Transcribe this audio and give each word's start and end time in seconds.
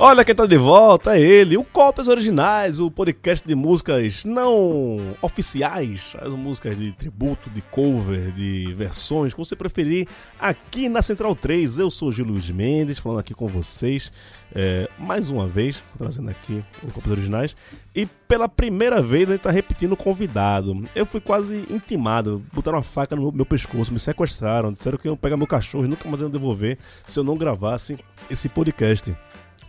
Olha 0.05 0.24
quem 0.24 0.34
tá 0.34 0.47
de 0.47 0.59
volta, 0.59 1.16
é 1.16 1.20
ele, 1.20 1.56
o 1.56 1.62
Cópias 1.62 2.09
Originais, 2.09 2.80
o 2.80 2.91
podcast 2.91 3.47
de 3.47 3.55
músicas 3.55 4.24
não 4.24 5.16
oficiais, 5.23 6.16
as 6.20 6.34
músicas 6.34 6.77
de 6.77 6.91
tributo, 6.91 7.48
de 7.48 7.62
cover, 7.62 8.33
de 8.33 8.74
versões, 8.74 9.33
como 9.33 9.46
você 9.46 9.55
preferir, 9.55 10.09
aqui 10.41 10.88
na 10.88 11.02
Central 11.02 11.37
3. 11.37 11.79
Eu 11.79 11.88
sou 11.88 12.09
o 12.09 12.10
Gil 12.10 12.24
Luiz 12.24 12.51
Mendes, 12.51 12.98
falando 12.98 13.20
aqui 13.20 13.33
com 13.33 13.46
vocês 13.46 14.10
é, 14.52 14.91
mais 14.98 15.30
uma 15.30 15.46
vez, 15.46 15.84
trazendo 15.96 16.30
aqui 16.30 16.65
o 16.82 16.91
Cópias 16.91 17.12
Originais. 17.12 17.55
E 17.95 18.05
pela 18.27 18.48
primeira 18.48 19.01
vez 19.01 19.29
a 19.29 19.34
gente 19.34 19.43
tá 19.43 19.52
repetindo 19.52 19.93
o 19.93 19.96
convidado. 19.96 20.84
Eu 20.96 21.07
fui 21.07 21.21
quase 21.21 21.65
intimado, 21.71 22.45
botaram 22.52 22.79
uma 22.79 22.82
faca 22.82 23.15
no 23.15 23.30
meu 23.30 23.46
pescoço, 23.46 23.93
me 23.93 24.01
sequestraram, 24.01 24.73
disseram 24.73 24.98
que 24.98 25.07
iam 25.07 25.16
pegar 25.16 25.37
meu 25.37 25.46
cachorro 25.46 25.85
e 25.85 25.88
nunca 25.88 26.09
mais 26.09 26.21
iam 26.21 26.29
devolver 26.29 26.76
se 27.07 27.21
eu 27.21 27.23
não 27.23 27.37
gravasse 27.37 27.96
esse 28.29 28.48
podcast. 28.48 29.15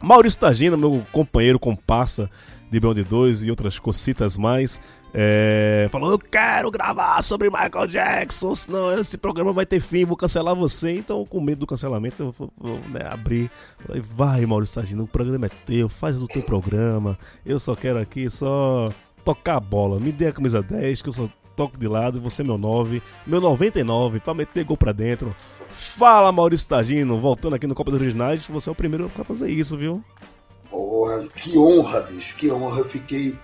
Maurício 0.03 0.37
Tagina, 0.37 0.75
meu 0.75 1.01
companheiro 1.13 1.57
comparsa 1.57 2.29
de 2.69 2.77
Beyond 2.77 3.05
2 3.05 3.43
e 3.43 3.49
outras 3.49 3.79
cocitas 3.79 4.35
mais, 4.35 4.81
é, 5.13 5.87
falou: 5.89 6.11
Eu 6.11 6.19
quero 6.19 6.69
gravar 6.69 7.21
sobre 7.21 7.49
Michael 7.49 7.87
Jackson, 7.87 8.53
senão 8.53 8.91
esse 8.99 9.17
programa 9.17 9.53
vai 9.53 9.65
ter 9.65 9.79
fim, 9.79 10.03
vou 10.03 10.17
cancelar 10.17 10.53
você. 10.57 10.97
Então, 10.97 11.25
com 11.25 11.39
medo 11.39 11.59
do 11.59 11.67
cancelamento, 11.67 12.21
eu 12.21 12.31
vou, 12.37 12.51
vou 12.57 12.79
né, 12.89 13.07
abrir. 13.09 13.49
Falei, 13.79 14.01
vai, 14.01 14.45
Maurício 14.45 14.75
Tagina, 14.75 15.03
o 15.03 15.07
programa 15.07 15.45
é 15.45 15.49
teu, 15.65 15.87
faz 15.87 16.21
o 16.21 16.27
teu 16.27 16.41
programa. 16.41 17.17
Eu 17.45 17.57
só 17.57 17.73
quero 17.73 17.97
aqui 17.97 18.29
só 18.29 18.91
tocar 19.23 19.55
a 19.55 19.61
bola. 19.61 20.01
Me 20.01 20.11
dê 20.11 20.27
a 20.27 20.33
camisa 20.33 20.61
10, 20.61 21.01
que 21.01 21.07
eu 21.07 21.13
só 21.13 21.29
toco 21.55 21.77
de 21.77 21.87
lado, 21.87 22.19
você 22.21 22.41
é 22.41 22.45
meu 22.45 22.57
9, 22.57 23.01
meu 23.25 23.41
99, 23.41 24.19
pra 24.19 24.33
meter 24.33 24.63
gol 24.63 24.77
pra 24.77 24.91
dentro. 24.91 25.29
Fala, 25.71 26.31
Maurício 26.31 26.67
Tagino, 26.67 27.19
voltando 27.19 27.55
aqui 27.55 27.67
no 27.67 27.75
Copa 27.75 27.91
dos 27.91 27.99
Originais, 27.99 28.45
você 28.45 28.69
é 28.69 28.71
o 28.71 28.75
primeiro 28.75 29.11
a 29.17 29.23
fazer 29.23 29.49
isso, 29.49 29.77
viu? 29.77 30.03
Porra, 30.69 31.27
que 31.35 31.57
honra, 31.57 32.01
bicho, 32.01 32.35
que 32.35 32.51
honra. 32.51 32.79
Eu 32.79 32.85
fiquei 32.85 33.35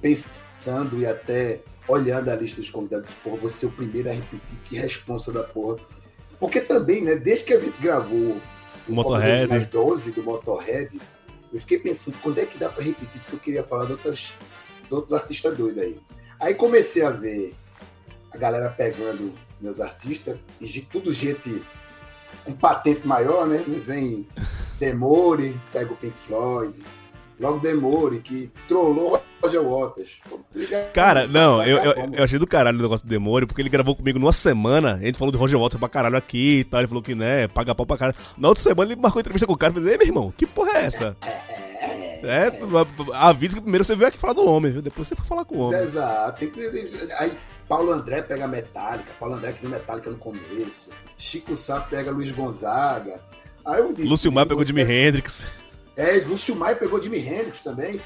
pensando 0.00 1.00
e 1.00 1.06
até 1.06 1.60
olhando 1.86 2.30
a 2.30 2.36
lista 2.36 2.60
dos 2.60 2.70
convidados. 2.70 3.12
Porra, 3.14 3.36
você 3.38 3.66
é 3.66 3.68
o 3.68 3.72
primeiro 3.72 4.08
a 4.08 4.12
repetir, 4.12 4.58
que 4.64 4.76
responsa 4.78 5.32
da 5.32 5.42
porra. 5.42 5.78
Porque 6.38 6.60
também, 6.60 7.02
né, 7.02 7.16
desde 7.16 7.46
que 7.46 7.54
a 7.54 7.60
gente 7.60 7.78
gravou 7.80 8.40
o 8.88 8.92
Motorhead 8.92 9.66
12 9.66 10.12
do 10.12 10.22
Motorhead, 10.22 10.98
eu 11.52 11.60
fiquei 11.60 11.78
pensando, 11.78 12.16
quando 12.22 12.38
é 12.38 12.46
que 12.46 12.56
dá 12.56 12.68
pra 12.68 12.82
repetir? 12.82 13.20
Porque 13.20 13.36
eu 13.36 13.40
queria 13.40 13.62
falar 13.62 13.86
de, 13.86 13.92
outras, 13.92 14.34
de 14.88 14.94
outros 14.94 15.12
artistas 15.12 15.56
doidos 15.56 15.82
aí. 15.82 16.00
Aí 16.40 16.54
comecei 16.54 17.04
a 17.04 17.10
ver 17.10 17.54
a 18.32 18.38
galera 18.38 18.70
pegando 18.70 19.32
meus 19.60 19.80
artistas, 19.80 20.38
e 20.60 20.66
de 20.66 20.80
tudo 20.82 21.12
gente 21.12 21.62
com 22.44 22.52
patente 22.52 23.06
maior, 23.06 23.46
né? 23.46 23.62
Vem 23.84 24.26
Demore, 24.78 25.60
pega 25.70 25.92
o 25.92 25.96
Pink 25.96 26.16
Floyd, 26.16 26.74
logo 27.38 27.58
Demore, 27.58 28.20
que 28.20 28.50
trollou 28.66 29.22
Roger 29.42 29.62
Waters. 29.62 30.20
Cara, 30.94 31.26
não, 31.26 31.62
eu, 31.62 31.78
eu, 31.78 31.94
eu, 32.14 32.24
achei 32.24 32.38
do 32.38 32.46
caralho 32.46 32.78
o 32.78 32.82
negócio 32.82 33.06
do 33.06 33.10
Demore, 33.10 33.46
porque 33.46 33.60
ele 33.60 33.68
gravou 33.68 33.94
comigo 33.94 34.18
numa 34.18 34.32
semana, 34.32 34.94
a 34.94 34.98
gente 35.00 35.18
falou 35.18 35.32
de 35.32 35.38
Roger 35.38 35.58
Waters 35.58 35.78
pra 35.78 35.88
caralho 35.88 36.16
aqui 36.16 36.60
e 36.60 36.64
tal, 36.64 36.80
ele 36.80 36.88
falou 36.88 37.02
que, 37.02 37.14
né, 37.14 37.48
paga 37.48 37.74
pau 37.74 37.84
pra 37.84 37.98
caralho. 37.98 38.16
Na 38.38 38.48
outra 38.48 38.62
semana 38.62 38.92
ele 38.92 39.00
marcou 39.00 39.20
entrevista 39.20 39.46
com 39.46 39.52
o 39.52 39.58
cara 39.58 39.72
e 39.72 39.74
falou, 39.74 39.90
ei, 39.90 39.98
meu 39.98 40.06
irmão, 40.06 40.34
que 40.36 40.46
porra 40.46 40.78
é 40.78 40.84
essa? 40.84 41.16
É, 42.22 42.46
é, 42.46 42.48
é, 42.48 43.12
é 43.12 43.16
avisa 43.16 43.54
que 43.54 43.62
primeiro 43.62 43.84
você 43.84 43.96
veio 43.96 44.08
aqui 44.08 44.18
falar 44.18 44.32
do 44.32 44.44
homem, 44.44 44.72
viu? 44.72 44.82
depois 44.82 45.08
você 45.08 45.16
foi 45.16 45.24
falar 45.24 45.44
com 45.44 45.56
o 45.56 45.60
homem. 45.60 45.80
Exato, 45.80 46.38
tem 46.38 46.50
que... 46.50 46.60
Aí, 47.18 47.36
Paulo 47.68 47.92
André 47.92 48.22
pega 48.22 48.48
Metallica, 48.48 49.12
Paulo 49.18 49.36
André 49.36 49.52
que 49.52 49.60
viu 49.60 49.70
Metallica 49.70 50.10
no 50.10 50.18
começo, 50.18 50.90
Chico 51.16 51.54
Sá 51.54 51.80
pega 51.80 52.10
Luiz 52.10 52.32
Gonzaga. 52.32 53.20
Aí 53.64 53.80
eu 53.80 53.92
disse, 53.92 54.08
Lúcio 54.08 54.32
Maia 54.32 54.46
pegou 54.46 54.64
Jimi 54.64 54.82
Hendrix. 54.82 55.46
É, 55.96 56.16
Lúcio 56.24 56.56
Maia 56.56 56.74
pegou 56.74 57.00
Jimi 57.00 57.18
Hendrix 57.18 57.62
também. 57.62 58.00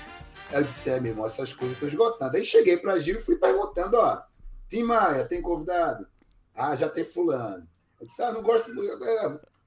Aí 0.51 0.57
eu 0.57 0.65
disse, 0.65 0.91
é, 0.91 1.01
meu 1.01 1.13
irmão, 1.13 1.25
essas 1.25 1.53
coisas 1.53 1.75
estão 1.75 1.89
esgotando. 1.89 2.37
Aí 2.37 2.45
cheguei 2.45 2.77
pra 2.77 2.99
Gil 2.99 3.17
e 3.17 3.23
fui 3.23 3.37
perguntando, 3.37 3.97
ó, 3.97 4.21
Tim 4.69 4.83
Maia, 4.83 5.25
tem 5.25 5.41
convidado? 5.41 6.07
Ah, 6.55 6.77
já 6.77 6.89
tem 6.89 7.05
fulano. 7.05 7.67
Eu 8.01 8.07
disse, 8.07 8.23
ah, 8.23 8.33
não 8.33 8.43
gosto, 8.43 8.71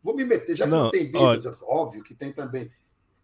vou 0.04 0.16
me 0.16 0.24
meter, 0.24 0.56
já 0.56 0.66
que 0.66 0.72
não, 0.72 0.84
não 0.84 0.92
tem 0.92 1.12
Beatles, 1.12 1.58
óbvio 1.64 2.04
que 2.04 2.14
tem 2.14 2.32
também. 2.32 2.72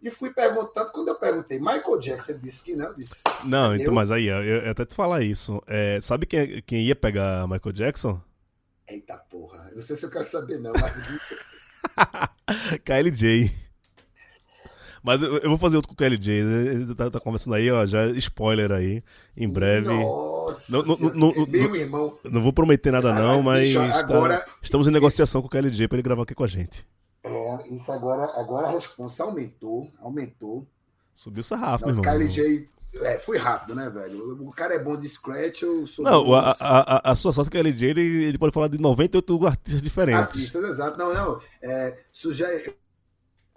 E 0.03 0.11
fui 0.11 0.33
perguntando, 0.33 0.91
quando 0.91 1.07
eu 1.07 1.15
perguntei, 1.15 1.57
Michael 1.57 1.97
Jackson 1.97 2.37
disse 2.37 2.61
que 2.65 2.75
não, 2.75 2.93
disse. 2.93 3.23
Não, 3.45 3.73
então, 3.73 3.93
mas 3.93 4.11
aí, 4.11 4.25
eu, 4.25 4.43
eu 4.43 4.71
até 4.71 4.85
te 4.85 4.93
falar 4.93 5.23
isso. 5.23 5.63
É, 5.65 5.97
sabe 6.01 6.25
quem, 6.25 6.61
quem 6.63 6.81
ia 6.83 6.95
pegar 6.95 7.47
Michael 7.47 7.71
Jackson? 7.71 8.21
Eita 8.85 9.17
porra, 9.17 9.69
eu 9.69 9.75
não 9.75 9.81
sei 9.81 9.95
se 9.95 10.05
eu 10.05 10.09
quero 10.09 10.25
saber, 10.25 10.59
não, 10.59 10.73
mas. 10.73 11.39
KLJ. 12.83 13.49
Mas 15.01 15.21
eu 15.21 15.49
vou 15.49 15.57
fazer 15.57 15.77
outro 15.77 15.87
com 15.87 15.93
o 15.93 15.97
KLJ. 15.97 16.33
Ele 16.33 16.95
tá, 16.95 17.09
tá, 17.09 17.19
conversando 17.19 17.55
aí, 17.55 17.71
ó. 17.71 17.85
Já 17.85 18.07
spoiler 18.07 18.71
aí. 18.71 19.01
Em 19.35 19.51
breve. 19.51 19.87
Nossa, 19.87 20.71
não, 20.71 20.83
não, 20.83 21.31
não, 21.31 21.47
meu 21.47 21.75
irmão. 21.75 22.17
Não 22.23 22.41
vou 22.41 22.51
prometer 22.51 22.91
nada, 22.91 23.13
não, 23.13 23.41
mas. 23.41 23.69
Bicho, 23.69 23.79
agora, 23.79 24.39
tá, 24.39 24.51
estamos 24.61 24.87
em 24.87 24.91
negociação 24.91 25.41
com 25.41 25.47
o 25.47 25.49
KLJ 25.49 25.87
pra 25.87 25.97
ele 25.97 26.03
gravar 26.03 26.23
aqui 26.23 26.35
com 26.35 26.43
a 26.43 26.47
gente. 26.47 26.85
É, 27.23 27.67
isso 27.69 27.91
agora, 27.91 28.25
agora 28.39 28.67
a 28.67 28.71
resposta 28.71 29.23
aumentou, 29.23 29.89
aumentou. 29.99 30.67
Subiu 31.15 31.39
o 31.39 31.43
sarrafo, 31.43 31.85
meu. 31.85 32.01
KLJ, 32.01 32.67
é, 32.95 33.17
fui 33.17 33.37
rápido, 33.37 33.73
né, 33.73 33.89
velho? 33.89 34.43
O 34.47 34.51
cara 34.51 34.75
é 34.75 34.79
bom 34.79 34.97
de 34.97 35.07
scratch, 35.07 35.61
eu 35.61 35.87
sou. 35.87 36.03
Não, 36.03 36.33
a, 36.33 36.51
a, 36.59 37.11
a, 37.11 37.15
sua 37.15 37.31
sorte 37.31 37.49
que 37.49 37.57
é 37.57 37.61
LJ, 37.61 37.89
ele, 37.89 38.25
ele 38.25 38.37
pode 38.37 38.53
falar 38.53 38.67
de 38.67 38.77
98 38.77 39.47
artistas 39.47 39.81
diferentes. 39.81 40.21
Artistas, 40.21 40.63
exato. 40.63 40.97
Não, 40.97 41.13
não. 41.13 41.41
É, 41.61 41.97
já, 42.13 42.51
eu, 42.51 42.73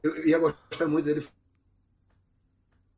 eu 0.03 0.28
ia 0.28 0.38
gostar 0.38 0.87
muito 0.87 1.05
dele 1.05 1.26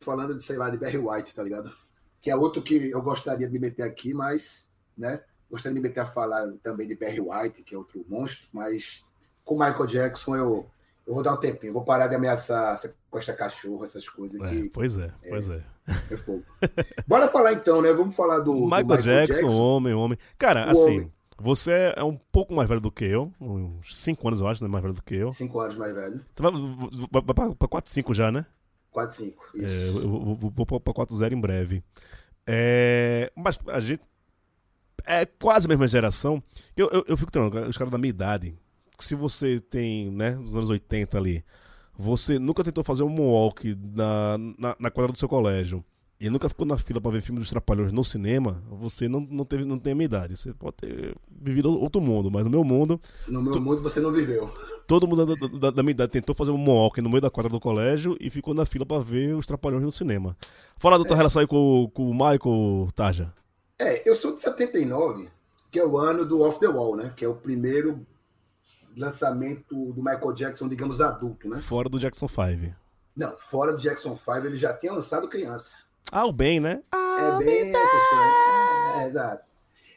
falando 0.01 0.39
de, 0.39 0.45
sei 0.45 0.57
lá, 0.57 0.71
de 0.71 0.78
Barry 0.78 0.99
White, 0.99 1.34
tá 1.34 1.43
ligado? 1.43 1.73
Que 2.21 2.31
é 2.31 2.37
outro 2.37 2.62
que 2.62 2.91
eu 2.91 3.03
gostaria 3.03 3.47
de 3.47 3.53
me 3.53 3.59
meter 3.59 3.83
aqui, 3.83 4.15
mas, 4.15 4.71
né? 4.97 5.21
Gostaria 5.51 5.75
de 5.75 5.81
me 5.81 5.89
meter 5.89 6.01
a 6.01 6.07
falar 6.07 6.47
também 6.62 6.87
de 6.87 6.95
Barry 6.95 7.21
White, 7.21 7.65
que 7.65 7.75
é 7.75 7.78
outro 7.78 8.05
monstro, 8.09 8.49
mas 8.53 9.05
com 9.48 9.54
Michael 9.54 9.86
Jackson 9.86 10.36
eu, 10.36 10.66
eu 11.06 11.14
vou 11.14 11.22
dar 11.22 11.32
um 11.32 11.38
tempinho, 11.38 11.72
vou 11.72 11.82
parar 11.82 12.06
de 12.06 12.14
ameaçar 12.14 12.76
sequestra 12.76 13.34
cachorro, 13.34 13.82
essas 13.82 14.06
coisas. 14.06 14.38
É, 14.42 14.50
que, 14.50 14.69
pois 14.69 14.98
é, 14.98 15.10
é, 15.22 15.31
pois 15.31 15.48
é. 15.48 15.62
É 15.88 16.16
fogo. 16.19 16.44
Bora 17.06 17.28
falar 17.28 17.54
então, 17.54 17.81
né? 17.81 17.91
Vamos 17.94 18.14
falar 18.14 18.41
do 18.41 18.53
Michael, 18.53 18.84
do 18.84 18.94
Michael 18.94 19.00
Jackson, 19.00 19.41
Jackson, 19.41 19.59
homem, 19.59 19.94
homem. 19.94 20.19
Cara, 20.36 20.66
o 20.66 20.70
assim, 20.70 20.97
homem. 20.98 21.12
você 21.38 21.94
é 21.97 22.04
um 22.04 22.14
pouco 22.31 22.54
mais 22.54 22.69
velho 22.69 22.82
do 22.82 22.92
que 22.92 23.06
eu, 23.06 23.32
uns 23.41 23.97
5 23.97 24.28
anos 24.28 24.41
eu 24.42 24.48
acho, 24.48 24.62
né? 24.62 24.69
Mais 24.69 24.82
velho 24.82 24.94
do 24.94 25.03
que 25.03 25.14
eu. 25.14 25.31
5 25.31 25.60
anos 25.60 25.76
mais 25.78 25.94
velho. 25.94 26.20
Tu 26.34 26.42
vai, 26.42 26.53
vai, 26.53 27.22
vai 27.34 27.54
pra 27.54 27.69
4, 27.69 27.91
5 27.91 28.12
já, 28.12 28.30
né? 28.30 28.44
4, 28.91 29.16
5, 29.16 29.44
isso. 29.54 29.66
É, 29.66 29.88
eu 29.88 30.09
vou, 30.10 30.36
vou, 30.36 30.66
vou 30.69 30.80
pra 30.80 30.92
4, 30.92 31.16
0 31.16 31.34
em 31.34 31.41
breve. 31.41 31.83
É, 32.47 33.33
mas 33.34 33.59
a 33.68 33.80
gente 33.80 34.03
é 35.06 35.24
quase 35.24 35.66
a 35.66 35.68
mesma 35.71 35.89
geração. 35.89 36.42
Eu, 36.77 36.91
eu, 36.91 37.04
eu 37.09 37.16
fico 37.16 37.30
treinando, 37.30 37.66
os 37.66 37.78
caras 37.78 37.91
da 37.91 37.97
minha 37.97 38.10
idade, 38.10 38.54
se 38.98 39.15
você 39.15 39.60
tem, 39.60 40.10
né, 40.10 40.30
nos 40.33 40.50
anos 40.50 40.71
80 40.71 41.16
ali, 41.16 41.45
você 41.97 42.39
nunca 42.39 42.62
tentou 42.62 42.84
fazer 42.84 43.03
um 43.03 43.09
moonwalk 43.09 43.77
na, 43.95 44.39
na, 44.59 44.77
na 44.78 44.91
quadra 44.91 45.12
do 45.12 45.18
seu 45.18 45.28
colégio 45.28 45.84
e 46.21 46.28
nunca 46.28 46.48
ficou 46.48 46.66
na 46.66 46.77
fila 46.77 47.00
para 47.00 47.12
ver 47.12 47.21
filme 47.21 47.39
dos 47.39 47.48
Trapalhões 47.48 47.92
no 47.92 48.04
cinema, 48.04 48.60
você 48.68 49.09
não, 49.09 49.21
não, 49.21 49.45
teve, 49.45 49.65
não 49.65 49.78
tem 49.78 49.92
a 49.92 49.97
minha 49.97 50.06
idade. 50.06 50.36
Você 50.36 50.53
pode 50.53 50.77
ter 50.78 51.15
vivido 51.30 51.71
outro 51.80 52.00
mundo, 52.00 52.28
mas 52.28 52.42
no 52.42 52.50
meu 52.50 52.65
mundo. 52.65 53.00
No 53.28 53.41
meu 53.41 53.60
mundo 53.60 53.83
você 53.83 54.00
não 54.00 54.10
viveu. 54.10 54.50
Todo 54.86 55.06
mundo 55.06 55.24
da, 55.24 55.47
da, 55.47 55.71
da, 55.71 55.83
minha 55.83 55.92
idade 55.92 56.10
tentou 56.10 56.34
fazer 56.34 56.51
um 56.51 56.56
moonwalk 56.56 57.01
no 57.01 57.09
meio 57.09 57.21
da 57.21 57.30
quadra 57.30 57.53
do 57.53 57.60
colégio 57.60 58.16
e 58.21 58.30
ficou 58.30 58.53
na 58.53 58.66
fila 58.66 58.84
para 58.84 59.01
ver 59.01 59.34
os 59.34 59.47
Trapalhões 59.47 59.84
no 59.84 59.92
cinema. 59.92 60.36
Fala 60.77 60.98
da 60.98 61.04
tua 61.04 61.15
é. 61.15 61.18
relação 61.18 61.41
aí 61.41 61.47
com, 61.47 61.89
com 61.94 62.10
o 62.10 62.12
Michael 62.12 62.89
Taja. 62.97 63.33
É, 63.78 64.09
eu 64.09 64.16
sou 64.16 64.34
de 64.34 64.41
79, 64.41 65.28
que 65.71 65.78
é 65.78 65.86
o 65.86 65.97
ano 65.98 66.24
do 66.24 66.41
Off 66.41 66.59
the 66.59 66.66
Wall, 66.66 66.97
né? 66.97 67.12
Que 67.16 67.24
é 67.24 67.28
o 67.28 67.34
primeiro 67.34 68.04
lançamento 68.98 69.92
do 69.92 70.03
Michael 70.03 70.33
Jackson, 70.33 70.68
digamos, 70.68 71.00
adulto, 71.00 71.48
né? 71.48 71.59
Fora 71.59 71.89
do 71.89 71.98
Jackson 71.98 72.28
5. 72.28 72.74
Não, 73.16 73.36
fora 73.36 73.72
do 73.72 73.78
Jackson 73.78 74.16
5, 74.16 74.47
ele 74.47 74.56
já 74.56 74.72
tinha 74.72 74.92
lançado 74.92 75.28
criança. 75.28 75.78
Ah, 76.10 76.24
o 76.24 76.33
bem, 76.33 76.60
né? 76.60 76.83
é 76.92 77.39
bem 77.39 77.71
essas 77.71 78.09
coisas. 78.09 78.97
É, 78.97 79.06
exato. 79.06 79.45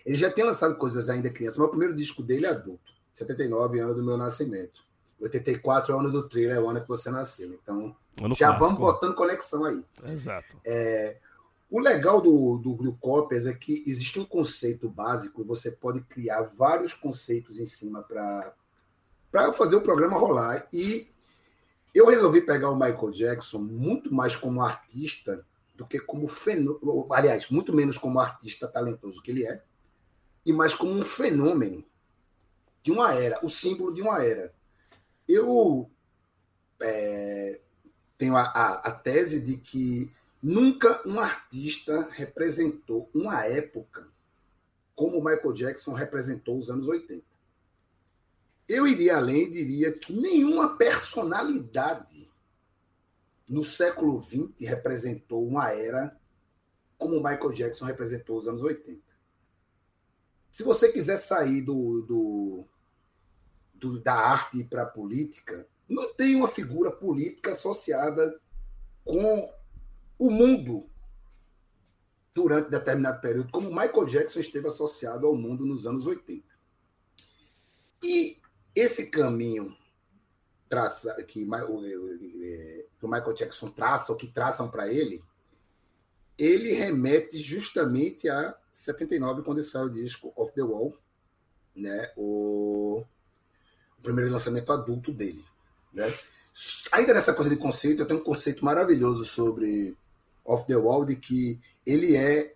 Ele 0.05 0.17
já 0.17 0.31
tem 0.31 0.43
lançado 0.43 0.75
coisas 0.75 1.09
ainda 1.09 1.29
criança, 1.29 1.57
mas 1.59 1.67
o 1.67 1.69
primeiro 1.69 1.95
disco 1.95 2.23
dele 2.23 2.45
é 2.45 2.49
adulto. 2.49 2.91
79 3.13 3.79
anos 3.79 3.95
do 3.95 4.03
meu 4.03 4.17
nascimento. 4.17 4.81
84 5.19 5.91
é 5.91 5.95
o 5.95 5.99
ano 5.99 6.11
do 6.11 6.27
thriller, 6.27 6.55
é 6.55 6.59
o 6.59 6.69
ano 6.69 6.81
que 6.81 6.87
você 6.87 7.11
nasceu. 7.11 7.53
Então, 7.61 7.95
Ano 8.19 8.35
já 8.35 8.47
clássico. 8.47 8.65
vamos 8.65 8.79
botando 8.79 9.15
conexão 9.15 9.65
aí. 9.65 9.83
Exato. 10.05 10.57
É, 10.65 11.17
o 11.69 11.79
legal 11.79 12.19
do, 12.19 12.57
do, 12.57 12.73
do 12.75 12.93
Copias 12.93 13.45
é 13.45 13.53
que 13.53 13.83
existe 13.85 14.19
um 14.19 14.25
conceito 14.25 14.89
básico 14.89 15.41
e 15.41 15.45
você 15.45 15.71
pode 15.71 16.01
criar 16.01 16.41
vários 16.41 16.93
conceitos 16.93 17.59
em 17.59 17.65
cima 17.67 18.01
para 18.01 18.51
fazer 19.53 19.75
o 19.75 19.81
programa 19.81 20.17
rolar. 20.17 20.67
E 20.71 21.07
eu 21.93 22.07
resolvi 22.07 22.41
pegar 22.41 22.69
o 22.69 22.75
Michael 22.75 23.11
Jackson 23.11 23.59
muito 23.59 24.13
mais 24.13 24.35
como 24.35 24.61
artista 24.61 25.45
do 25.75 25.85
que 25.85 25.99
como 25.99 26.27
fenômeno. 26.27 27.07
Aliás, 27.11 27.49
muito 27.49 27.73
menos 27.73 27.97
como 27.97 28.19
artista 28.19 28.67
talentoso 28.67 29.21
que 29.21 29.31
ele 29.31 29.45
é, 29.45 29.63
e 30.45 30.51
mais 30.51 30.73
como 30.73 30.93
um 30.93 31.05
fenômeno 31.05 31.83
de 32.83 32.91
uma 32.91 33.13
era, 33.13 33.39
o 33.45 33.49
símbolo 33.49 33.93
de 33.93 34.01
uma 34.01 34.23
era. 34.23 34.53
Eu 35.27 35.89
é, 36.81 37.59
tenho 38.17 38.35
a, 38.35 38.41
a, 38.41 38.73
a 38.87 38.91
tese 38.91 39.39
de 39.39 39.57
que 39.57 40.11
nunca 40.41 41.01
um 41.07 41.19
artista 41.19 42.09
representou 42.11 43.09
uma 43.13 43.45
época 43.45 44.07
como 44.95 45.17
o 45.17 45.23
Michael 45.23 45.53
Jackson 45.53 45.93
representou 45.93 46.57
os 46.57 46.69
anos 46.69 46.87
80. 46.87 47.23
Eu 48.71 48.87
iria 48.87 49.17
além 49.17 49.43
e 49.43 49.49
diria 49.49 49.91
que 49.91 50.13
nenhuma 50.13 50.77
personalidade 50.77 52.31
no 53.49 53.65
século 53.65 54.21
XX 54.21 54.53
representou 54.61 55.45
uma 55.45 55.73
era 55.73 56.17
como 56.97 57.17
o 57.17 57.21
Michael 57.23 57.51
Jackson 57.51 57.83
representou 57.83 58.37
os 58.37 58.47
anos 58.47 58.61
80. 58.61 59.01
Se 60.49 60.63
você 60.63 60.89
quiser 60.89 61.17
sair 61.17 61.61
do, 61.61 62.01
do, 62.03 62.67
do 63.73 63.99
da 63.99 64.13
arte 64.13 64.63
para 64.63 64.83
a 64.83 64.89
política, 64.89 65.67
não 65.89 66.13
tem 66.13 66.33
uma 66.33 66.47
figura 66.47 66.91
política 66.91 67.51
associada 67.51 68.39
com 69.03 69.53
o 70.17 70.31
mundo 70.31 70.89
durante 72.33 72.69
determinado 72.69 73.19
período, 73.19 73.51
como 73.51 73.69
Michael 73.69 74.05
Jackson 74.05 74.39
esteve 74.39 74.69
associado 74.69 75.27
ao 75.27 75.35
mundo 75.35 75.65
nos 75.65 75.85
anos 75.85 76.05
80. 76.05 76.47
E 78.01 78.40
esse 78.75 79.09
caminho 79.09 79.75
traça, 80.69 81.13
que, 81.23 81.45
que 81.45 83.05
o 83.05 83.09
Michael 83.09 83.33
Jackson 83.33 83.69
traça, 83.69 84.11
ou 84.11 84.17
que 84.17 84.27
traçam 84.27 84.69
para 84.69 84.91
ele, 84.91 85.21
ele 86.37 86.71
remete 86.73 87.37
justamente 87.39 88.29
a 88.29 88.57
79, 88.71 89.43
quando 89.43 89.61
saiu 89.61 89.85
o 89.85 89.89
disco 89.89 90.31
Off 90.35 90.53
the 90.53 90.63
Wall, 90.63 90.97
né? 91.75 92.11
o, 92.15 93.03
o 93.97 94.01
primeiro 94.01 94.31
lançamento 94.31 94.71
adulto 94.71 95.11
dele. 95.11 95.43
Né? 95.93 96.11
Ainda 96.93 97.13
nessa 97.13 97.33
coisa 97.33 97.49
de 97.49 97.57
conceito, 97.57 98.01
eu 98.01 98.07
tenho 98.07 98.21
um 98.21 98.23
conceito 98.23 98.63
maravilhoso 98.63 99.25
sobre 99.25 99.95
Off 100.45 100.65
the 100.65 100.75
Wall, 100.75 101.05
de 101.05 101.17
que 101.17 101.61
ele 101.85 102.15
é 102.15 102.55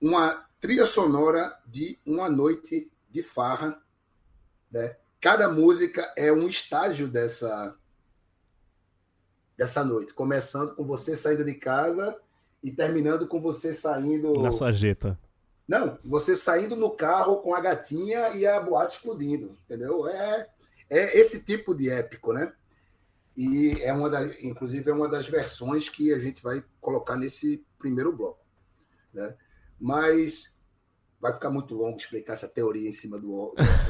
uma 0.00 0.48
trilha 0.60 0.84
sonora 0.84 1.56
de 1.66 1.98
uma 2.04 2.28
noite 2.28 2.90
de 3.08 3.22
farra. 3.22 3.80
Né? 4.70 4.96
Cada 5.22 5.48
música 5.48 6.12
é 6.16 6.32
um 6.32 6.48
estágio 6.48 7.06
dessa, 7.06 7.76
dessa 9.56 9.84
noite, 9.84 10.12
começando 10.12 10.74
com 10.74 10.84
você 10.84 11.16
saindo 11.16 11.44
de 11.44 11.54
casa 11.54 12.18
e 12.60 12.72
terminando 12.72 13.28
com 13.28 13.40
você 13.40 13.72
saindo. 13.72 14.32
Na 14.42 14.50
sarjeta. 14.50 15.16
Não, 15.66 15.96
você 16.04 16.34
saindo 16.34 16.74
no 16.74 16.90
carro 16.90 17.36
com 17.36 17.54
a 17.54 17.60
gatinha 17.60 18.30
e 18.30 18.44
a 18.44 18.58
boate 18.58 18.96
explodindo, 18.96 19.56
entendeu? 19.64 20.08
É, 20.08 20.48
é 20.90 21.16
esse 21.16 21.44
tipo 21.44 21.72
de 21.72 21.88
épico, 21.88 22.32
né? 22.32 22.52
E 23.36 23.80
é 23.80 23.92
uma 23.92 24.10
da, 24.10 24.24
inclusive 24.44 24.90
é 24.90 24.92
uma 24.92 25.08
das 25.08 25.28
versões 25.28 25.88
que 25.88 26.12
a 26.12 26.18
gente 26.18 26.42
vai 26.42 26.64
colocar 26.80 27.14
nesse 27.14 27.64
primeiro 27.78 28.12
bloco, 28.12 28.44
né? 29.14 29.36
Mas 29.78 30.52
vai 31.20 31.32
ficar 31.32 31.48
muito 31.48 31.76
longo 31.76 31.96
explicar 31.96 32.32
essa 32.32 32.48
teoria 32.48 32.88
em 32.88 32.92
cima 32.92 33.20
do 33.20 33.30
UOL. 33.30 33.54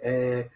é, 0.00 0.50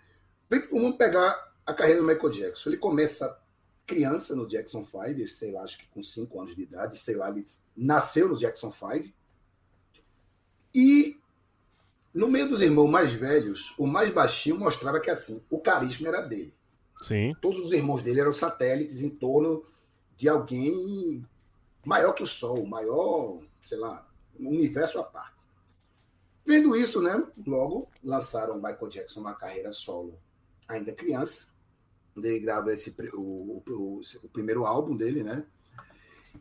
vamos 0.71 0.97
pegar 0.97 1.53
a 1.65 1.73
carreira 1.73 2.01
do 2.01 2.07
Michael 2.07 2.31
Jackson. 2.31 2.71
Ele 2.71 2.77
começa 2.77 3.41
criança 3.87 4.35
no 4.35 4.47
Jackson 4.47 4.85
5, 4.85 5.29
sei 5.29 5.53
lá, 5.53 5.63
acho 5.63 5.79
que 5.79 5.87
com 5.89 6.03
5 6.03 6.41
anos 6.41 6.57
de 6.57 6.63
idade, 6.63 6.97
sei 6.99 7.17
lá, 7.17 7.29
ele 7.29 7.45
nasceu 7.77 8.29
no 8.29 8.39
Jackson 8.39 8.73
5. 8.73 9.13
E 10.75 11.21
no 12.15 12.29
meio 12.29 12.49
dos 12.49 12.63
irmãos 12.63 12.89
mais 12.89 13.13
velhos, 13.13 13.75
o 13.79 13.87
mais 13.87 14.11
baixinho 14.11 14.59
mostrava 14.59 15.01
que 15.01 15.11
assim, 15.11 15.43
o 15.51 15.59
carisma 15.59 16.09
era 16.09 16.21
dele. 16.21 16.55
Sim. 17.03 17.35
Todos 17.41 17.65
os 17.65 17.73
irmãos 17.73 18.03
dele 18.03 18.21
eram 18.21 18.33
satélites 18.33 19.03
em 19.03 19.11
torno 19.11 19.65
de 20.17 20.29
alguém 20.29 21.27
maior 21.85 22.13
que 22.13 22.23
o 22.23 22.27
Sol, 22.27 22.65
maior, 22.65 23.41
sei 23.63 23.79
lá, 23.79 24.07
um 24.39 24.49
universo 24.49 24.99
à 24.99 25.05
parte. 25.05 25.42
Vendo 26.45 26.75
isso, 26.75 27.01
né, 27.01 27.25
logo 27.47 27.89
lançaram 28.03 28.57
Michael 28.57 28.89
Jackson 28.89 29.21
uma 29.21 29.35
carreira 29.35 29.71
solo, 29.71 30.19
ainda 30.67 30.93
criança, 30.93 31.47
onde 32.17 32.29
ele 32.29 32.41
grava 32.41 32.73
esse, 32.73 32.95
o, 33.15 33.63
o, 33.67 34.01
o, 34.23 34.29
primeiro 34.29 34.67
álbum 34.67 34.97
dele, 34.97 35.23
né, 35.23 35.47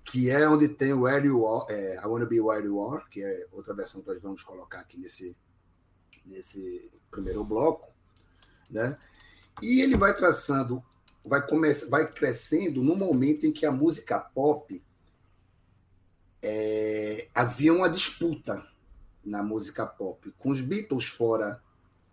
que 0.03 0.31
é 0.31 0.47
onde 0.49 0.67
tem 0.67 0.93
Where 0.93 1.25
You 1.25 1.47
Are, 1.47 1.71
é, 1.71 1.95
I 1.95 2.05
Wanna 2.07 2.25
Be 2.25 2.41
Where 2.41 2.65
You 2.65 2.83
Are, 2.83 3.07
que 3.09 3.23
é 3.23 3.45
outra 3.51 3.75
versão 3.75 4.01
que 4.01 4.07
nós 4.07 4.21
vamos 4.21 4.41
colocar 4.41 4.79
aqui 4.79 4.97
nesse, 4.97 5.37
nesse 6.25 6.89
primeiro 7.11 7.43
bloco, 7.43 7.87
né, 8.71 8.97
e 9.61 9.81
ele 9.81 9.95
vai 9.95 10.15
traçando, 10.15 10.83
vai, 11.23 11.45
começar, 11.45 11.89
vai 11.89 12.11
crescendo 12.11 12.83
no 12.83 12.95
momento 12.95 13.45
em 13.45 13.51
que 13.51 13.67
a 13.67 13.71
música 13.71 14.19
pop 14.19 14.83
é, 16.41 17.27
havia 17.35 17.71
uma 17.71 17.87
disputa 17.87 18.70
na 19.23 19.43
música 19.43 19.85
pop. 19.85 20.31
Com 20.39 20.49
os 20.49 20.61
Beatles 20.61 21.05
fora 21.05 21.61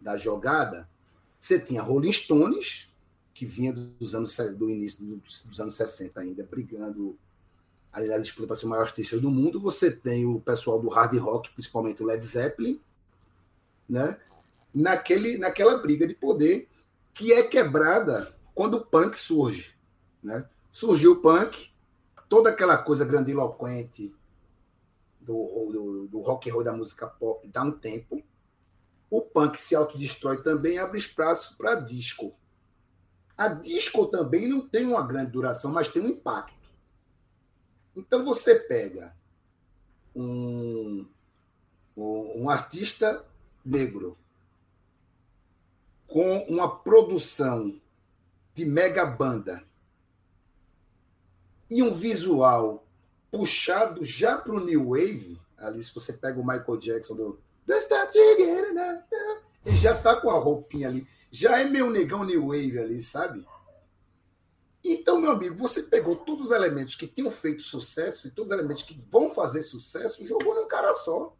da 0.00 0.16
jogada, 0.16 0.88
você 1.38 1.58
tinha 1.58 1.82
Rolling 1.82 2.12
Stones, 2.12 2.92
que 3.32 3.46
vinha 3.46 3.72
dos 3.72 4.14
anos 4.14 4.36
do 4.56 4.68
início 4.68 5.04
dos, 5.04 5.60
anos 5.60 5.74
60 5.76 6.20
ainda, 6.20 6.44
brigando 6.44 7.16
ali 7.92 8.08
na 8.08 8.18
disputa 8.18 8.48
para 8.48 8.56
ser 8.56 8.66
o 8.66 8.68
maior 8.68 8.82
artista 8.82 9.18
do 9.18 9.30
mundo. 9.30 9.60
Você 9.60 9.90
tem 9.90 10.26
o 10.26 10.40
pessoal 10.40 10.80
do 10.80 10.88
hard 10.88 11.16
rock, 11.18 11.50
principalmente 11.52 12.02
o 12.02 12.06
Led 12.06 12.24
Zeppelin, 12.24 12.80
né? 13.88 14.18
Naquele, 14.74 15.38
naquela 15.38 15.78
briga 15.78 16.06
de 16.06 16.14
poder 16.14 16.68
que 17.14 17.32
é 17.32 17.42
quebrada 17.42 18.34
quando 18.54 18.74
o 18.74 18.84
punk 18.84 19.16
surge. 19.16 19.74
Né? 20.22 20.44
Surgiu 20.70 21.12
o 21.12 21.16
punk, 21.16 21.70
toda 22.28 22.50
aquela 22.50 22.76
coisa 22.76 23.04
grandiloquente 23.04 24.14
do, 25.28 25.70
do, 25.70 26.08
do 26.08 26.20
rock 26.20 26.48
and 26.48 26.54
roll 26.54 26.64
da 26.64 26.72
música 26.72 27.06
pop 27.06 27.46
dá 27.48 27.62
um 27.62 27.72
tempo. 27.72 28.22
O 29.10 29.20
punk 29.20 29.58
se 29.58 29.74
autodestrói 29.74 30.42
também 30.42 30.78
abre 30.78 30.98
espaço 30.98 31.56
para 31.56 31.74
disco. 31.74 32.34
A 33.36 33.48
disco 33.48 34.06
também 34.06 34.48
não 34.48 34.66
tem 34.66 34.86
uma 34.86 35.06
grande 35.06 35.30
duração, 35.30 35.70
mas 35.70 35.88
tem 35.88 36.02
um 36.02 36.08
impacto. 36.08 36.56
Então 37.94 38.24
você 38.24 38.54
pega 38.54 39.14
um, 40.14 41.06
um 41.96 42.48
artista 42.48 43.24
negro 43.64 44.16
com 46.06 46.38
uma 46.48 46.78
produção 46.78 47.78
de 48.54 48.64
mega 48.64 49.04
banda 49.04 49.62
e 51.70 51.82
um 51.82 51.92
visual 51.92 52.87
puxado 53.30 54.04
já 54.04 54.36
para 54.36 54.54
o 54.54 54.60
New 54.60 54.90
Wave, 54.90 55.40
ali 55.56 55.82
se 55.82 55.94
você 55.94 56.12
pega 56.12 56.40
o 56.40 56.46
Michael 56.46 56.78
Jackson 56.78 57.14
do 57.14 57.38
ele 59.64 59.76
já 59.76 59.94
tá 59.94 60.16
com 60.16 60.30
a 60.30 60.38
roupinha 60.38 60.88
ali, 60.88 61.06
já 61.30 61.60
é 61.60 61.64
meu 61.64 61.90
negão 61.90 62.24
New 62.24 62.46
Wave 62.46 62.78
ali, 62.78 63.02
sabe? 63.02 63.46
Então, 64.82 65.20
meu 65.20 65.32
amigo, 65.32 65.54
você 65.54 65.82
pegou 65.82 66.16
todos 66.16 66.46
os 66.46 66.50
elementos 66.50 66.94
que 66.94 67.06
tinham 67.06 67.30
feito 67.30 67.62
sucesso 67.62 68.26
e 68.26 68.30
todos 68.30 68.50
os 68.50 68.58
elementos 68.58 68.82
que 68.82 68.96
vão 69.10 69.28
fazer 69.28 69.62
sucesso 69.62 70.24
e 70.24 70.28
jogou 70.28 70.54
num 70.54 70.66
cara 70.66 70.94
só. 70.94 71.36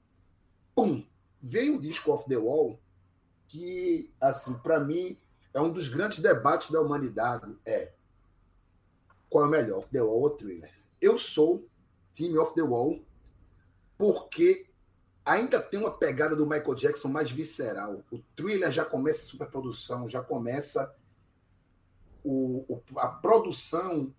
Pum! 0.74 1.02
Veio 1.40 1.76
o 1.76 1.80
disco 1.80 2.12
Off 2.12 2.28
the 2.28 2.36
Wall, 2.36 2.78
que, 3.46 4.12
assim, 4.20 4.58
para 4.58 4.80
mim, 4.80 5.18
é 5.54 5.60
um 5.60 5.72
dos 5.72 5.88
grandes 5.88 6.18
debates 6.18 6.70
da 6.70 6.82
humanidade. 6.82 7.56
É 7.64 7.92
qual 9.28 9.44
é 9.44 9.46
o 9.46 9.50
melhor, 9.50 9.78
Off 9.78 9.90
the 9.90 10.00
Wall 10.00 10.20
ou 10.20 10.30
Thriller? 10.30 10.72
Eu 11.00 11.16
sou 11.16 11.68
time 12.18 12.36
Off 12.38 12.54
the 12.54 12.62
Wall 12.62 13.00
porque 13.96 14.66
ainda 15.24 15.60
tem 15.60 15.78
uma 15.78 15.90
pegada 15.90 16.34
do 16.34 16.46
Michael 16.46 16.74
Jackson 16.74 17.08
mais 17.08 17.30
visceral. 17.30 18.02
O 18.10 18.18
Thriller 18.34 18.72
já 18.72 18.84
começa 18.84 19.20
a 19.20 19.26
superprodução, 19.26 20.08
já 20.08 20.22
começa 20.22 20.94
o, 22.24 22.64
o, 22.68 22.82
a 22.98 23.08
produção 23.08 24.14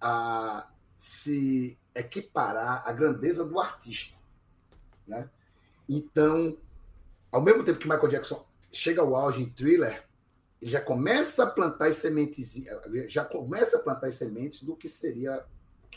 a 0.00 0.68
se 0.96 1.78
equiparar 1.94 2.82
a 2.86 2.92
grandeza 2.92 3.44
do 3.44 3.60
artista. 3.60 4.16
Né? 5.06 5.28
Então, 5.88 6.56
ao 7.30 7.42
mesmo 7.42 7.64
tempo 7.64 7.78
que 7.78 7.88
Michael 7.88 8.08
Jackson 8.08 8.46
chega 8.72 9.00
ao 9.00 9.14
auge 9.14 9.42
em 9.42 9.50
Thriller, 9.50 10.06
ele 10.60 10.70
já 10.70 10.80
começa 10.80 11.44
a 11.44 11.50
plantar 11.50 11.88
as 11.88 11.96
sementes, 11.96 12.64
já 13.08 13.24
começa 13.24 13.78
a 13.78 13.82
plantar 13.82 14.06
as 14.06 14.14
sementes 14.14 14.62
do 14.62 14.74
que 14.74 14.88
seria, 14.88 15.44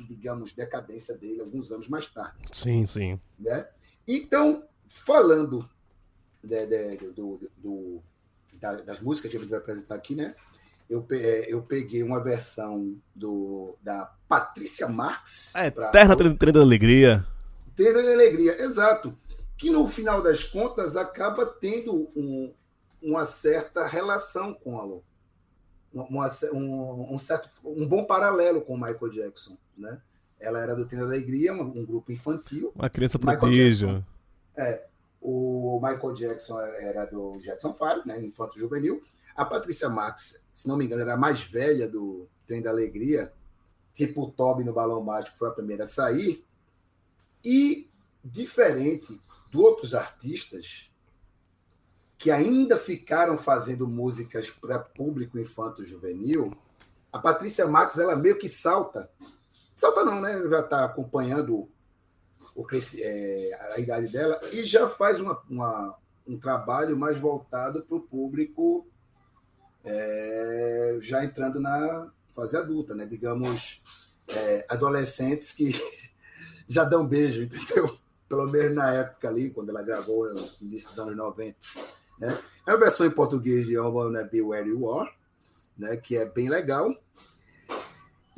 digamos, 0.04 0.54
decadência 0.54 1.18
dele 1.18 1.42
alguns 1.42 1.72
anos 1.72 1.88
mais 1.88 2.06
tarde. 2.06 2.38
Sim, 2.52 2.86
sim. 2.86 3.20
Né? 3.38 3.68
Então, 4.08 4.68
falando 4.88 5.70
de, 6.44 6.66
de, 6.66 6.98
do, 7.12 7.40
do, 7.58 8.02
das 8.86 9.02
músicas 9.02 9.32
que 9.32 9.38
a 9.38 9.40
gente 9.40 9.50
vai 9.50 9.60
apresentar 9.60 9.96
aqui, 9.96 10.16
né? 10.16 10.36
Eu, 10.90 11.06
eu 11.48 11.62
peguei 11.62 12.02
uma 12.02 12.22
versão 12.22 13.00
do, 13.14 13.78
da 13.82 14.12
Patrícia 14.28 14.88
Marx. 14.88 15.54
É, 15.56 15.70
pra... 15.70 15.92
Trem 15.92 16.52
da 16.52 16.62
Alegria. 16.62 17.26
Trem 17.76 17.94
da 17.94 18.00
Alegria, 18.00 18.60
exato. 18.60 19.16
Que 19.56 19.70
no 19.70 19.88
final 19.88 20.24
das 20.24 20.44
contas 20.44 20.96
acaba 20.96 21.46
tendo 21.46 22.10
um, 22.16 22.52
uma 23.02 23.26
certa 23.26 23.86
relação 23.86 24.54
com 24.54 24.80
a 24.80 24.86
uma, 25.92 26.30
um, 26.54 27.14
um, 27.14 27.18
certo, 27.18 27.50
um 27.64 27.88
bom 27.88 28.04
paralelo 28.06 28.62
com 28.62 28.74
o 28.74 28.78
Michael 28.78 29.10
Jackson, 29.10 29.58
né? 29.80 30.02
Ela 30.40 30.60
era 30.60 30.76
do 30.76 30.86
Trem 30.86 31.00
da 31.00 31.06
Alegria, 31.06 31.54
um, 31.54 31.62
um 31.62 31.86
grupo 31.86 32.12
infantil. 32.12 32.72
Uma 32.76 32.90
criança 32.90 33.20
prodígio. 33.20 34.06
É, 34.56 34.86
o 35.22 35.80
Michael 35.82 36.14
Jackson 36.14 36.60
era 36.62 37.06
do 37.06 37.40
Jackson 37.42 37.74
5, 37.74 38.08
né, 38.08 38.22
infanto 38.22 38.58
juvenil. 38.58 39.02
A 39.36 39.44
Patrícia 39.46 39.90
Max, 39.90 40.42
se 40.54 40.68
não 40.68 40.78
me 40.78 40.86
engano, 40.86 41.02
era 41.02 41.14
a 41.14 41.18
mais 41.18 41.42
velha 41.42 41.88
do 41.88 42.28
Trem 42.48 42.62
da 42.62 42.70
Alegria, 42.70 43.32
tipo 43.94 44.24
o 44.24 44.32
Toby 44.32 44.64
no 44.64 44.74
Balão 44.74 45.04
Mágico, 45.04 45.38
foi 45.38 45.50
a 45.50 45.54
primeira 45.54 45.84
a 45.84 45.88
sair. 45.88 46.46
E, 47.44 47.90
diferente 48.24 49.20
de 49.52 49.58
outros 49.58 49.94
artistas 49.94 50.90
que 52.18 52.32
ainda 52.32 52.78
ficaram 52.78 53.38
fazendo 53.38 53.88
músicas 53.88 54.50
para 54.50 54.78
público 54.78 55.40
infanto 55.40 55.86
juvenil, 55.86 56.54
a 57.12 57.18
Patrícia 57.18 57.66
Max, 57.66 57.98
ela 57.98 58.16
meio 58.16 58.38
que 58.38 58.50
salta. 58.50 59.10
Salta 59.80 60.04
não, 60.04 60.20
né? 60.20 60.46
Já 60.50 60.60
está 60.60 60.84
acompanhando 60.84 61.70
o, 62.54 62.68
é, 62.98 63.74
a 63.76 63.80
idade 63.80 64.10
dela 64.10 64.38
e 64.52 64.66
já 64.66 64.90
faz 64.90 65.22
uma, 65.22 65.42
uma 65.50 65.98
um 66.28 66.38
trabalho 66.38 66.98
mais 66.98 67.18
voltado 67.18 67.82
para 67.84 67.96
o 67.96 68.02
público 68.02 68.86
é, 69.86 70.98
já 71.02 71.24
entrando 71.24 71.62
na 71.62 72.12
fase 72.36 72.58
adulta, 72.58 72.94
né? 72.94 73.06
Digamos, 73.06 73.82
é, 74.28 74.66
adolescentes 74.68 75.54
que 75.54 75.72
já 76.68 76.84
dão 76.84 77.08
beijo, 77.08 77.44
entendeu? 77.44 77.98
Pelo 78.28 78.48
menos 78.48 78.76
na 78.76 78.92
época 78.92 79.30
ali, 79.30 79.50
quando 79.50 79.70
ela 79.70 79.82
gravou 79.82 80.28
no 80.34 80.46
início 80.62 80.90
dos 80.90 81.00
anos 81.00 81.16
90. 81.16 81.58
Né? 82.20 82.38
É 82.68 82.72
a 82.72 82.76
versão 82.76 83.06
em 83.06 83.12
português 83.12 83.66
de 83.66 83.76
I 83.76 83.78
Wanna 83.78 84.26
Be 84.26 84.42
Where 84.42 84.68
You 84.68 84.92
Are, 84.92 85.10
né? 85.78 85.96
que 85.96 86.18
é 86.18 86.26
bem 86.26 86.50
legal. 86.50 86.94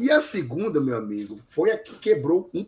E 0.02 0.10
a 0.10 0.20
segunda, 0.20 0.82
meu 0.82 0.98
amigo, 0.98 1.40
foi 1.48 1.72
a 1.72 1.78
que 1.78 1.96
quebrou 2.00 2.50
um, 2.54 2.66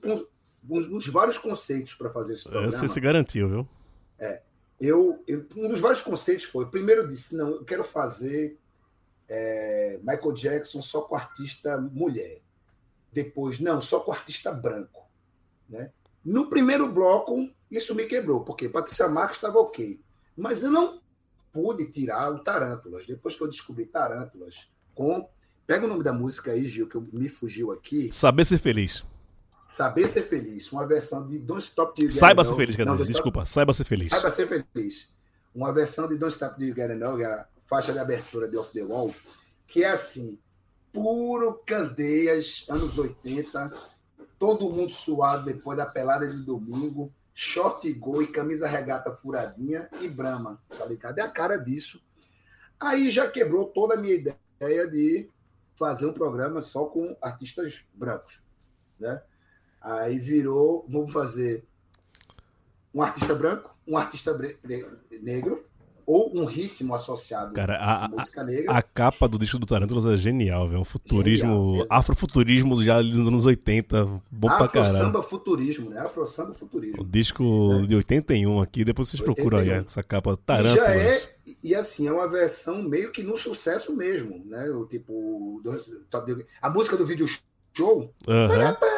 um 0.70 0.90
dos 0.90 1.08
vários 1.08 1.38
conceitos 1.38 1.96
para 1.96 2.10
fazer 2.10 2.36
esse 2.36 2.44
programa. 2.44 2.72
Você 2.72 2.88
se 2.88 3.00
garantiu, 3.00 3.50
viu? 3.50 3.68
É. 4.20 4.42
Eu, 4.80 5.24
eu, 5.28 5.46
um 5.56 5.68
dos 5.68 5.80
vários 5.80 6.02
conceitos 6.02 6.46
foi, 6.46 6.66
primeiro 6.68 7.02
eu 7.02 7.08
disse, 7.08 7.36
não, 7.36 7.50
eu 7.50 7.64
quero 7.64 7.84
fazer 7.84 8.60
é, 9.28 9.98
Michael 10.04 10.34
Jackson 10.34 10.82
só 10.82 11.02
com 11.02 11.16
artista 11.16 11.80
mulher. 11.80 12.42
Depois, 13.12 13.60
não, 13.60 13.82
só 13.82 14.00
com 14.00 14.12
artista 14.12 14.52
branco. 14.52 15.10
Né? 15.68 15.92
No 16.24 16.50
primeiro 16.50 16.92
bloco, 16.92 17.50
isso 17.70 17.96
me 17.96 18.06
quebrou, 18.06 18.44
porque 18.44 18.70
Patrícia 18.70 19.08
Marques 19.08 19.38
estava 19.38 19.60
ok. 19.60 20.00
Mas 20.36 20.64
eu 20.64 20.72
não 20.72 21.02
pude 21.52 21.90
tirar 21.90 22.32
o 22.32 22.40
Tarântulas. 22.40 23.06
Depois 23.06 23.36
que 23.36 23.42
eu 23.42 23.50
descobri 23.50 23.86
Tarântulas, 23.86 24.72
com. 24.94 25.28
Pega 25.66 25.86
o 25.86 25.90
nome 25.90 26.04
da 26.04 26.14
música 26.14 26.52
aí, 26.52 26.66
Gil, 26.66 26.88
que 26.88 26.98
me 27.14 27.30
fugiu 27.30 27.72
aqui. 27.72 28.10
Saber 28.12 28.46
ser 28.46 28.58
feliz. 28.58 29.04
Saber 29.74 30.08
Ser 30.08 30.22
Feliz, 30.22 30.72
uma 30.72 30.86
versão 30.86 31.26
de 31.26 31.40
Don't 31.40 31.64
Stop 31.64 31.96
Till 31.96 32.06
You 32.06 32.12
Saiba 32.12 32.44
Ser 32.44 32.56
Feliz, 32.56 32.76
quer 32.76 32.86
dizer, 32.86 33.06
desculpa, 33.06 33.42
Stop... 33.42 33.54
Saiba 33.54 33.74
Ser 33.74 33.84
Feliz. 33.84 34.10
Saiba 34.10 34.30
Ser 34.30 34.48
Feliz. 34.48 35.12
Uma 35.56 35.74
versão 35.74 36.08
de 36.08 36.16
Don't 36.16 36.32
Stop 36.32 36.60
Till 36.60 36.68
You 36.68 36.76
Get 36.76 36.92
é 36.92 37.26
a 37.26 37.48
faixa 37.66 37.92
de 37.92 37.98
abertura 37.98 38.48
de 38.48 38.56
Off 38.56 38.72
the 38.72 38.84
Wall, 38.84 39.12
que 39.66 39.84
é 39.84 39.90
assim, 39.90 40.38
puro 40.92 41.60
Candeias, 41.66 42.68
anos 42.70 43.00
80, 43.00 43.74
todo 44.38 44.70
mundo 44.70 44.92
suado 44.92 45.46
depois 45.46 45.76
da 45.76 45.88
pelada 45.88 46.28
de 46.28 46.44
domingo, 46.44 47.12
short 47.34 47.92
gol 47.94 48.22
e 48.22 48.28
camisa 48.28 48.68
regata 48.68 49.12
furadinha 49.12 49.90
e 50.02 50.08
brama, 50.08 50.62
tá 50.70 50.86
ligado? 50.86 51.18
É 51.18 51.24
a 51.24 51.28
cara 51.28 51.58
disso. 51.58 52.00
Aí 52.80 53.10
já 53.10 53.28
quebrou 53.28 53.66
toda 53.66 53.96
a 53.96 53.98
minha 53.98 54.14
ideia 54.14 54.88
de 54.88 55.32
fazer 55.76 56.06
um 56.06 56.14
programa 56.14 56.62
só 56.62 56.86
com 56.86 57.16
artistas 57.22 57.86
brancos, 57.94 58.42
né? 59.00 59.22
Aí 59.82 60.18
virou, 60.18 60.86
vamos 60.88 61.12
fazer 61.12 61.66
um 62.94 63.02
artista 63.02 63.34
branco, 63.36 63.76
um 63.88 63.98
artista 63.98 64.38
negro, 65.22 65.66
ou 66.06 66.36
um 66.38 66.46
ritmo 66.46 66.94
associado 66.96 67.54
Cara, 67.54 67.78
a, 67.78 68.06
à 68.06 68.08
música 68.08 68.44
negra. 68.44 68.72
A 68.72 68.82
capa 68.82 69.28
do 69.28 69.38
disco 69.38 69.60
do 69.60 69.66
Tarântulas 69.66 70.06
é 70.06 70.18
genial, 70.18 70.68
velho. 70.68 70.82
Um 70.82 70.86
futurismo, 70.86 71.72
genial, 71.72 71.88
afrofuturismo 71.90 72.84
já 72.84 72.98
ali 72.98 73.14
nos 73.14 73.28
anos 73.28 73.46
80. 73.46 74.06
Bom 74.32 74.48
Afro 74.48 74.58
pra 74.58 74.68
caralho. 74.68 74.96
Afro-samba 74.96 75.24
futurismo, 75.24 75.90
né? 75.90 76.00
Afro-samba 76.00 76.54
futurismo. 76.54 77.02
O 77.02 77.06
disco 77.06 77.44
é. 77.84 77.88
de 77.88 77.96
81 77.96 78.62
aqui, 78.62 78.84
depois 78.84 79.10
vocês 79.10 79.22
81. 79.22 79.36
procuram 79.36 79.58
aí 79.60 79.84
essa 79.86 80.04
capa 80.04 80.38
Tarântulas. 80.38 80.78
E 80.78 80.86
já 80.86 80.96
é, 80.96 81.22
e 81.64 81.76
assim, 81.76 82.08
é 82.08 82.12
uma 82.12 82.28
versão 82.28 82.82
meio 82.84 83.12
que 83.12 83.24
no 83.24 83.38
sucesso 83.38 83.96
mesmo, 83.96 84.44
né? 84.46 84.70
O 84.70 84.86
tipo, 84.86 85.62
a 86.62 86.70
música 86.70 86.98
do 86.98 87.06
vídeo 87.06 87.28
show. 87.74 88.14
Uhum 88.28 88.94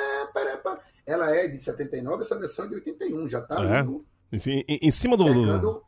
ela 1.05 1.33
é 1.33 1.47
de 1.47 1.59
79, 1.59 2.21
essa 2.21 2.37
versão 2.37 2.65
é 2.65 2.69
de 2.69 2.75
81, 2.75 3.29
já 3.29 3.41
tá 3.41 3.63
é. 3.63 3.83
no, 3.83 4.03
em, 4.31 4.65
em, 4.67 4.79
em, 4.81 4.91
cima 4.91 5.15
do, 5.15 5.25
pegando... 5.25 5.83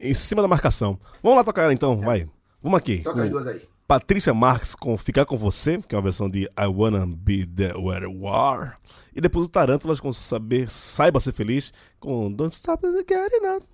Em 0.00 0.14
cima 0.14 0.42
da 0.42 0.48
marcação. 0.48 0.98
Vamos 1.22 1.38
lá 1.38 1.44
tocar 1.44 1.62
ela 1.62 1.72
então, 1.72 2.00
vai. 2.00 2.28
Vamos 2.62 2.78
aqui. 2.78 2.98
Toca 2.98 3.22
as 3.22 3.30
duas 3.30 3.46
aí. 3.46 3.62
Patrícia 3.86 4.34
Marques 4.34 4.74
com 4.74 4.98
Ficar 4.98 5.24
Com 5.24 5.36
Você, 5.36 5.78
que 5.78 5.94
é 5.94 5.98
uma 5.98 6.02
versão 6.02 6.28
de 6.28 6.42
I 6.58 6.66
Wanna 6.66 7.06
Be 7.06 7.46
There 7.46 7.78
Where 7.78 8.04
You 8.04 8.26
Are. 8.26 8.72
E 9.14 9.20
depois 9.20 9.46
o 9.46 9.48
Tarântulas 9.50 10.00
com 10.00 10.12
Saber 10.12 10.68
Saiba 10.68 11.20
Ser 11.20 11.32
Feliz, 11.32 11.72
com 12.00 12.30
Don't 12.30 12.52
Stop 12.52 12.84
Getting 12.84 13.46
Up. 13.56 13.66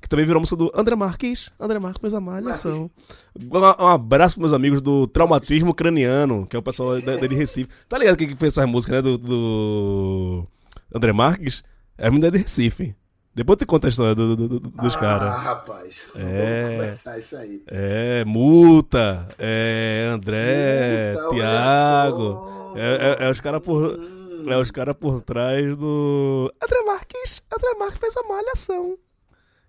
Que 0.00 0.08
também 0.08 0.26
virou 0.26 0.40
música 0.40 0.56
do 0.56 0.70
André 0.74 0.94
Marques. 0.96 1.50
André 1.58 1.78
Marques 1.78 2.00
fez 2.00 2.14
a 2.14 2.20
malhação. 2.20 2.90
Um, 3.38 3.86
abraço 3.86 4.36
para 4.36 4.40
meus 4.40 4.52
amigos 4.52 4.82
do 4.82 5.06
Traumatismo 5.06 5.72
Craniano, 5.72 6.46
que 6.46 6.56
é 6.56 6.58
o 6.58 6.62
pessoal 6.62 7.00
da, 7.00 7.16
de 7.16 7.34
Recife. 7.34 7.70
Tá 7.88 7.96
ligado 7.96 8.16
que 8.16 8.34
fez 8.34 8.56
essa 8.56 8.66
música, 8.66 8.94
né? 8.94 9.02
Do, 9.02 9.16
do 9.16 10.46
André 10.94 11.12
Marques? 11.12 11.62
É 11.96 12.08
a 12.08 12.10
menina 12.10 12.30
de 12.30 12.38
Recife. 12.38 12.94
Depois 13.38 13.54
eu 13.54 13.58
te 13.58 13.66
conto 13.66 13.86
a 13.86 13.88
história 13.88 14.16
do, 14.16 14.34
do, 14.34 14.48
do, 14.48 14.58
dos 14.58 14.96
ah, 14.96 14.98
caras. 14.98 15.32
Ah, 15.32 15.38
rapaz. 15.38 16.06
É. 16.16 16.72
conversar 16.72 17.18
isso 17.18 17.36
aí. 17.36 17.62
É, 17.68 18.24
Multa. 18.24 19.28
É, 19.38 20.08
André. 20.12 21.12
Multa, 21.12 21.36
Tiago. 21.36 22.72
É, 22.74 23.22
é, 23.22 23.26
é, 23.26 23.30
os 23.30 23.40
caras 23.40 23.60
por. 23.60 23.96
Hum. 23.96 24.44
É 24.48 24.58
os 24.58 24.72
caras 24.72 24.96
por 24.98 25.22
trás 25.22 25.76
do. 25.76 26.52
André 26.60 26.82
Marques. 26.84 27.40
André 27.52 27.78
Marques 27.78 28.00
fez 28.00 28.16
a 28.16 28.22
malhação. 28.26 28.98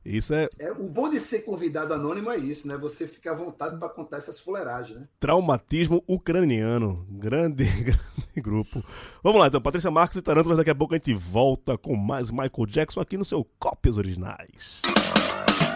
Isso 0.09 0.33
é... 0.33 0.49
é. 0.57 0.71
O 0.71 0.89
bom 0.89 1.09
de 1.09 1.19
ser 1.19 1.39
convidado 1.39 1.93
anônimo 1.93 2.31
é 2.31 2.37
isso, 2.37 2.67
né? 2.67 2.77
Você 2.77 3.07
fica 3.07 3.31
à 3.31 3.35
vontade 3.35 3.77
para 3.77 3.89
contar 3.89 4.17
essas 4.17 4.39
fuleiragens, 4.39 4.99
né? 4.99 5.07
Traumatismo 5.19 6.03
ucraniano. 6.07 7.05
Grande, 7.09 7.63
grande 7.83 8.41
grupo. 8.41 8.83
Vamos 9.23 9.39
lá, 9.39 9.47
então. 9.47 9.61
Patrícia 9.61 9.91
Marques 9.91 10.17
e 10.17 10.21
Tarântulas. 10.21 10.57
Daqui 10.57 10.69
a 10.69 10.75
pouco 10.75 10.93
a 10.93 10.97
gente 10.97 11.13
volta 11.13 11.77
com 11.77 11.95
mais 11.95 12.31
Michael 12.31 12.65
Jackson 12.67 13.01
aqui 13.01 13.17
no 13.17 13.25
seu 13.25 13.45
Cópias 13.59 13.97
Originais. 13.97 14.81
Ligue-se 14.85 15.68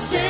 say 0.00 0.29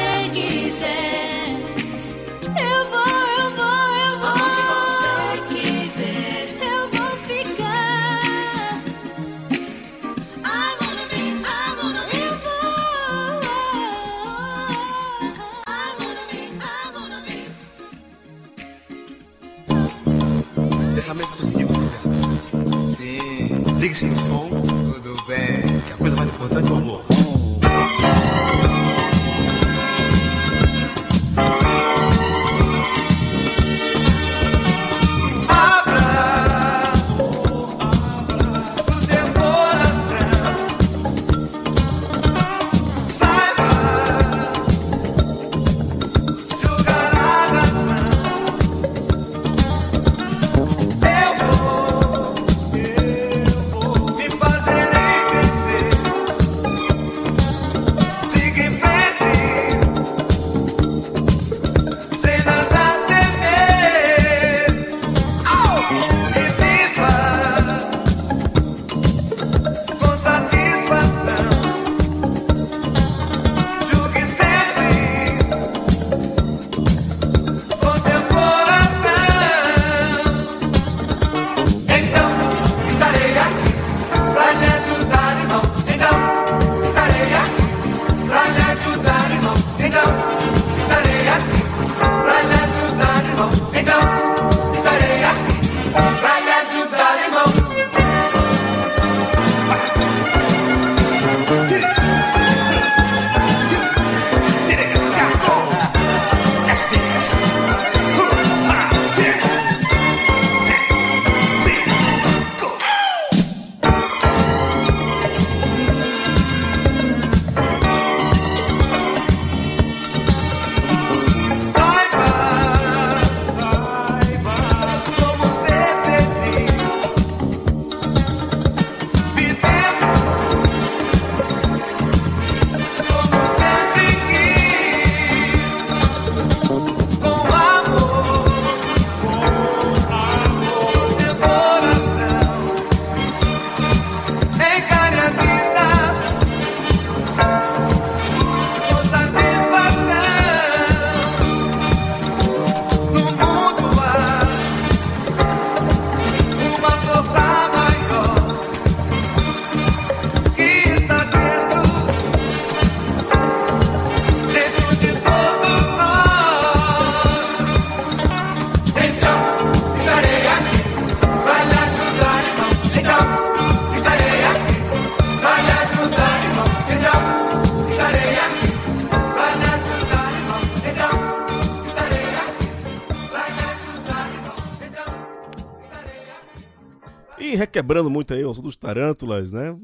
Requebrando 187.90 188.08
muito 188.10 188.32
aí 188.32 188.44
o 188.44 188.54
som 188.54 188.62
dos 188.62 188.76
Tarântulas, 188.76 189.50
né? 189.52 189.76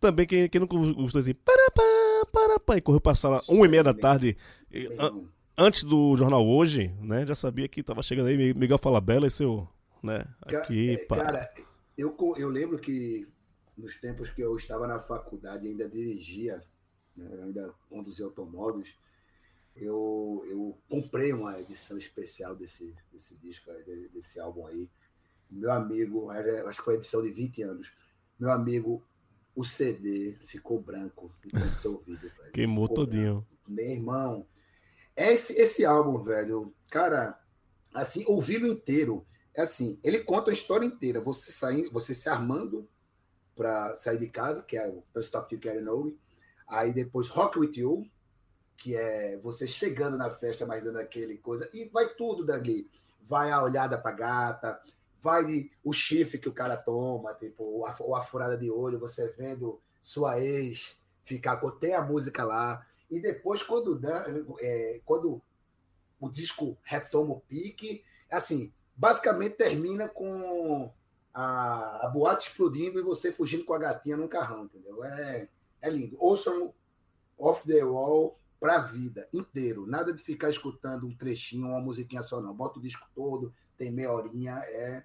Também 0.00 0.26
quem, 0.26 0.48
quem 0.48 0.58
não 0.60 0.66
gostou 0.66 1.20
assim, 1.20 1.34
parapá, 1.34 2.26
parapá, 2.32 2.76
e 2.78 2.80
correu 2.80 3.00
pra 3.00 3.14
sala 3.14 3.42
uma 3.46 3.66
e 3.66 3.68
meia 3.68 3.84
da 3.84 3.92
tarde, 3.92 4.36
e, 4.70 4.86
an- 4.98 5.28
antes 5.58 5.84
do 5.84 6.16
jornal 6.16 6.46
hoje, 6.48 6.88
né? 7.00 7.26
Já 7.26 7.34
sabia 7.34 7.68
que 7.68 7.82
tava 7.82 8.02
chegando 8.02 8.28
aí 8.28 8.54
Miguel 8.54 8.78
Falabella 8.78 9.26
e 9.26 9.30
seu, 9.30 9.68
né? 10.02 10.24
Aqui, 10.40 10.94
é, 10.94 11.04
pá. 11.04 11.16
Cara, 11.16 11.54
eu, 11.96 12.16
eu 12.38 12.48
lembro 12.48 12.78
que 12.78 13.28
nos 13.76 13.96
tempos 14.00 14.30
que 14.30 14.40
eu 14.40 14.56
estava 14.56 14.86
na 14.86 14.98
faculdade 14.98 15.66
e 15.66 15.70
ainda 15.70 15.88
dirigia, 15.88 16.62
né, 17.16 17.42
ainda 17.44 17.72
conduzia 17.90 18.24
automóveis, 18.24 18.96
eu, 19.76 20.42
eu 20.48 20.78
comprei 20.88 21.34
uma 21.34 21.60
edição 21.60 21.98
especial 21.98 22.56
desse, 22.56 22.94
desse 23.12 23.38
disco, 23.38 23.70
desse 24.12 24.40
álbum 24.40 24.66
aí. 24.66 24.88
Meu 25.52 25.70
amigo, 25.72 26.30
era- 26.32 26.68
acho 26.68 26.78
que 26.78 26.84
foi 26.84 26.94
a 26.94 26.96
edição 26.98 27.22
de 27.22 27.30
20 27.30 27.62
anos. 27.62 27.92
Meu 28.38 28.50
amigo, 28.50 29.04
o 29.54 29.62
CD 29.64 30.38
ficou 30.46 30.80
branco 30.80 31.30
de 31.44 31.50
tanto 31.50 31.74
ser 31.76 31.88
ouvido. 31.88 32.20
velho. 32.20 32.52
Queimou 32.52 32.86
Ficou 32.86 33.04
todinho. 33.06 33.46
meu 33.68 33.84
irmão, 33.90 34.46
esse, 35.14 35.60
esse 35.60 35.84
álbum, 35.84 36.18
velho, 36.18 36.74
cara, 36.90 37.38
assim, 37.94 38.24
ouvi-lo 38.26 38.66
inteiro. 38.66 39.26
É 39.54 39.62
assim, 39.62 40.00
ele 40.02 40.20
conta 40.24 40.50
a 40.50 40.54
história 40.54 40.86
inteira. 40.86 41.20
Você 41.20 41.52
saindo, 41.52 41.90
você 41.92 42.14
se 42.14 42.28
armando 42.28 42.88
para 43.54 43.94
sair 43.94 44.16
de 44.16 44.28
casa, 44.28 44.62
que 44.62 44.76
é 44.78 44.88
o 44.88 45.20
Stop 45.20 45.54
You 45.54 45.82
Know 45.84 46.04
Me. 46.04 46.18
Aí 46.66 46.90
depois 46.92 47.28
Rock 47.28 47.58
With 47.58 47.72
You, 47.76 48.06
que 48.78 48.96
é 48.96 49.38
você 49.38 49.66
chegando 49.66 50.16
na 50.16 50.30
festa, 50.30 50.64
mas 50.64 50.82
dando 50.82 50.98
aquele 50.98 51.36
coisa. 51.36 51.68
E 51.74 51.84
vai 51.90 52.08
tudo 52.14 52.46
dali. 52.46 52.90
Vai 53.20 53.50
a 53.50 53.62
olhada 53.62 53.98
pra 53.98 54.10
gata, 54.12 54.80
vai 55.22 55.46
de- 55.46 55.70
o 55.84 55.92
chifre 55.92 56.38
que 56.38 56.48
o 56.48 56.52
cara 56.52 56.76
toma, 56.76 57.32
tipo, 57.34 57.62
ou 57.62 57.86
a, 57.86 58.22
furada 58.22 58.58
de 58.58 58.70
olho, 58.70 58.98
você 58.98 59.28
vendo 59.30 59.80
sua 60.02 60.40
ex 60.40 61.00
ficar 61.24 61.58
com. 61.58 61.70
Tem 61.70 61.94
a 61.94 62.02
música 62.02 62.44
lá. 62.44 62.84
E 63.08 63.20
depois, 63.20 63.62
quando, 63.62 64.00
é, 64.60 65.00
quando 65.04 65.40
o 66.20 66.28
disco 66.28 66.76
retoma 66.82 67.34
o 67.34 67.40
pique, 67.40 68.02
assim, 68.30 68.72
basicamente 68.96 69.56
termina 69.56 70.08
com 70.08 70.92
a, 71.32 72.06
a 72.06 72.08
boate 72.08 72.48
explodindo 72.48 72.98
e 72.98 73.02
você 73.02 73.30
fugindo 73.30 73.64
com 73.64 73.74
a 73.74 73.78
gatinha 73.78 74.16
num 74.16 74.28
carrão, 74.28 74.64
entendeu? 74.64 75.04
É, 75.04 75.48
é 75.80 75.90
lindo. 75.90 76.16
Ouçam 76.18 76.74
Off 77.38 77.66
the 77.66 77.84
Wall 77.84 78.38
pra 78.58 78.78
vida, 78.78 79.28
inteiro. 79.32 79.86
Nada 79.86 80.12
de 80.12 80.22
ficar 80.22 80.48
escutando 80.48 81.06
um 81.06 81.16
trechinho, 81.16 81.66
uma 81.68 81.80
musiquinha 81.80 82.22
só, 82.22 82.40
não. 82.40 82.54
Bota 82.54 82.78
o 82.78 82.82
disco 82.82 83.06
todo, 83.14 83.52
tem 83.76 83.90
meia 83.90 84.12
horinha. 84.12 84.60
É, 84.64 85.04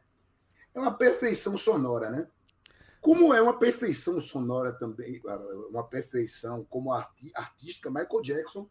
é 0.77 0.79
uma 0.81 0.97
perfeição 0.97 1.57
sonora, 1.57 2.09
né? 2.09 2.27
Como 3.01 3.33
é 3.33 3.41
uma 3.41 3.57
perfeição 3.57 4.19
sonora 4.19 4.71
também, 4.73 5.21
uma 5.69 5.83
perfeição 5.83 6.65
como 6.65 6.91
arti 6.91 7.31
artística, 7.33 7.89
Michael 7.89 8.21
Jackson, 8.21 8.69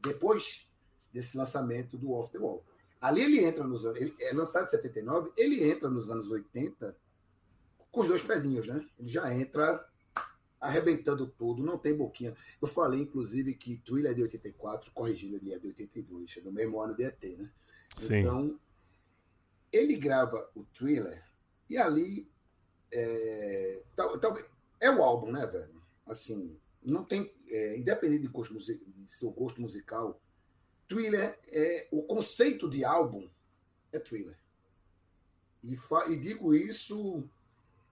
depois 0.00 0.68
desse 1.12 1.36
lançamento 1.36 1.96
do 1.96 2.12
Off 2.12 2.30
the 2.30 2.38
Wall. 2.38 2.64
Ali 3.00 3.22
ele 3.22 3.44
entra 3.44 3.64
nos 3.64 3.84
anos. 3.84 4.00
Ele 4.00 4.14
é 4.20 4.32
lançado 4.32 4.66
em 4.66 4.70
79, 4.70 5.32
ele 5.36 5.68
entra 5.68 5.88
nos 5.88 6.10
anos 6.10 6.30
80 6.30 6.96
com 7.90 8.00
os 8.00 8.08
dois 8.08 8.22
pezinhos, 8.22 8.66
né? 8.66 8.84
Ele 8.98 9.08
já 9.08 9.32
entra 9.32 9.84
arrebentando 10.60 11.26
tudo, 11.26 11.62
não 11.62 11.78
tem 11.78 11.96
boquinha. 11.96 12.36
Eu 12.60 12.68
falei, 12.68 13.00
inclusive, 13.00 13.54
que 13.54 13.76
Thriller 13.78 14.10
é 14.10 14.14
de 14.14 14.22
84, 14.22 14.92
corrigindo 14.92 15.36
ele 15.36 15.54
é 15.54 15.58
de 15.58 15.68
82, 15.68 16.36
é 16.36 16.40
do 16.40 16.52
mesmo 16.52 16.80
ano 16.80 16.96
de 16.96 17.04
ET, 17.04 17.22
né? 17.38 17.50
Sim. 17.96 18.16
Então, 18.16 18.60
ele 19.72 19.96
grava 19.96 20.50
o 20.54 20.64
Thriller 20.64 21.24
e 21.68 21.76
ali 21.76 22.28
é, 22.90 23.82
tal- 23.94 24.18
talvez 24.18 24.46
é 24.80 24.90
o 24.90 25.02
álbum, 25.02 25.32
né, 25.32 25.46
velho? 25.46 25.82
Assim, 26.06 26.58
não 26.82 27.04
tem, 27.04 27.32
é, 27.48 27.76
independente 27.76 28.22
de, 28.22 28.28
gosto 28.28 28.56
de 28.58 29.08
seu 29.08 29.30
gosto 29.30 29.60
musical, 29.60 30.20
Thriller 30.88 31.38
é 31.48 31.86
o 31.90 32.02
conceito 32.02 32.68
de 32.68 32.84
álbum 32.84 33.28
é 33.92 33.98
Thriller. 33.98 34.38
E, 35.62 35.76
fa- 35.76 36.08
e 36.08 36.16
digo 36.16 36.54
isso 36.54 37.28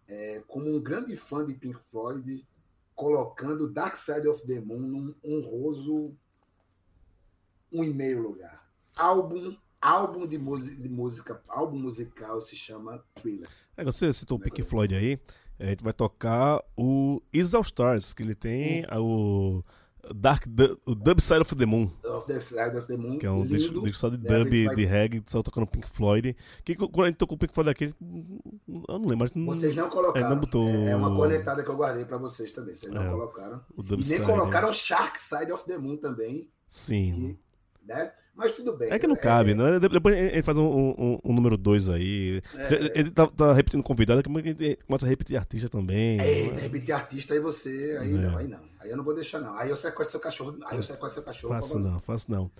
é, 0.09 0.41
como 0.47 0.69
um 0.75 0.81
grande 0.81 1.17
fã 1.17 1.45
de 1.45 1.53
Pink 1.55 1.79
Floyd, 1.91 2.47
colocando 2.95 3.69
Dark 3.69 3.97
Side 3.97 4.27
of 4.29 4.47
the 4.47 4.61
Moon 4.61 4.81
num 4.81 5.15
honroso 5.23 6.17
um 7.71 7.85
e 7.85 7.93
meio 7.93 8.23
lugar. 8.23 8.73
Álbum, 8.95 9.55
álbum 9.87 10.27
de 10.27 10.39
música, 10.39 10.83
de 10.83 10.89
música, 10.89 11.43
álbum 11.49 11.79
musical 11.79 12.41
se 12.41 12.57
chama 12.57 13.03
Thriller. 13.15 13.49
É, 13.77 13.85
você 13.85 14.13
citou 14.13 14.37
o 14.37 14.41
Pink 14.41 14.63
Floyd 14.63 14.95
aí. 14.95 15.19
A 15.59 15.65
gente 15.67 15.83
vai 15.83 15.93
tocar 15.93 16.63
o 16.77 17.23
Is 17.33 17.55
All 17.55 17.63
Stars, 17.63 18.13
que 18.13 18.23
ele 18.23 18.35
tem 18.35 18.85
Hum. 18.93 19.63
o 19.63 19.65
Dark 20.15 20.45
o 20.87 20.95
Dub 20.95 21.19
Side 21.21 21.41
of 21.41 21.57
the 21.57 21.67
Moon, 21.67 21.91
Of 22.05 22.27
the 22.29 22.39
Side 22.39 22.77
of 22.77 22.87
the 22.87 22.97
Moon, 22.97 23.19
que 23.19 23.27
é 23.27 23.31
um 23.31 23.43
lindo. 23.43 23.83
disco, 23.83 23.95
só 23.95 24.09
de 24.09 24.19
né? 24.19 24.39
Dub, 24.39 24.65
vai- 24.67 24.77
de 24.77 24.85
reggae, 24.85 25.23
só 25.27 25.43
tocando 25.43 25.67
Pink 25.67 25.89
Floyd. 25.89 26.37
Que 26.65 26.77
quando 26.77 27.03
a 27.03 27.07
gente 27.09 27.17
tocou 27.17 27.35
o 27.35 27.39
Pink 27.39 27.53
Floyd 27.55 27.71
aqui, 27.71 27.93
eu 28.89 28.99
não 28.99 29.07
lembro, 29.09 29.19
mas 29.19 29.35
não- 29.35 29.47
Vocês 29.47 29.75
não 29.75 29.89
colocaram. 29.89 30.27
Ainda 30.29 30.41
botou 30.41 30.69
É 30.69 30.91
é 30.91 30.97
uma 30.97 31.13
cornetada 31.15 31.65
que 31.65 31.71
eu 31.71 31.77
guardei 31.77 32.05
para 32.05 32.19
vocês 32.19 32.53
também. 32.53 32.75
Vocês 32.77 32.93
não 32.93 33.03
É, 33.03 33.11
colocaram. 33.11 33.61
E 33.77 33.83
nem 33.97 34.05
Side. 34.05 34.23
colocaram 34.27 34.73
Shark 34.73 35.19
Side 35.19 35.51
of 35.53 35.65
the 35.65 35.77
Moon 35.79 35.97
também, 35.97 36.49
Sim. 36.69 37.39
né? 37.83 38.13
Mas 38.37 38.53
tudo 38.53 38.77
bem. 38.77 38.93
É 38.93 38.99
que 38.99 39.07
não 39.07 39.17
cabe, 39.17 39.55
né? 39.55 39.79
De- 39.81 39.89
Depois 39.89 40.15
a 40.15 40.19
gente 40.19 40.43
faz 40.43 40.59
um, 40.59 40.65
um- 40.99 41.19
um 41.25 41.33
número 41.33 41.57
2 41.57 41.89
aí. 41.89 42.43
É, 42.55 42.75
é. 42.75 42.93
Ele 43.01 43.11
tá, 43.11 43.27
tá 43.27 43.53
repetindo 43.55 43.83
convidado, 43.83 44.21
gente 44.53 44.77
começa 44.87 45.07
a 45.07 45.09
repetir 45.09 45.37
artista 45.39 45.69
também. 45.71 46.21
É, 46.21 46.53
né? 46.53 46.61
repetir 46.61 46.95
artista 46.95 47.33
aí 47.33 47.41
você. 47.41 47.97
Aí 48.01 48.13
É. 48.15 48.19
não, 48.19 48.37
aí 48.39 48.47
não. 48.47 48.61
Aí 48.81 48.91
eu 48.91 48.97
não 48.97 49.03
vou 49.05 49.15
deixar, 49.15 49.41
não. 49.41 49.57
Aí 49.57 49.71
eu 49.71 49.77
sequestro 49.77 50.11
seu 50.11 50.21
cachorro. 50.21 50.59
Aí 50.67 50.77
eu 50.77 50.83
sequestro 50.83 51.11
seu 51.15 51.23
cachorro. 51.23 51.55
Faço 51.55 51.79
não, 51.79 51.99
faço 52.01 52.31
não. 52.31 52.51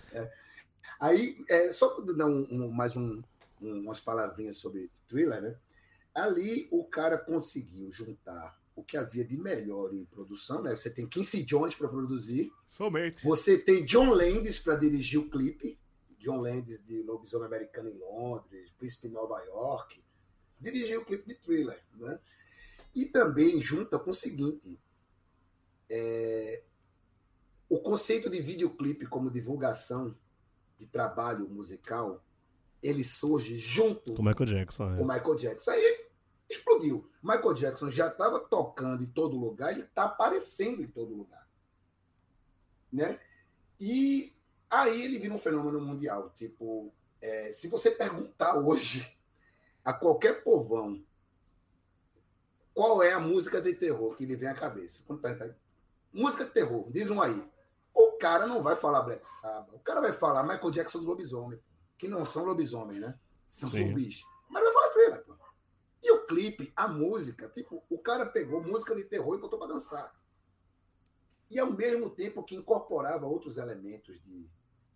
Aí, 0.99 1.37
é, 1.51 1.73
só 1.73 1.91
para 1.91 2.13
dar 2.15 2.27
um- 2.27 2.47
um- 2.51 2.71
mais 2.73 2.97
um- 2.97 3.23
umas 3.61 4.01
palavrinhas 4.01 4.57
sobre 4.57 4.91
thriller, 5.09 5.43
né? 5.43 5.55
Ali 6.15 6.67
o 6.71 6.85
cara 6.85 7.19
conseguiu 7.19 7.91
juntar 7.93 8.57
o 8.77 8.85
que 8.85 8.97
havia 8.97 9.25
de 9.25 9.39
melhor 9.39 9.93
em 9.95 10.05
produção, 10.05 10.63
né? 10.63 10.77
Você 10.77 10.91
tem 10.91 11.09
Quincy 11.09 11.43
Jones 11.43 11.75
para 11.75 11.89
produzir, 11.89 12.53
Somente. 12.69 13.25
você 13.25 13.57
tem 13.57 13.85
John 13.87 14.11
Landis 14.11 14.59
para 14.59 14.77
dirigir 14.77 15.19
o 15.19 15.31
clipe, 15.31 15.79
John 16.19 16.41
Landis 16.41 16.85
de 16.85 17.03
Lobisomem 17.03 17.47
Americano 17.47 17.89
em 17.89 17.99
Londres, 17.99 18.71
Príncipe 18.79 19.09
em 19.09 19.13
Nova 19.13 19.43
York, 19.45 20.05
dirigiu 20.61 21.01
o 21.01 21.05
clipe 21.07 21.27
de 21.27 21.35
thriller, 21.37 21.83
né? 21.95 22.21
E 22.95 23.07
também 23.07 23.61
junta 23.61 23.99
com 23.99 24.11
o 24.11 24.15
seguinte, 24.15 24.79
é, 25.89 26.63
o 27.69 27.81
conceito 27.81 28.29
de 28.29 28.41
videoclipe 28.41 29.07
como 29.07 29.31
divulgação 29.31 30.15
de 30.79 30.87
trabalho 30.87 31.49
musical, 31.49 32.23
ele 32.83 33.03
surge 33.03 33.59
junto 33.59 34.13
Com 34.15 34.23
o 34.23 34.25
Michael 34.25 34.47
Jackson, 34.47 34.93
é. 34.93 35.01
Michael 35.01 35.35
Jackson. 35.37 35.71
Aí 35.71 36.06
explodiu. 36.49 37.09
Michael 37.23 37.55
Jackson 37.55 37.91
já 37.91 38.09
estava 38.09 38.41
tocando 38.41 39.03
em 39.03 39.07
todo 39.07 39.37
lugar, 39.37 39.73
ele 39.73 39.83
está 39.83 40.05
aparecendo 40.05 40.83
em 40.83 40.87
todo 40.87 41.15
lugar. 41.15 41.47
Né? 42.93 43.19
E 43.81 44.33
aí 44.71 45.03
ele 45.03 45.19
vira 45.19 45.35
um 45.35 45.39
fenômeno 45.39 45.81
mundial. 45.81 46.31
Tipo, 46.31 46.93
é, 47.21 47.51
se 47.51 47.69
você 47.69 47.91
perguntar 47.91 48.57
hoje 48.57 49.17
a 49.85 49.93
qualquer 49.93 50.43
povão 50.43 51.05
qual 52.77 53.03
é 53.03 53.13
a 53.13 53.21
música 53.21 53.59
de 53.61 53.73
terror 53.75 54.15
que 54.15 54.27
lhe 54.27 54.37
vem 54.37 54.51
à 54.51 54.55
cabeça, 54.55 55.03
música 56.13 56.45
de 56.45 56.51
terror, 56.51 56.87
diz 56.91 57.09
um 57.09 57.23
aí. 57.23 57.43
O 57.95 58.13
cara 58.19 58.47
não 58.47 58.63
vai 58.63 58.77
falar 58.77 59.01
Black 59.01 59.27
Sabbath, 59.27 59.73
o 59.73 59.79
cara 59.79 60.03
vai 60.03 60.13
falar 60.13 60.43
Michael 60.43 60.71
Jackson 60.71 60.99
do 60.99 61.07
lobisomem, 61.07 61.59
que 61.97 62.07
não 62.07 62.27
são 62.27 62.45
lobisomem, 62.45 63.01
né? 63.01 63.19
São 63.49 63.71
Sim. 63.71 63.87
zumbis. 63.87 64.23
Clipe, 66.27 66.73
a 66.75 66.89
música, 66.89 67.49
tipo, 67.49 67.83
o 67.89 67.99
cara 67.99 68.27
pegou 68.27 68.63
música 68.63 68.95
de 68.95 69.05
terror 69.05 69.37
e 69.37 69.41
botou 69.41 69.59
pra 69.59 69.69
dançar. 69.69 70.15
E 71.49 71.59
ao 71.59 71.73
mesmo 71.73 72.11
tempo 72.11 72.43
que 72.43 72.57
incorporava 72.57 73.27
outros 73.27 73.57
elementos 73.57 74.21
de 74.23 74.49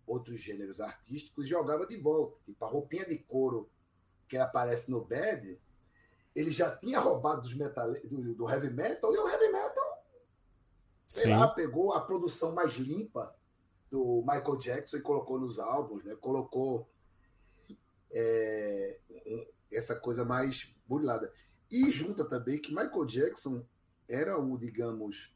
outros 0.06 0.40
gêneros 0.40 0.80
artísticos, 0.80 1.48
jogava 1.48 1.86
de 1.86 1.96
volta. 1.96 2.38
Tipo, 2.44 2.64
a 2.64 2.68
roupinha 2.68 3.06
de 3.06 3.18
couro 3.18 3.70
que 4.28 4.36
aparece 4.36 4.90
no 4.90 5.04
Bad, 5.04 5.60
ele 6.34 6.50
já 6.50 6.74
tinha 6.76 6.98
roubado 6.98 7.42
dos 7.42 7.54
metal, 7.54 7.92
do, 8.04 8.34
do 8.34 8.48
heavy 8.48 8.70
metal, 8.70 9.14
e 9.14 9.18
o 9.18 9.28
heavy 9.28 9.52
metal, 9.52 10.04
sei 11.08 11.24
Sim. 11.24 11.36
lá, 11.36 11.48
pegou 11.48 11.92
a 11.92 12.00
produção 12.00 12.52
mais 12.52 12.74
limpa 12.74 13.34
do 13.90 14.22
Michael 14.22 14.56
Jackson 14.56 14.98
e 14.98 15.02
colocou 15.02 15.38
nos 15.38 15.58
álbuns, 15.58 16.04
né? 16.04 16.14
Colocou 16.16 16.88
é, 18.12 18.69
essa 19.80 19.96
coisa 19.96 20.24
mais 20.24 20.74
burilada. 20.86 21.32
E 21.70 21.90
junta 21.90 22.24
também 22.24 22.60
que 22.60 22.70
Michael 22.70 23.04
Jackson 23.04 23.64
era 24.08 24.38
o, 24.38 24.56
digamos, 24.56 25.34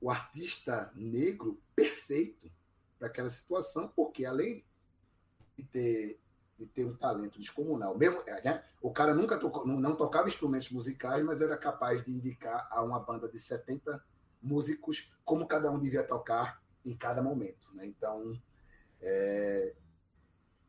o 0.00 0.10
artista 0.10 0.90
negro 0.94 1.60
perfeito 1.74 2.50
para 2.98 3.08
aquela 3.08 3.30
situação, 3.30 3.88
porque 3.94 4.24
além 4.24 4.64
de 5.56 5.64
ter, 5.64 6.20
de 6.58 6.66
ter 6.66 6.84
um 6.84 6.96
talento 6.96 7.38
descomunal, 7.38 7.96
mesmo, 7.96 8.20
é, 8.26 8.42
né? 8.42 8.64
o 8.80 8.92
cara 8.92 9.14
nunca 9.14 9.38
tocou, 9.38 9.66
não, 9.66 9.94
tocava 9.94 10.28
instrumentos 10.28 10.70
musicais, 10.70 11.24
mas 11.24 11.40
era 11.40 11.56
capaz 11.56 12.04
de 12.04 12.12
indicar 12.12 12.68
a 12.70 12.82
uma 12.82 13.00
banda 13.00 13.28
de 13.28 13.38
70 13.38 14.02
músicos 14.42 15.12
como 15.24 15.46
cada 15.46 15.70
um 15.70 15.78
devia 15.78 16.02
tocar 16.02 16.62
em 16.84 16.96
cada 16.96 17.22
momento. 17.22 17.74
Né? 17.74 17.86
Então, 17.86 18.40
é, 19.00 19.74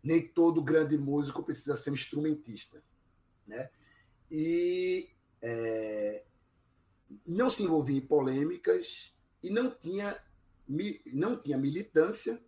nem 0.04 0.28
todo 0.28 0.64
grande 0.64 0.98
músico 0.98 1.44
precisa 1.44 1.76
ser 1.76 1.92
um 1.92 1.96
instrumentista. 1.96 2.82
Né? 3.48 3.70
E 4.30 5.10
é, 5.42 6.24
não 7.26 7.50
se 7.50 7.64
envolvia 7.64 7.98
em 7.98 8.06
polêmicas 8.06 9.14
e 9.42 9.50
não 9.50 9.72
tinha, 9.72 10.18
não 11.14 11.40
tinha 11.40 11.58
militância 11.58 12.42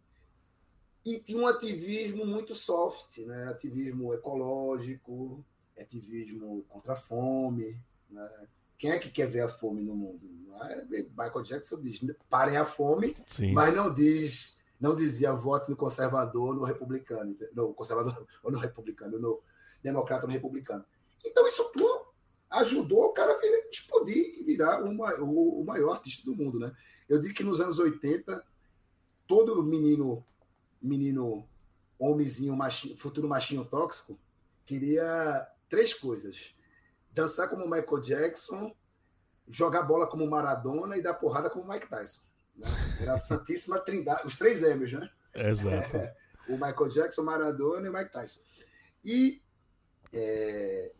e 1.05 1.19
tinha 1.19 1.41
um 1.41 1.47
ativismo 1.47 2.25
muito 2.25 2.53
soft, 2.53 3.17
né? 3.19 3.47
ativismo 3.47 4.13
ecológico, 4.13 5.43
ativismo 5.79 6.63
contra 6.67 6.93
a 6.93 6.97
fome. 6.97 7.81
Né? 8.09 8.29
Quem 8.77 8.91
é 8.91 8.99
que 8.99 9.09
quer 9.09 9.27
ver 9.27 9.41
a 9.41 9.49
fome 9.49 9.81
no 9.81 9.95
mundo? 9.95 10.39
Michael 11.17 11.43
Jackson 11.43 11.81
diz: 11.81 12.01
parem 12.29 12.57
a 12.57 12.65
fome, 12.65 13.15
Sim. 13.25 13.53
mas 13.53 13.73
não 13.73 13.93
diz, 13.93 14.59
não 14.79 14.95
dizia 14.95 15.31
vote 15.31 15.69
no 15.69 15.75
conservador, 15.75 16.53
no 16.53 16.63
republicano, 16.63 17.35
no 17.53 17.73
conservador 17.73 18.27
ou 18.43 18.51
no 18.51 18.59
republicano, 18.59 19.19
no 19.19 19.41
democrata 19.83 20.23
ou 20.23 20.27
no 20.27 20.33
republicano. 20.33 20.83
Então 21.25 21.47
isso 21.47 21.69
tudo 21.73 22.07
ajudou 22.49 23.05
o 23.05 23.13
cara 23.13 23.33
a 23.33 23.39
vir- 23.39 23.67
explodir 23.71 24.39
e 24.39 24.43
virar 24.43 24.83
o, 24.83 24.93
ma- 24.93 25.15
o- 25.15 25.63
maior 25.63 25.91
artista 25.93 26.25
do 26.25 26.35
mundo, 26.35 26.59
né? 26.59 26.75
Eu 27.07 27.19
digo 27.19 27.33
que 27.33 27.43
nos 27.43 27.59
anos 27.61 27.79
80 27.79 28.43
todo 29.27 29.61
menino 29.63 30.25
menino 30.81 31.47
homenzinho 31.99 32.55
machinho, 32.55 32.97
futuro 32.97 33.27
machinho 33.27 33.65
tóxico 33.65 34.17
queria 34.65 35.47
três 35.67 35.93
coisas: 35.93 36.55
dançar 37.11 37.49
como 37.49 37.65
Michael 37.69 37.99
Jackson, 38.01 38.73
jogar 39.47 39.83
bola 39.83 40.07
como 40.07 40.27
Maradona 40.29 40.97
e 40.97 41.01
dar 41.01 41.13
porrada 41.15 41.49
como 41.49 41.67
Mike 41.71 41.89
Tyson. 41.89 42.21
né? 42.55 42.67
Era 43.01 43.13
a 43.15 43.17
Santíssima 43.17 43.79
Trindade, 43.79 44.25
os 44.25 44.37
três 44.37 44.61
M's, 44.63 44.93
né? 44.93 45.09
Exato. 45.35 45.97
O 46.49 46.53
Michael 46.53 46.89
Jackson, 46.89 47.21
Maradona 47.21 47.85
e 47.85 47.89
o 47.91 47.93
Mike 47.93 48.11
Tyson. 48.11 48.39
E 49.05 49.39
é, 50.13 50.91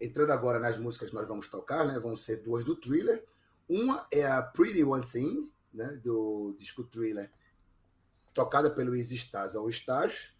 entrando 0.00 0.30
agora 0.30 0.58
nas 0.58 0.78
músicas 0.78 1.10
que 1.10 1.14
nós 1.14 1.28
vamos 1.28 1.48
tocar, 1.48 1.86
né? 1.86 1.98
Vão 1.98 2.16
ser 2.16 2.42
duas 2.42 2.64
do 2.64 2.76
Thriller. 2.76 3.24
Uma 3.68 4.06
é 4.10 4.26
a 4.26 4.42
Pretty 4.42 4.82
One 4.84 5.04
Thing, 5.04 5.50
né? 5.72 5.98
Do 6.02 6.54
disco 6.58 6.84
Thriller, 6.84 7.30
tocada 8.32 8.70
pelo 8.70 8.96
Easy 8.96 9.16
Stars 9.16 9.54
All 9.54 9.68
Stars, 9.68 10.32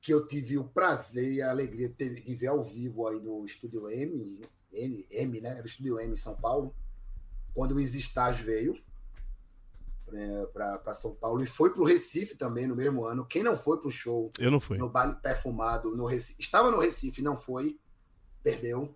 que 0.00 0.12
eu 0.12 0.26
tive 0.26 0.58
o 0.58 0.64
prazer 0.64 1.32
e 1.32 1.42
a 1.42 1.50
alegria 1.50 1.88
de, 1.88 2.34
ver 2.34 2.48
ao 2.48 2.62
vivo 2.62 3.06
aí 3.08 3.20
no 3.20 3.44
Estúdio 3.44 3.88
M, 3.88 4.40
M, 4.72 5.06
M, 5.10 5.40
né? 5.40 5.50
Era 5.50 5.62
o 5.62 5.66
Estúdio 5.66 5.98
M 5.98 6.12
em 6.12 6.16
São 6.16 6.36
Paulo, 6.36 6.74
quando 7.54 7.72
o 7.72 7.80
Easy 7.80 7.98
Stars 7.98 8.40
veio 8.40 8.80
para 10.52 10.94
São 10.94 11.14
Paulo 11.14 11.42
e 11.42 11.46
foi 11.46 11.72
para 11.72 11.82
o 11.82 11.84
Recife 11.84 12.36
também 12.36 12.66
no 12.66 12.76
mesmo 12.76 13.04
ano. 13.04 13.26
Quem 13.26 13.42
não 13.42 13.56
foi 13.56 13.78
para 13.78 13.88
o 13.88 13.92
show 13.92 14.30
Eu 14.38 14.50
não 14.50 14.60
fui. 14.60 14.78
no 14.78 14.88
baile 14.88 15.14
perfumado 15.16 15.96
no 15.96 16.06
Recife, 16.06 16.40
estava 16.40 16.70
no 16.70 16.78
Recife, 16.78 17.20
não 17.22 17.36
foi, 17.36 17.78
perdeu. 18.42 18.94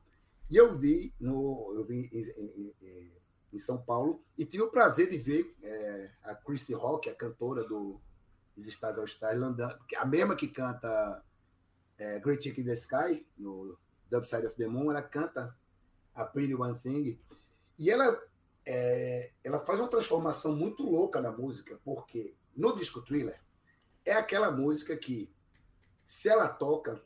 E 0.48 0.56
eu 0.56 0.76
vi 0.76 1.12
no, 1.20 1.72
eu 1.74 1.84
vi 1.84 2.08
em, 2.12 2.20
em- 2.42 2.74
em- 3.52 3.58
São 3.58 3.78
Paulo 3.78 4.22
e 4.38 4.44
tive 4.46 4.62
o 4.62 4.70
prazer 4.70 5.10
de 5.10 5.18
ver 5.18 5.54
é, 5.62 6.10
a 6.22 6.34
Christy 6.36 6.72
Rock, 6.72 7.08
a 7.10 7.14
cantora 7.14 7.64
do 7.64 8.00
Os 8.56 8.66
Stars 8.68 8.96
All 8.96 9.04
Stars, 9.04 9.38
Landan- 9.40 9.76
a 9.96 10.04
mesma 10.06 10.36
que 10.36 10.46
canta 10.48 11.22
é, 11.98 12.18
Great 12.20 12.42
Chick 12.42 12.60
in 12.60 12.64
the 12.64 12.74
Sky 12.74 13.26
no 13.36 13.76
The 14.08 14.18
Upside 14.18 14.46
of 14.46 14.56
the 14.56 14.66
Moon, 14.68 14.90
ela 14.90 15.02
canta 15.02 15.54
a 16.14 16.24
Pretty 16.24 16.54
One 16.54 16.74
Thing 16.78 17.18
e 17.78 17.90
ela 17.90 18.20
é, 18.72 19.32
ela 19.42 19.58
faz 19.58 19.80
uma 19.80 19.88
transformação 19.88 20.54
muito 20.54 20.84
louca 20.84 21.20
na 21.20 21.32
música, 21.32 21.80
porque 21.84 22.36
no 22.56 22.72
disco 22.72 23.02
Thriller 23.02 23.42
é 24.04 24.12
aquela 24.12 24.48
música 24.52 24.96
que 24.96 25.34
se 26.04 26.28
ela 26.28 26.46
toca, 26.46 27.02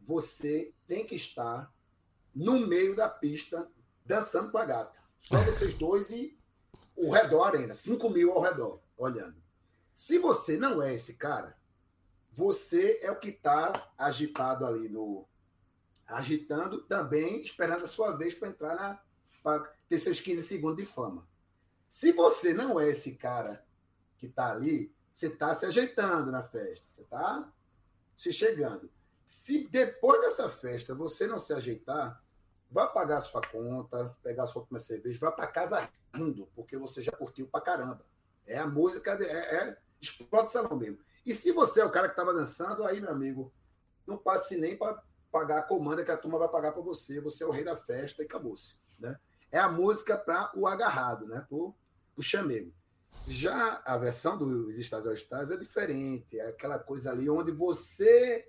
você 0.00 0.72
tem 0.86 1.04
que 1.04 1.16
estar 1.16 1.74
no 2.32 2.64
meio 2.66 2.94
da 2.94 3.08
pista, 3.08 3.68
dançando 4.06 4.52
com 4.52 4.58
a 4.58 4.64
gata. 4.64 4.96
Só 5.18 5.36
vocês 5.38 5.74
dois 5.74 6.10
e 6.10 6.38
o 6.94 7.10
redor 7.10 7.42
arena, 7.42 7.74
5 7.74 8.08
mil 8.10 8.30
ao 8.30 8.40
redor, 8.40 8.80
olhando. 8.96 9.42
Se 9.92 10.18
você 10.18 10.56
não 10.56 10.80
é 10.80 10.94
esse 10.94 11.14
cara, 11.14 11.56
você 12.30 13.00
é 13.02 13.10
o 13.10 13.18
que 13.18 13.30
está 13.30 13.92
agitado 13.98 14.64
ali 14.64 14.88
no. 14.88 15.26
agitando 16.06 16.82
também, 16.82 17.40
esperando 17.42 17.84
a 17.84 17.88
sua 17.88 18.16
vez 18.16 18.34
para 18.34 18.48
entrar 18.48 18.76
na. 18.76 19.02
Para 19.42 19.60
ter 19.88 19.98
seus 19.98 20.20
15 20.20 20.42
segundos 20.42 20.76
de 20.76 20.86
fama. 20.86 21.26
Se 21.88 22.12
você 22.12 22.54
não 22.54 22.80
é 22.80 22.88
esse 22.88 23.16
cara 23.16 23.64
que 24.16 24.26
está 24.26 24.50
ali, 24.50 24.94
você 25.10 25.26
está 25.26 25.54
se 25.54 25.66
ajeitando 25.66 26.30
na 26.30 26.42
festa, 26.42 26.86
você 26.88 27.02
está 27.02 27.52
se 28.16 28.32
chegando. 28.32 28.90
Se 29.24 29.66
depois 29.68 30.20
dessa 30.20 30.48
festa 30.48 30.94
você 30.94 31.26
não 31.26 31.38
se 31.38 31.52
ajeitar, 31.52 32.22
vá 32.70 32.86
pagar 32.86 33.18
a 33.18 33.20
sua 33.20 33.40
conta, 33.42 34.16
pegar 34.22 34.44
a 34.44 34.46
sua 34.46 34.62
última 34.62 34.80
cerveja, 34.80 35.18
vá 35.20 35.30
para 35.30 35.46
casa 35.46 35.88
rindo, 36.14 36.48
porque 36.54 36.76
você 36.76 37.02
já 37.02 37.12
curtiu 37.12 37.46
pra 37.46 37.60
caramba. 37.60 38.04
É 38.46 38.58
a 38.58 38.66
música, 38.66 39.12
é, 39.22 39.56
é 39.56 39.78
explode 40.00 40.50
salão 40.50 40.76
mesmo. 40.76 40.98
E 41.24 41.32
se 41.32 41.52
você 41.52 41.80
é 41.80 41.84
o 41.84 41.90
cara 41.90 42.08
que 42.08 42.14
estava 42.14 42.34
dançando, 42.34 42.84
aí, 42.84 43.00
meu 43.00 43.10
amigo, 43.10 43.52
não 44.06 44.18
passe 44.18 44.56
nem 44.56 44.76
para 44.76 45.02
pagar 45.30 45.58
a 45.58 45.62
comanda 45.62 46.04
que 46.04 46.10
a 46.10 46.16
turma 46.16 46.38
vai 46.38 46.48
pagar 46.48 46.72
para 46.72 46.82
você. 46.82 47.20
Você 47.20 47.44
é 47.44 47.46
o 47.46 47.50
rei 47.50 47.62
da 47.62 47.76
festa 47.76 48.22
e 48.22 48.24
acabou-se. 48.24 48.76
Né? 48.98 49.18
É 49.52 49.58
a 49.58 49.68
música 49.68 50.16
para 50.16 50.50
o 50.56 50.66
agarrado, 50.66 51.26
né? 51.26 51.44
Pro, 51.48 51.74
pro 52.14 52.22
chamego. 52.22 52.72
Já 53.28 53.80
a 53.84 53.96
versão 53.96 54.36
dos 54.36 54.92
All 54.92 55.14
Stars 55.14 55.50
é 55.50 55.56
diferente. 55.56 56.38
É 56.38 56.48
aquela 56.48 56.78
coisa 56.78 57.12
ali 57.12 57.30
onde 57.30 57.52
você 57.52 58.48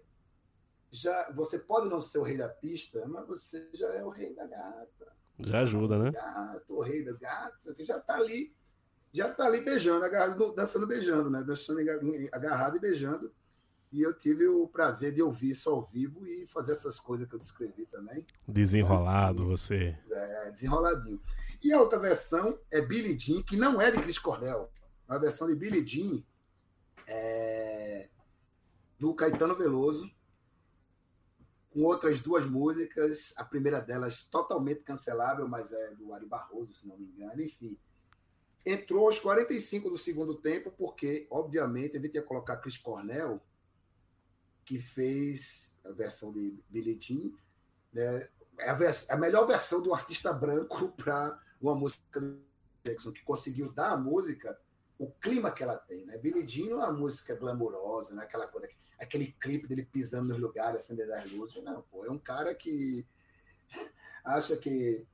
já 0.90 1.32
você 1.32 1.58
pode 1.58 1.90
não 1.90 2.00
ser 2.00 2.20
o 2.20 2.24
rei 2.24 2.38
da 2.38 2.48
pista, 2.48 3.06
mas 3.08 3.28
você 3.28 3.68
já 3.74 3.90
é 3.94 4.04
o 4.04 4.10
rei 4.10 4.34
da 4.34 4.46
gata. 4.46 5.14
Já 5.40 5.62
ajuda, 5.62 5.98
né? 5.98 6.12
Gato, 6.12 6.76
o 6.76 6.82
rei 6.82 7.04
do 7.04 7.18
gato, 7.18 7.58
isso 7.58 7.72
aqui 7.72 7.84
já 7.84 8.00
tá 8.00 8.16
ali, 8.16 8.56
já 9.12 9.34
tá 9.34 9.46
ali 9.46 9.62
beijando, 9.62 10.06
agarrado, 10.06 10.54
dançando 10.54 10.86
beijando, 10.86 11.30
né? 11.30 11.44
Dançando 11.44 11.80
agarrado 12.32 12.78
e 12.78 12.80
beijando. 12.80 13.34
E 13.94 14.02
eu 14.02 14.12
tive 14.12 14.48
o 14.48 14.68
prazer 14.68 15.14
de 15.14 15.22
ouvir 15.22 15.52
isso 15.52 15.70
ao 15.70 15.84
vivo 15.84 16.26
e 16.26 16.48
fazer 16.48 16.72
essas 16.72 17.00
coisas 17.00 17.30
que 17.30 17.36
eu 17.36 17.40
descrevi 17.40 17.86
também. 17.86 18.26
Desenrolado, 18.48 19.46
você. 19.46 19.96
É, 20.12 20.50
desenroladinho. 20.50 21.22
E 21.64 21.72
a 21.72 21.80
outra 21.80 22.00
versão 22.00 22.58
é 22.72 22.82
Billy 22.82 23.18
Jean, 23.20 23.44
que 23.44 23.56
não 23.56 23.80
é 23.80 23.92
de 23.92 24.02
Chris 24.02 24.18
Cornell. 24.18 24.68
É 25.08 25.14
uma 25.14 25.20
versão 25.20 25.48
de 25.48 25.54
Billy 25.54 25.88
Jean 25.88 26.24
é, 27.06 28.10
do 28.98 29.14
Caetano 29.14 29.56
Veloso, 29.56 30.12
com 31.70 31.84
outras 31.84 32.20
duas 32.20 32.48
músicas. 32.48 33.32
A 33.38 33.46
primeira 33.46 33.80
delas 33.80 34.24
totalmente 34.24 34.82
cancelável, 34.82 35.48
mas 35.48 35.72
é 35.72 35.94
do 35.94 36.12
Ari 36.16 36.26
Barroso, 36.26 36.74
se 36.74 36.88
não 36.88 36.98
me 36.98 37.06
engano. 37.06 37.40
Enfim, 37.40 37.78
entrou 38.66 39.06
aos 39.06 39.20
45 39.20 39.88
do 39.88 40.00
segundo 40.00 40.34
tempo, 40.34 40.74
porque, 40.76 41.28
obviamente, 41.30 41.96
a 41.96 42.02
gente 42.02 42.16
ia 42.16 42.24
colocar 42.24 42.58
Chris 42.58 42.78
Cornell, 42.78 43.40
que 44.66 44.80
fez 44.80 45.78
a 45.84 45.92
versão 45.92 46.32
de 46.32 46.58
Billy 46.70 46.98
Jean, 47.00 47.32
né? 47.94 48.28
é 48.60 48.70
a, 48.70 48.74
vers- 48.74 49.10
a 49.10 49.18
melhor 49.18 49.46
versão 49.46 49.82
do 49.82 49.94
artista 49.94 50.32
branco 50.32 50.92
para 50.98 51.40
uma 51.62 51.76
música 51.76 52.22
Jackson, 52.86 53.12
que 53.12 53.24
conseguiu 53.24 53.72
dar 53.72 53.92
à 53.92 53.98
música 53.98 54.60
o 55.00 55.10
clima 55.12 55.52
que 55.52 55.64
ela 55.64 55.78
tem. 55.78 56.06
Né? 56.06 56.18
Billy 56.18 56.48
Jean 56.48 56.72
é 56.72 56.76
uma 56.76 56.92
música 56.94 57.36
glamourosa, 57.36 58.14
não 58.14 58.22
é 58.22 58.26
aquela 58.26 58.48
coisa, 58.48 58.68
aquele 59.00 59.32
clipe 59.34 59.68
dele 59.68 59.86
pisando 59.86 60.30
nos 60.30 60.40
lugares, 60.40 60.82
acendendo 60.82 61.14
as 61.14 61.32
luzes. 61.32 61.64
Não, 61.64 61.82
pô, 61.84 62.06
é 62.06 62.12
um 62.12 62.20
cara 62.20 62.54
que 62.54 63.06
acha 64.24 64.56
que 64.58 65.06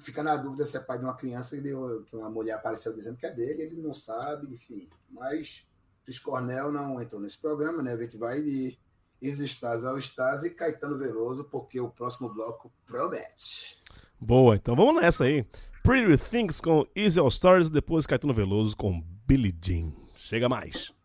fica 0.00 0.22
na 0.22 0.36
dúvida 0.36 0.66
se 0.66 0.76
é 0.76 0.80
pai 0.80 0.98
de 0.98 1.04
uma 1.04 1.16
criança 1.16 1.56
deu, 1.60 2.02
que 2.04 2.16
uma 2.16 2.28
mulher 2.28 2.52
apareceu 2.54 2.92
dizendo 2.92 3.16
que 3.16 3.26
é 3.26 3.30
dele, 3.30 3.62
ele 3.62 3.80
não 3.80 3.92
sabe, 3.94 4.52
enfim. 4.52 4.88
Mas 5.08 5.66
Chris 6.08 6.18
Cornell 6.18 6.72
não 6.72 6.98
entrou 7.02 7.20
nesse 7.20 7.38
programa, 7.38 7.82
né? 7.82 7.92
A 7.92 7.96
gente 7.98 8.16
vai 8.16 8.40
de 8.40 8.78
Stars 9.20 9.84
ao 9.84 9.98
Stars 9.98 10.42
e 10.42 10.48
Caetano 10.48 10.96
Veloso, 10.96 11.44
porque 11.44 11.78
o 11.78 11.90
próximo 11.90 12.32
bloco 12.32 12.72
promete. 12.86 13.78
Boa, 14.18 14.56
então 14.56 14.74
vamos 14.74 15.02
nessa 15.02 15.24
aí. 15.24 15.44
Pretty 15.82 16.16
Things 16.16 16.62
com 16.62 16.86
Easy 16.96 17.20
All 17.20 17.28
Stars, 17.28 17.68
depois 17.68 18.06
Caetano 18.06 18.32
Veloso 18.32 18.74
com 18.74 19.02
Billie 19.26 19.54
Jean. 19.62 19.92
Chega 20.16 20.48
mais. 20.48 20.97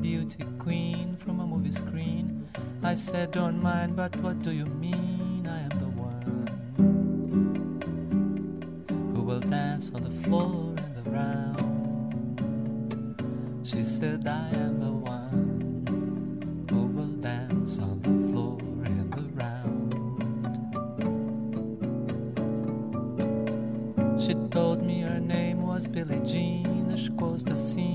Beauty 0.00 0.44
queen 0.58 1.14
from 1.14 1.40
a 1.40 1.46
movie 1.46 1.72
screen. 1.72 2.48
I 2.82 2.94
said, 2.94 3.32
don't 3.32 3.62
mind, 3.62 3.96
but 3.96 4.16
what 4.16 4.40
do 4.42 4.50
you 4.50 4.64
mean? 4.64 5.46
I 5.46 5.60
am 5.60 5.68
the 5.78 5.90
one 5.90 6.46
who 9.14 9.22
will 9.22 9.40
dance 9.40 9.90
on 9.94 10.04
the 10.04 10.10
floor 10.22 10.74
and 10.78 11.06
around. 11.06 12.38
She 13.62 13.82
said, 13.82 14.26
I 14.26 14.48
am 14.54 14.80
the 14.80 14.92
one 14.92 16.66
who 16.70 16.86
will 16.86 17.14
dance 17.20 17.78
on 17.78 18.00
the 18.00 18.08
floor 18.30 18.58
and 18.86 19.14
around. 19.14 19.90
She 24.18 24.34
told 24.50 24.82
me 24.82 25.02
her 25.02 25.20
name 25.20 25.66
was 25.66 25.86
Billie 25.86 26.20
Jean 26.26 26.90
as 26.90 27.00
she 27.00 27.10
closed 27.10 27.46
the 27.46 27.54
scene. 27.54 27.89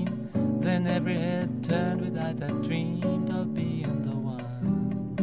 Every 0.86 1.18
head 1.18 1.64
turned 1.64 2.00
with 2.00 2.16
eyes 2.16 2.36
that 2.36 2.62
dreamed 2.62 3.28
of 3.30 3.52
being 3.52 4.04
the 4.06 4.14
one 4.14 5.16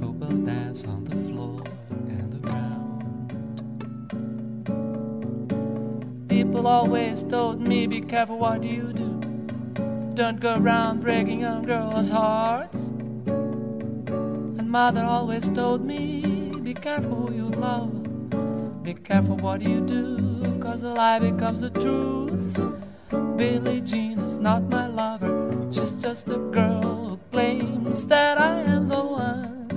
who 0.00 0.10
will 0.10 0.36
dance 0.44 0.84
on 0.84 1.04
the 1.04 1.16
floor 1.28 1.62
and 2.08 2.44
around. 2.44 3.04
People 6.28 6.66
always 6.66 7.22
told 7.22 7.60
me, 7.60 7.86
be 7.86 8.00
careful 8.00 8.38
what 8.38 8.64
you 8.64 8.92
do. 8.92 9.20
Don't 10.14 10.40
go 10.40 10.56
around 10.56 11.02
breaking 11.02 11.40
young 11.40 11.62
girls' 11.62 12.10
hearts. 12.10 12.88
And 13.28 14.68
mother 14.68 15.04
always 15.04 15.48
told 15.48 15.84
me, 15.84 16.50
be 16.62 16.74
careful 16.74 17.14
who 17.14 17.32
you 17.32 17.48
love. 17.50 18.82
Be 18.82 18.94
careful 18.94 19.36
what 19.36 19.62
you 19.62 19.80
do, 19.80 20.58
cause 20.60 20.80
the 20.80 20.90
lie 20.90 21.20
becomes 21.20 21.60
the 21.60 21.70
truth. 21.70 22.67
Billie 23.10 23.80
Jean 23.80 24.18
is 24.20 24.36
not 24.36 24.62
my 24.64 24.86
lover, 24.86 25.66
she's 25.72 25.92
just 25.92 26.28
a 26.28 26.36
girl 26.36 26.82
who 26.82 27.18
claims 27.32 28.06
that 28.06 28.36
I 28.38 28.60
am 28.60 28.88
the 28.88 29.02
one. 29.02 29.68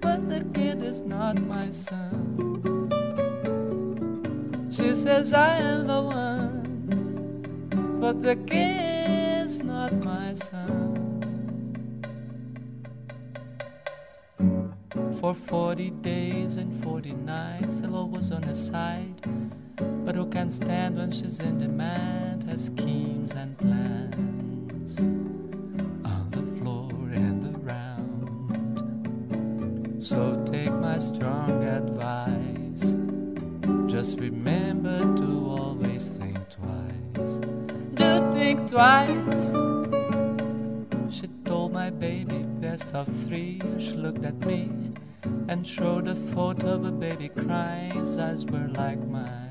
But 0.00 0.28
the 0.28 0.44
kid 0.54 0.82
is 0.82 1.00
not 1.00 1.40
my 1.42 1.70
son. 1.72 2.90
She 4.70 4.94
says 4.94 5.32
I 5.32 5.56
am 5.56 5.86
the 5.88 6.02
one, 6.02 7.98
but 8.00 8.22
the 8.22 8.36
kid's 8.36 9.62
not 9.62 9.92
my 10.04 10.34
son. 10.34 10.92
For 15.20 15.34
40 15.34 15.90
days 16.02 16.56
and 16.56 16.84
40 16.84 17.12
nights, 17.14 17.80
the 17.80 17.88
Lord 17.88 18.12
was 18.12 18.30
on 18.30 18.42
her 18.44 18.54
side. 18.54 19.14
But 20.06 20.14
who 20.14 20.26
can 20.26 20.52
stand 20.52 20.96
when 20.98 21.10
she's 21.10 21.40
in 21.40 21.58
demand? 21.58 22.44
Her 22.44 22.56
schemes 22.56 23.32
and 23.32 23.58
plans 23.58 25.00
on 26.04 26.30
the 26.30 26.42
floor 26.60 26.92
and 27.12 27.56
around. 27.56 28.36
So 29.98 30.40
take 30.46 30.70
my 30.70 31.00
strong 31.00 31.64
advice. 31.64 32.94
Just 33.90 34.20
remember 34.20 35.00
to 35.16 35.56
always 35.58 36.06
think 36.10 36.38
twice. 36.50 37.40
Do 37.94 38.30
think 38.30 38.70
twice. 38.70 39.54
She 41.10 41.26
told 41.44 41.72
my 41.72 41.90
baby 41.90 42.44
best 42.60 42.86
of 42.94 43.08
three. 43.26 43.60
She 43.80 43.94
looked 43.96 44.24
at 44.24 44.38
me 44.46 44.70
and 45.48 45.66
showed 45.66 46.06
a 46.06 46.14
photo 46.14 46.74
of 46.74 46.84
a 46.84 46.92
baby 46.92 47.28
crying. 47.28 47.90
His 47.90 48.16
eyes 48.18 48.44
were 48.44 48.68
like 48.68 49.04
mine. 49.08 49.45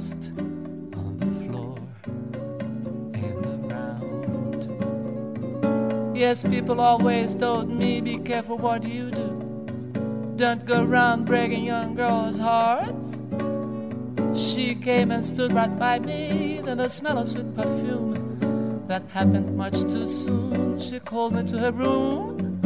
On 0.00 1.18
the 1.20 1.26
floor 1.44 1.76
and 3.12 3.70
around. 3.70 4.64
Yes, 6.16 6.42
people 6.42 6.80
always 6.80 7.34
told 7.34 7.68
me 7.68 8.00
be 8.00 8.16
careful 8.16 8.56
what 8.56 8.82
you 8.82 9.10
do. 9.10 10.32
Don't 10.36 10.64
go 10.64 10.84
around 10.84 11.26
breaking 11.26 11.64
young 11.64 11.94
girls' 11.94 12.38
hearts. 12.38 13.20
She 14.34 14.74
came 14.74 15.10
and 15.10 15.22
stood 15.22 15.52
right 15.52 15.78
by 15.78 15.98
me, 15.98 16.62
then 16.64 16.78
the 16.78 16.88
smell 16.88 17.18
of 17.18 17.28
sweet 17.28 17.54
perfume. 17.54 18.38
That 18.88 19.02
happened 19.10 19.54
much 19.54 19.82
too 19.82 20.06
soon. 20.06 20.80
She 20.80 20.98
called 20.98 21.34
me 21.34 21.42
to 21.42 21.58
her 21.58 21.72
room. 21.72 22.62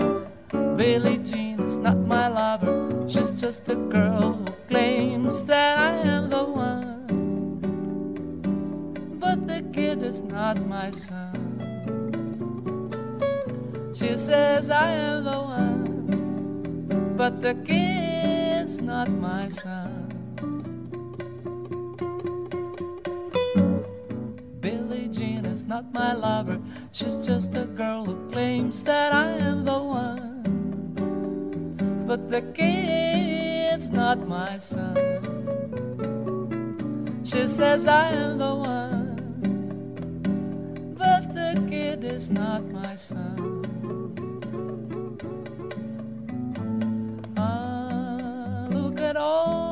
Billie 0.77 1.19
Jean 1.19 1.59
is 1.63 1.79
not 1.79 1.99
my 1.99 2.29
lover. 2.29 3.09
She's 3.09 3.31
just 3.33 3.69
a 3.69 3.75
girl 3.75 4.35
who 4.35 4.53
claims 4.69 5.45
that 5.47 5.79
I 5.79 5.97
am 6.09 6.24
is 10.15 10.23
not 10.23 10.65
my 10.67 10.91
son. 10.91 11.35
She 13.95 14.17
says 14.17 14.71
I 14.71 14.91
am 14.91 15.25
the 15.25 15.41
one. 15.59 15.83
But 17.17 17.43
the 17.43 17.55
kid's 17.55 18.81
not 18.81 19.09
my 19.11 19.49
son. 19.49 20.07
Billie 24.61 25.09
Jean 25.09 25.45
is 25.47 25.65
not 25.65 25.93
my 25.93 26.13
lover. 26.13 26.61
She's 26.93 27.17
just 27.27 27.57
a 27.57 27.65
girl 27.65 28.05
who 28.05 28.31
claims 28.31 28.85
that 28.85 29.13
I 29.13 29.31
am 29.51 29.65
the 29.65 29.81
one. 29.83 30.45
But 32.07 32.31
the 32.31 32.43
kid's 32.59 33.91
not 33.91 34.29
my 34.29 34.59
son. 34.59 34.95
She 37.25 37.49
says 37.49 37.89
I 37.89 38.11
am 38.13 38.39
the 38.39 38.55
one. 38.55 39.04
Is 42.05 42.31
not 42.31 42.63
my 42.71 42.97
son. 42.97 43.65
Ah, 47.37 48.69
look 48.71 49.01
at 49.01 49.17
all 49.17 49.64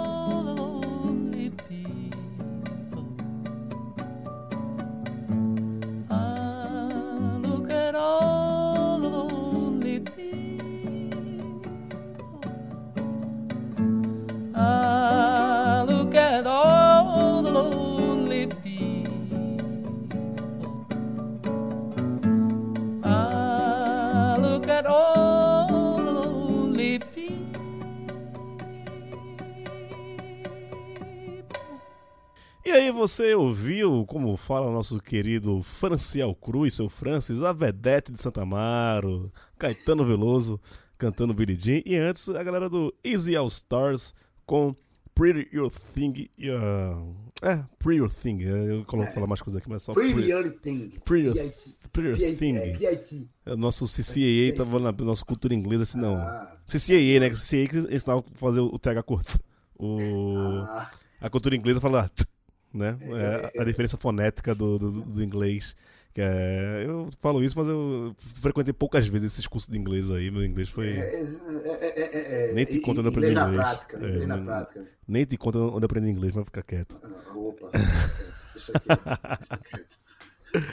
você 33.03 33.35
ouviu, 33.35 34.07
como 34.07 34.37
fala 34.37 34.69
o 34.69 34.73
nosso 34.73 35.01
querido 35.01 35.61
Franciel 35.61 36.37
Cruz, 36.37 36.75
seu 36.75 36.89
Francis, 36.89 37.43
a 37.43 37.53
vedete 37.53 38.13
de 38.13 38.21
Santa 38.21 38.43
Amaro, 38.43 39.33
Caetano 39.59 40.05
Veloso 40.07 40.61
cantando 40.97 41.35
Billie 41.35 41.59
Jean, 41.59 41.83
e 41.85 41.97
antes 41.97 42.29
a 42.29 42.41
galera 42.45 42.71
do 42.71 42.95
Easy 43.03 43.35
All 43.35 43.49
Stars 43.49 44.15
com 44.47 44.73
Pretty 45.17 45.49
Your 45.53 45.69
Thing, 45.69 46.29
uh, 46.39 47.13
é, 47.43 47.65
Pretty 47.77 47.99
Your 47.99 48.09
Thing, 48.09 48.41
eu 48.43 48.85
coloco 48.85 49.13
falar 49.13 49.27
mais 49.27 49.43
coisas 49.43 49.61
aqui, 49.61 49.69
mas 49.69 49.83
só 49.83 49.95
Pretty 49.95 50.31
Young 50.31 50.51
Thing. 50.51 50.91
Pretty 51.05 51.27
Your. 51.27 51.53
Pretty 51.93 52.23
Your 52.23 52.37
Thing. 52.39 52.57
é, 52.57 52.77
PIT. 52.77 53.29
O 53.47 53.57
nosso 53.57 53.85
CCAA 53.87 54.55
tava 54.55 54.79
na 54.79 54.93
nossa 54.93 55.25
cultura 55.25 55.53
inglesa, 55.53 55.83
assim, 55.83 55.99
não. 55.99 56.15
Ah. 56.19 56.57
CCAA, 56.69 57.19
né? 57.19 57.31
CCAA 57.31 57.67
que 57.67 57.79
ensinava 57.97 58.21
a 58.21 58.39
fazer 58.39 58.61
o 58.61 58.79
TH 58.79 59.03
curto. 59.03 59.41
O... 59.77 60.37
Ah, 60.69 60.89
A 61.21 61.29
cultura 61.29 61.57
inglesa 61.57 61.81
fala 61.81 62.09
né? 62.73 62.97
É 63.55 63.61
a 63.61 63.65
diferença 63.65 63.97
fonética 63.97 64.55
do, 64.55 64.79
do, 64.79 64.91
do 65.03 65.23
inglês. 65.23 65.77
Que 66.15 66.21
é, 66.21 66.85
eu 66.87 67.09
falo 67.21 67.43
isso, 67.43 67.57
mas 67.57 67.67
eu 67.69 68.15
frequentei 68.19 68.75
poucas 68.75 69.09
vezes 69.09 69.33
esses 69.33 69.47
cursos 69.47 69.71
de 69.71 69.79
inglês 69.79 70.11
aí. 70.11 70.31
Meu 70.31 70.45
inglês 70.45 70.69
foi. 70.69 70.89
é, 70.89 70.99
é, 71.01 71.23
é, 71.81 72.17
é, 72.47 72.51
é, 72.51 72.53
Nem 72.53 72.67
te 72.67 72.79
conto 72.81 72.99
onde 73.01 73.09
eu 73.09 73.13
aprendi 73.13 73.33
inglês. 73.33 73.55
prática, 73.63 73.97
É, 73.97 74.09
inglês 74.11 74.29
na 74.29 74.39
prática. 74.39 74.85
Nem 75.09 75.25
te 75.25 75.37
conto 75.39 75.59
onde 75.59 75.85
eu 75.85 75.87
aprendi 75.87 76.09
inglês, 76.11 76.35
mas 76.35 76.45
fica 76.45 76.63
quieto. 76.63 76.99
Ah, 77.03 77.33
Opa, 77.35 77.71
deixa 78.53 78.73
quieto, 78.79 79.05
deixa 79.39 79.59
quieto. 79.59 79.99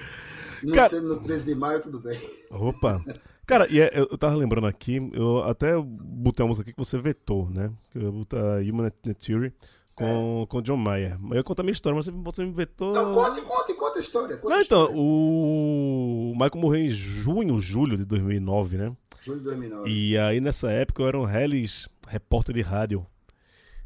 Não 0.61 0.89
sendo 0.89 1.07
no 1.15 1.21
13 1.21 1.45
de 1.45 1.55
maio, 1.55 1.81
tudo 1.81 1.99
bem. 2.01 2.19
Opa! 2.51 3.01
Cara, 3.45 3.65
e 3.71 3.79
é- 3.79 3.91
eu 3.97 4.17
tava 4.17 4.35
lembrando 4.35 4.67
aqui, 4.67 4.97
eu 5.13 5.41
até 5.43 5.73
botei 5.81 6.43
uma 6.43 6.49
música 6.49 6.63
aqui 6.63 6.73
que 6.73 6.77
você 6.77 6.97
vetou, 6.99 7.49
né? 7.49 7.71
Eu 7.95 8.11
botei 8.11 8.69
Human 8.69 8.91
Nature 9.05 9.53
com, 9.99 10.45
com 10.47 10.61
John 10.61 10.77
Mayer. 10.77 11.17
Eu 11.29 11.35
ia 11.35 11.43
contar 11.43 11.63
minha 11.63 11.73
história, 11.73 11.95
mas 11.95 12.07
você, 12.07 12.43
me 12.43 12.51
vetou. 12.51 12.91
Então, 12.91 13.13
conte, 13.13 13.41
conte, 13.41 13.73
conta 13.73 13.99
a 13.99 14.01
história. 14.01 14.37
Conta 14.37 14.49
Não, 14.49 14.59
a 14.59 14.63
então, 14.63 14.81
história. 14.83 15.01
o 15.01 16.31
Michael 16.33 16.57
morreu 16.57 16.81
em 16.85 16.89
junho, 16.89 17.59
julho 17.59 17.97
de 17.97 18.05
2009, 18.05 18.77
né? 18.77 18.95
Julho 19.21 19.39
de 19.39 19.45
2009. 19.45 19.89
E 19.89 20.17
aí 20.17 20.39
nessa 20.39 20.71
época 20.71 21.03
eu 21.03 21.07
era 21.07 21.19
um 21.19 21.25
reles 21.25 21.89
repórter 22.07 22.55
de 22.55 22.61
rádio. 22.61 23.05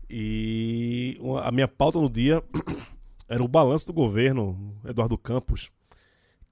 E 0.09 1.20
a 1.43 1.51
minha 1.51 1.68
pauta 1.68 1.99
no 1.99 2.09
dia 2.09 2.43
era 3.28 3.43
o 3.43 3.47
balanço 3.47 3.88
do 3.88 3.93
governo 3.93 4.76
Eduardo 4.86 5.18
Campos, 5.18 5.72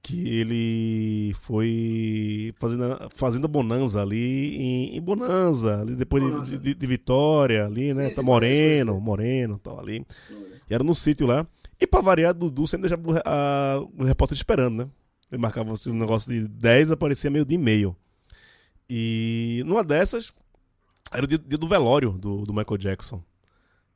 que 0.04 0.28
ele 0.28 1.34
foi 1.42 2.54
fazendo 2.60 2.84
a 2.86 3.08
Fazenda 3.16 3.48
Bonanza 3.48 4.02
ali 4.02 4.56
em, 4.58 4.96
em 4.98 5.02
Bonanza, 5.02 5.80
ali 5.82 5.96
depois 5.96 6.24
de- 6.24 6.32
Bonanza. 6.32 6.58
de, 6.58 6.74
de 6.76 6.88
Vitória, 6.88 7.66
ali, 7.66 7.94
né? 7.94 8.06
Tá 8.06 8.10
isso, 8.14 8.24
Moreno. 8.24 9.00
Moreno, 9.00 9.60
tal 9.60 9.80
ali. 9.80 10.06
E 10.70 10.74
era 10.74 10.84
no 10.84 10.96
sítio 10.96 11.28
lá. 11.28 11.46
E 11.80 11.86
pra 11.86 12.02
variar, 12.02 12.34
Dudu 12.34 12.66
sempre 12.68 12.90
deixava 12.90 13.22
a- 13.26 13.80
o 13.98 14.04
repórter 14.04 14.36
esperando, 14.36 14.84
né? 14.86 14.90
Ele 15.32 15.42
marcava 15.42 15.74
assim, 15.74 15.92
um 15.92 16.00
negócio 16.00 16.32
de 16.34 16.48
10, 16.48 16.92
aparecia 16.92 17.30
meio 17.30 17.46
de 17.46 17.56
e 17.56 17.58
meio. 17.58 17.96
E 18.90 19.64
numa 19.66 19.84
dessas, 19.84 20.34
era 21.14 21.24
o 21.24 21.28
dia, 21.28 21.38
dia 21.38 21.58
do 21.58 21.68
velório 21.68 22.12
do, 22.14 22.44
do 22.44 22.54
Michael 22.54 22.78
Jackson. 22.78 23.24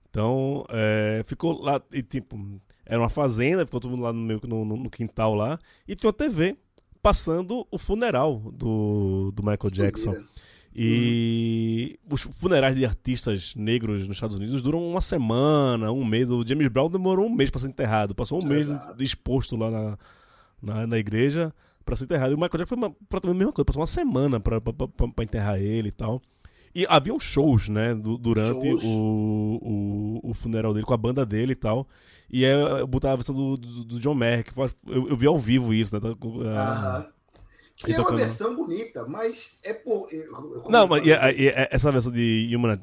Então, 0.10 0.64
é, 0.70 1.22
ficou 1.26 1.62
lá, 1.62 1.82
e 1.92 2.02
tipo, 2.02 2.38
era 2.86 3.00
uma 3.02 3.10
fazenda, 3.10 3.66
ficou 3.66 3.80
todo 3.80 3.92
mundo 3.92 4.04
lá 4.04 4.14
no, 4.14 4.20
meio, 4.22 4.40
no, 4.48 4.64
no- 4.66 4.90
quintal 4.90 5.34
lá, 5.34 5.58
e 5.88 5.96
tinha 5.96 6.08
uma 6.08 6.14
TV 6.14 6.56
passando 7.02 7.66
o 7.72 7.78
funeral 7.78 8.38
do, 8.54 9.32
do 9.36 9.42
Michael 9.44 9.72
Jackson. 9.72 10.16
E 10.78 11.98
os 12.12 12.22
funerais 12.22 12.76
de 12.76 12.86
artistas 12.86 13.54
negros 13.56 14.08
nos 14.08 14.18
Estados 14.18 14.36
Unidos 14.36 14.62
duram 14.62 14.86
uma 14.86 15.00
semana, 15.02 15.92
um 15.92 16.04
mês. 16.04 16.30
O 16.30 16.46
James 16.46 16.68
Brown 16.68 16.90
demorou 16.90 17.26
um 17.26 17.34
mês 17.34 17.50
pra 17.50 17.62
ser 17.62 17.68
enterrado. 17.68 18.14
Passou 18.14 18.44
um 18.44 18.46
mês 18.46 18.68
Exato. 18.68 19.02
exposto 19.02 19.56
lá 19.56 19.72
na, 19.72 19.98
na, 20.62 20.88
na 20.88 20.98
igreja 20.98 21.54
pra 21.86 21.96
ser 21.96 22.04
enterrado. 22.04 22.32
E 22.32 22.36
o 22.36 22.38
Michael 22.38 22.58
Jackson 22.58 22.76
foi 22.76 22.78
uma, 22.78 22.92
praticamente 23.08 23.38
a 23.38 23.40
mesma 23.40 23.54
coisa. 23.54 23.66
Passou 23.66 23.80
uma 23.82 23.88
semana 23.88 24.40
pra 24.40 24.60
enterrar 25.24 25.58
ele 25.62 25.88
e 25.90 25.94
tal. 25.94 26.22
E 26.76 26.86
haviam 26.90 27.18
shows, 27.20 27.70
né, 27.70 27.96
du- 27.96 28.18
durante 28.18 28.68
Shows. 28.70 28.84
O, 28.84 30.20
o, 30.24 30.32
o 30.32 30.34
funeral 30.34 30.74
dele, 30.74 30.86
com 30.86 30.94
a 30.94 30.98
banda 30.98 31.26
dele 31.26 31.54
e 31.54 31.56
tal. 31.56 31.88
E 32.30 32.44
aí 32.46 32.52
eu 32.52 32.86
botava 32.86 33.14
a 33.14 33.18
versão 33.18 33.34
do, 33.34 33.56
do, 33.56 33.84
do 33.86 34.00
John 34.00 34.14
Mayer, 34.14 34.44
que 34.44 34.54
foi- 34.54 34.70
eu, 34.88 35.08
eu 35.10 35.16
vi 35.18 35.26
ao 35.28 35.40
vivo 35.40 35.74
isso, 35.74 35.96
né? 35.96 36.02
tá, 36.02 36.10
ah, 36.10 36.98
Aham. 36.98 37.08
Que 37.78 37.92
é 37.92 37.96
uma 37.96 38.04
tocando- 38.06 38.18
versão 38.20 38.56
bonita, 38.56 39.06
mas 39.06 39.60
é 39.62 39.74
por. 39.74 40.08
Não, 40.70 40.88
mas 40.88 41.06
e 41.06 41.12
a- 41.12 41.30
e 41.34 41.50
a- 41.50 41.68
essa 41.70 41.92
versão 41.92 42.10
de 42.10 42.50
Human, 42.56 42.80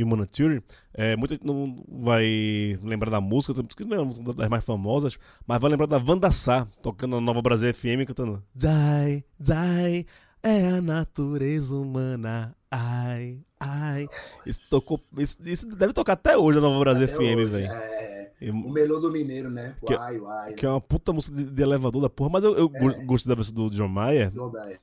Human 0.00 0.16
Nature, 0.20 0.62
é, 0.94 1.16
muita 1.16 1.34
gente 1.34 1.44
não 1.44 1.84
vai 1.88 2.78
lembrar 2.82 3.10
da 3.10 3.20
música, 3.20 3.52
porque 3.64 3.84
não 3.84 3.96
é 3.96 4.00
uma 4.00 4.32
das 4.34 4.48
mais 4.48 4.62
famosas, 4.64 5.18
mas 5.44 5.60
vai 5.60 5.68
lembrar 5.72 5.86
da 5.86 5.98
Wanda 5.98 6.30
Sá, 6.30 6.68
tocando 6.80 7.16
na 7.16 7.20
Nova 7.20 7.42
Brasil 7.42 7.74
FM, 7.74 8.06
cantando 8.06 8.40
Dai, 8.54 9.24
Dai, 9.40 10.06
é 10.42 10.68
a 10.68 10.80
natureza 10.82 11.74
humana, 11.74 12.54
ai, 12.70 13.38
ai. 13.60 14.08
Isso, 14.46 14.68
tocou, 14.70 14.98
isso, 15.18 15.36
isso 15.44 15.66
deve 15.68 15.92
tocar 15.92 16.12
até 16.14 16.36
hoje 16.36 16.60
na 16.60 16.68
Nova 16.68 16.80
Brasil 16.80 17.04
até 17.04 17.14
FM, 17.14 17.50
velho. 17.50 17.72
É, 17.72 18.30
E- 18.40 18.50
o 18.50 18.70
melô 18.70 19.00
do 19.00 19.10
mineiro, 19.10 19.50
né? 19.50 19.74
Que- 19.84 19.94
Uai, 19.94 20.18
uai. 20.20 20.52
Que 20.54 20.64
é 20.64 20.68
uma 20.70 20.80
puta 20.80 21.12
música 21.12 21.36
de, 21.36 21.44
de 21.44 21.62
elevador 21.62 22.00
da 22.02 22.08
porra, 22.10 22.30
mas 22.34 22.44
eu, 22.44 22.56
eu 22.56 22.68
go- 22.68 23.04
gosto 23.04 23.28
da 23.28 23.34
versão 23.34 23.54
do 23.54 23.68
John 23.70 23.88
Mayer, 23.88 24.30
Do 24.30 24.48
Brian. 24.48 24.78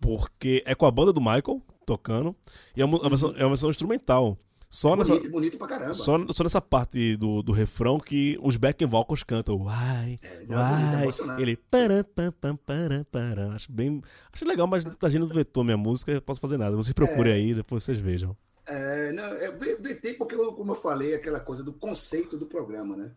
porque 0.00 0.62
é 0.66 0.74
com 0.74 0.86
a 0.86 0.90
banda 0.90 1.12
do 1.12 1.20
Michael 1.20 1.62
tocando, 1.86 2.34
e 2.76 2.82
é 2.82 2.84
uma, 2.84 2.98
uma 2.98 3.08
versão, 3.08 3.30
é 3.36 3.42
uma 3.44 3.50
versão 3.50 3.70
instrumental. 3.70 4.36
Só 4.76 4.94
nessa, 4.94 5.14
Bonito, 5.14 5.30
bonito 5.30 5.56
pra 5.56 5.66
caramba. 5.68 5.94
Só, 5.94 6.18
só 6.32 6.42
nessa 6.44 6.60
parte 6.60 7.16
do, 7.16 7.42
do 7.42 7.50
refrão 7.50 7.98
que 7.98 8.38
os 8.42 8.58
backing 8.58 8.84
vocals 8.84 9.22
cantam. 9.22 9.56
Uai, 9.62 10.18
É, 10.20 10.28
bonito, 10.40 10.52
uai. 10.52 11.02
emocionante. 11.02 11.40
Ele. 11.42 11.56
Param, 11.56 12.04
pam, 12.04 12.30
pam, 12.32 12.56
param, 12.56 13.04
param. 13.10 13.50
Acho 13.52 13.72
bem. 13.72 14.02
Acho 14.30 14.44
legal, 14.44 14.66
mas 14.66 14.84
a 14.84 15.08
gente 15.08 15.20
não 15.22 15.28
vetou 15.28 15.64
minha 15.64 15.78
música, 15.78 16.12
eu 16.12 16.20
posso 16.20 16.42
fazer 16.42 16.58
nada. 16.58 16.76
Vocês 16.76 16.92
procurem 16.92 17.32
aí, 17.32 17.54
depois 17.54 17.84
vocês 17.84 17.98
vejam. 17.98 18.36
É, 18.66 19.12
não, 19.12 19.24
é, 19.24 19.50
ve- 19.50 19.76
vetei 19.76 20.12
porque, 20.12 20.34
eu- 20.34 20.52
como 20.52 20.72
eu 20.72 20.76
falei, 20.76 21.14
aquela 21.14 21.40
coisa 21.40 21.62
do 21.64 21.72
conceito 21.72 22.36
do 22.36 22.44
programa, 22.44 22.94
né? 22.98 23.12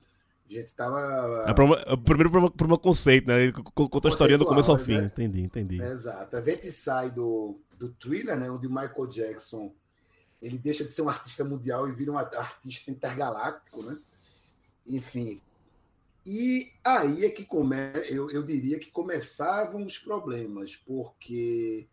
A 0.50 0.54
gente 0.54 0.74
tava. 0.74 0.98
É, 1.46 1.62
uma- 1.62 1.76
é 1.88 1.98
primeiro 1.98 2.50
pro 2.52 2.68
meu, 2.70 2.78
conceito, 2.78 3.28
né? 3.28 3.44
Ele 3.44 3.52
co- 3.52 3.64
co- 3.64 3.90
Conta 3.90 4.08
a 4.08 4.12
historinha 4.12 4.38
do 4.38 4.46
começo 4.46 4.72
ao 4.72 4.78
fim. 4.78 4.94
Conceitual, 4.94 5.02
né? 5.02 5.26
Entendi, 5.28 5.42
entendi. 5.42 5.82
Exato. 5.82 6.38
A 6.38 6.42
gente 6.42 6.72
sai 6.72 7.12
do, 7.12 7.60
do 7.78 7.90
thriller, 7.90 8.40
né? 8.40 8.50
Onde 8.50 8.66
o 8.66 8.70
Michael 8.70 9.08
Jackson 9.08 9.74
ele 10.42 10.58
deixa 10.58 10.84
de 10.84 10.92
ser 10.92 11.02
um 11.02 11.10
artista 11.10 11.44
mundial 11.44 11.88
e 11.88 11.92
vira 11.92 12.12
um 12.12 12.18
artista 12.18 12.90
intergaláctico, 12.90 13.84
né? 13.84 13.98
Enfim. 14.88 15.42
E 16.26 16.72
aí 16.84 17.26
é 17.26 17.30
que 17.30 17.46
come... 17.46 17.76
eu, 18.10 18.30
eu 18.30 18.44
diria 18.44 18.80
que 18.80 18.92
começavam 18.92 19.84
os 19.84 19.98
problemas, 19.98 20.76
porque 20.76 21.88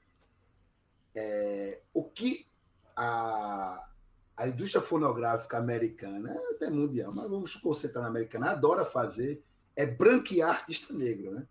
é, 1.14 1.80
o 1.92 2.04
que 2.04 2.46
a, 2.94 3.88
a 4.36 4.48
indústria 4.48 4.82
fonográfica 4.82 5.58
americana, 5.58 6.38
até 6.50 6.68
mundial, 6.68 7.12
mas 7.12 7.28
vamos 7.28 7.54
concentrar 7.56 8.02
na 8.04 8.10
americana, 8.10 8.50
adora 8.50 8.84
fazer 8.84 9.42
é 9.74 9.84
branquear 9.84 10.50
artista 10.50 10.92
negro, 10.92 11.32
né? 11.32 11.46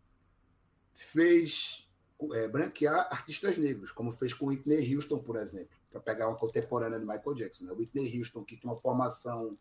Fez 0.96 1.88
é, 2.34 2.48
branquear 2.48 3.08
artistas 3.12 3.58
negros, 3.58 3.92
como 3.92 4.12
fez 4.12 4.34
com 4.34 4.48
Whitney 4.48 4.96
Houston, 4.96 5.20
por 5.20 5.36
exemplo, 5.36 5.75
para 5.96 6.02
pegar 6.02 6.28
uma 6.28 6.38
contemporânea 6.38 7.00
de 7.00 7.06
Michael 7.06 7.36
Jackson. 7.36 7.66
Né? 7.66 7.74
Whitney 7.74 8.18
Houston, 8.18 8.44
que 8.44 8.58
tinha 8.58 8.72
uma 8.72 8.80
formação 8.82 9.58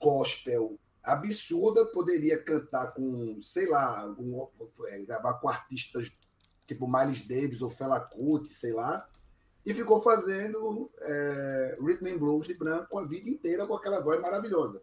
gospel 0.00 0.78
absurda, 1.02 1.86
poderia 1.86 2.42
cantar 2.42 2.92
com, 2.92 3.40
sei 3.40 3.68
lá, 3.68 4.00
algum, 4.00 4.46
é, 4.86 5.02
gravar 5.02 5.34
com 5.34 5.48
artistas 5.48 6.12
tipo 6.66 6.86
Miles 6.86 7.26
Davis 7.26 7.62
ou 7.62 7.70
Fela 7.70 8.00
Kuti, 8.00 8.48
sei 8.48 8.72
lá, 8.72 9.08
e 9.64 9.72
ficou 9.72 10.02
fazendo 10.02 10.90
é, 11.00 11.78
rhythm 11.80 12.08
and 12.08 12.18
blues 12.18 12.46
de 12.46 12.54
branco 12.54 12.98
a 12.98 13.04
vida 13.04 13.30
inteira 13.30 13.66
com 13.66 13.74
aquela 13.74 14.00
voz 14.00 14.20
maravilhosa. 14.20 14.82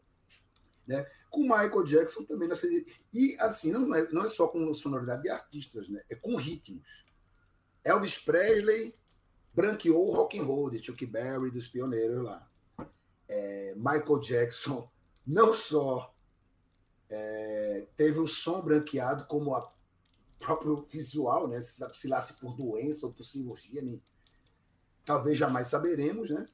Né? 0.88 1.06
Com 1.30 1.42
Michael 1.42 1.84
Jackson 1.84 2.24
também 2.24 2.48
nessa 2.48 2.68
e 3.14 3.36
assim 3.40 3.72
não 3.72 3.94
é, 3.94 4.10
não 4.12 4.24
é 4.24 4.28
só 4.28 4.48
com 4.48 4.74
sonoridade 4.74 5.24
de 5.24 5.30
artistas, 5.30 5.90
né? 5.90 6.02
É 6.10 6.16
com 6.16 6.36
ritmos. 6.38 7.06
Elvis 7.84 8.18
Presley 8.18 8.96
branqueou 9.56 10.10
o 10.10 10.14
rock 10.14 10.38
and 10.38 10.44
roll 10.44 10.70
de 10.70 10.84
Chuck 10.84 11.06
Berry 11.06 11.50
dos 11.50 11.68
pioneiros 11.68 12.24
lá. 12.24 12.48
É, 13.28 13.74
Michael 13.76 14.20
Jackson 14.20 14.90
não 15.26 15.54
só 15.54 16.14
é, 17.10 17.88
teve 17.96 18.20
o 18.20 18.28
som 18.28 18.62
branqueado 18.62 19.26
como 19.26 19.56
a 19.56 19.74
próprio 20.40 20.84
visual, 20.84 21.48
né? 21.48 21.60
Se 21.62 22.08
lá 22.08 22.22
se 22.22 22.40
por 22.40 22.56
doença 22.56 23.08
ou 23.08 23.14
por 23.14 23.24
cirurgia, 23.24 23.82
nem, 23.82 24.02
talvez 25.06 25.38
jamais 25.38 25.68
saberemos, 25.68 26.30
né? 26.30 26.48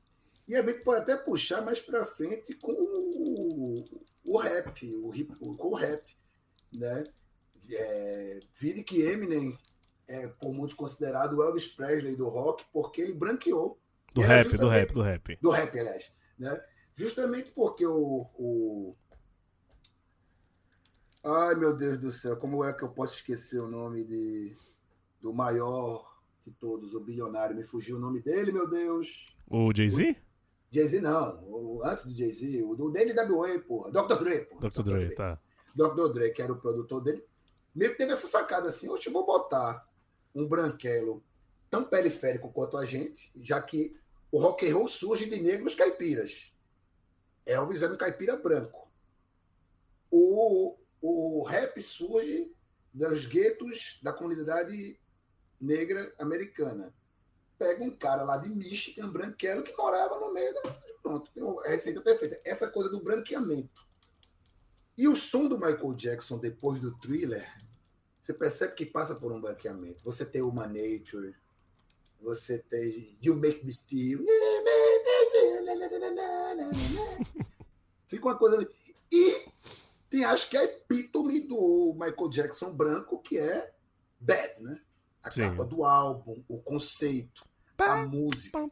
E 0.48 0.56
a 0.56 0.62
gente 0.62 0.84
pode 0.84 1.02
até 1.02 1.18
puxar 1.18 1.62
mais 1.62 1.80
para 1.80 2.06
frente 2.06 2.54
com 2.56 2.72
o, 2.72 3.86
o 4.24 4.38
rap, 4.38 4.86
o 4.96 5.14
hip, 5.14 5.36
o, 5.40 5.56
com 5.56 5.70
o 5.70 5.76
rap, 5.76 6.16
né? 6.72 7.04
É, 7.70 8.40
vire 8.60 8.84
que 8.84 9.02
Eminem 9.02 9.58
é 10.12 10.28
comumente 10.28 10.76
considerado 10.76 11.38
o 11.38 11.44
Elvis 11.44 11.68
Presley 11.68 12.16
do 12.16 12.28
rock 12.28 12.66
porque 12.74 13.02
ele 13.02 13.14
branqueou. 13.14 13.80
Do 14.14 14.22
rap, 14.22 14.58
do 14.58 14.68
rap, 14.68 14.94
do 14.94 15.02
rap. 15.02 15.40
do 15.42 15.50
rap, 15.50 15.80
aliás. 15.80 16.12
Né? 16.38 16.62
Justamente 16.94 17.52
porque 17.52 17.86
o, 17.86 18.28
o. 18.38 18.96
Ai, 21.24 21.56
meu 21.56 21.74
Deus 21.74 22.00
do 22.00 22.12
céu, 22.12 22.36
como 22.36 22.64
é 22.66 22.74
que 22.74 22.84
eu 22.84 22.90
posso 22.90 23.16
esquecer 23.16 23.62
o 23.62 23.70
nome 23.70 24.04
de, 24.04 24.58
do 25.22 25.32
maior 25.32 26.20
de 26.46 26.52
todos, 26.52 26.94
o 26.94 27.00
bilionário? 27.00 27.56
Me 27.56 27.64
fugiu 27.64 27.96
o 27.96 28.00
nome 28.00 28.22
dele, 28.22 28.52
meu 28.52 28.70
Deus. 28.70 29.34
O 29.48 29.72
Jay-Z? 29.74 30.18
Jay-Z 30.72 31.00
não, 31.00 31.44
o, 31.48 31.82
antes 31.86 32.06
do 32.06 32.14
Jay-Z, 32.14 32.64
o 32.64 32.76
do 32.76 32.90
NWA, 32.90 33.60
porra. 33.60 33.92
Dr. 33.92 34.16
Dre, 34.24 34.40
porra. 34.42 34.70
Dr. 34.70 34.82
Dre, 34.82 35.16
tá. 35.16 35.40
Dr. 35.76 36.12
Dre, 36.12 36.32
que 36.32 36.42
era 36.42 36.52
o 36.52 36.60
produtor 36.60 37.02
dele, 37.02 37.24
meio 37.74 37.92
que 37.92 37.98
teve 37.98 38.12
essa 38.12 38.28
sacada 38.28 38.68
assim, 38.68 38.88
eu 38.88 39.14
vou 39.14 39.26
botar 39.26 39.88
um 40.34 40.48
branquelo 40.48 41.24
tão 41.70 41.84
periférico 41.84 42.52
quanto 42.52 42.78
a 42.78 42.86
gente, 42.86 43.32
já 43.42 43.62
que 43.62 43.96
o 44.32 44.40
rock 44.40 44.68
and 44.68 44.76
roll 44.76 44.88
surge 44.88 45.26
de 45.26 45.40
negros 45.40 45.76
caipiras. 45.76 46.54
Elvis 47.46 47.82
era 47.82 47.94
um 47.94 47.98
caipira 47.98 48.36
branco. 48.36 48.90
O, 50.10 50.78
o 51.02 51.44
rap 51.44 51.82
surge 51.82 52.54
dos 52.94 53.26
guetos 53.26 54.00
da 54.04 54.14
comunidade 54.14 55.00
negra 55.60 56.14
americana. 56.20 56.94
Pega 57.58 57.84
um 57.84 57.96
cara 57.96 58.24
lá 58.24 58.38
de 58.38 58.50
Michigan, 58.50 59.12
branquelo, 59.12 59.64
que 59.64 59.76
morava 59.76 60.20
no 60.20 60.34
meio 60.34 60.54
da... 60.56 60.62
Pronto, 61.02 61.32
tem 61.32 61.44
a 61.44 61.70
receita 61.70 62.02
perfeita. 62.02 62.40
Essa 62.44 62.70
coisa 62.70 62.90
do 62.90 63.04
branqueamento. 63.04 63.88
E 64.98 65.08
o 65.08 65.16
som 65.16 65.48
do 65.48 65.58
Michael 65.58 65.94
Jackson 65.94 66.38
depois 66.38 66.80
do 66.80 66.98
thriller, 67.00 67.48
você 68.22 68.34
percebe 68.34 68.76
que 68.76 68.86
passa 68.86 69.16
por 69.16 69.32
um 69.32 69.42
branqueamento. 69.42 70.04
Você 70.04 70.26
tem 70.26 70.42
Human 70.42 70.68
Nature, 70.68 71.36
você 72.22 72.60
tem 72.60 73.18
You 73.22 73.36
Make 73.36 73.66
Me 73.66 73.74
Feel. 73.74 74.24
Fica 78.08 78.26
uma 78.26 78.38
coisa. 78.38 78.68
E 79.12 79.46
tem, 80.10 80.24
acho 80.24 80.50
que 80.50 80.58
a 80.58 80.64
epítome 80.64 81.40
do 81.40 81.94
Michael 81.94 82.30
Jackson 82.30 82.72
branco, 82.72 83.20
que 83.22 83.38
é 83.38 83.74
Bad, 84.20 84.62
né? 84.62 84.80
A 85.24 85.32
Sim. 85.32 85.50
capa 85.50 85.66
do 85.66 85.84
álbum, 85.84 86.44
o 86.48 86.60
conceito. 86.60 87.44
a 87.78 88.06
música. 88.06 88.70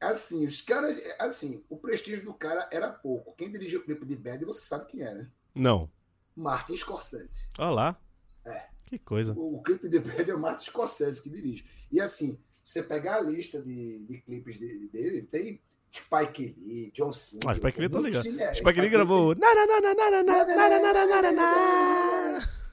Assim, 0.00 0.44
os 0.44 0.60
caras. 0.60 1.00
Assim, 1.18 1.64
o 1.68 1.76
prestígio 1.76 2.24
do 2.24 2.34
cara 2.34 2.68
era 2.72 2.90
pouco. 2.90 3.34
Quem 3.36 3.50
dirigiu 3.50 3.80
o 3.80 3.84
clipe 3.84 4.04
de 4.04 4.16
Bad, 4.16 4.44
você 4.44 4.62
sabe 4.62 4.86
quem 4.86 5.02
é, 5.02 5.14
né? 5.14 5.30
Não. 5.54 5.88
Martin 6.36 6.76
Scorsese. 6.76 7.48
Olha 7.58 7.70
lá. 7.70 8.00
É. 8.44 8.66
Que 8.86 8.98
coisa. 8.98 9.32
O, 9.34 9.56
o 9.56 9.62
clipe 9.62 9.88
de 9.88 9.98
Bad 9.98 10.30
é 10.30 10.34
o 10.34 10.40
Martin 10.40 10.64
Scorsese 10.64 11.22
que 11.22 11.30
dirige. 11.30 11.64
E 11.90 12.00
assim, 12.00 12.38
você 12.62 12.82
pegar 12.82 13.16
a 13.16 13.20
lista 13.20 13.62
de, 13.62 14.04
de 14.06 14.20
clipes 14.22 14.58
dele, 14.58 14.88
dele 14.88 15.22
tem 15.22 15.60
Spike 15.92 16.56
Lee, 16.58 16.90
John 16.92 17.12
Cena. 17.12 17.42
Ah, 17.46 17.54
Spike 17.54 17.80
Lee 17.80 17.88
tô 17.88 18.00
ligado. 18.00 18.22
Cine... 18.22 18.42
É, 18.42 18.54
Spike 18.54 18.80
Lee 18.80 18.90
gravou. 18.90 19.34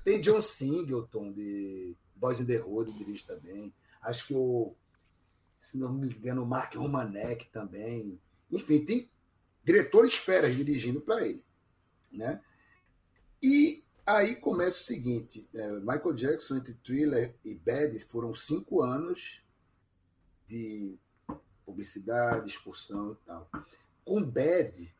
Tem 0.03 0.20
John 0.22 0.41
Singleton 0.41 1.32
de 1.32 1.95
Boys 2.16 2.39
in 2.39 2.45
the 2.45 2.57
Road, 2.57 2.91
dirige 2.93 3.26
também. 3.26 3.74
Acho 4.01 4.28
que 4.28 4.34
o, 4.34 4.76
se 5.59 5.78
não 5.78 5.93
me 5.93 6.07
engano, 6.07 6.43
o 6.43 6.45
Mark 6.45 6.74
Romanek 6.76 7.49
também. 7.51 8.20
Enfim, 8.51 8.84
tem 8.84 9.09
diretores 9.64 10.16
feras 10.16 10.55
dirigindo 10.55 11.01
para 11.01 11.26
ele, 11.26 11.45
né? 12.12 12.41
E 13.41 13.83
aí 14.05 14.35
começa 14.35 14.81
o 14.81 14.85
seguinte: 14.85 15.47
é, 15.53 15.71
Michael 15.79 16.13
Jackson, 16.13 16.57
entre 16.57 16.73
Thriller 16.75 17.35
e 17.43 17.55
Bad, 17.55 17.99
foram 18.05 18.35
cinco 18.35 18.81
anos 18.81 19.43
de 20.47 20.95
publicidade, 21.65 22.49
excursão 22.49 23.13
e 23.13 23.25
tal. 23.25 23.49
Com 24.03 24.23
Bad, 24.23 24.93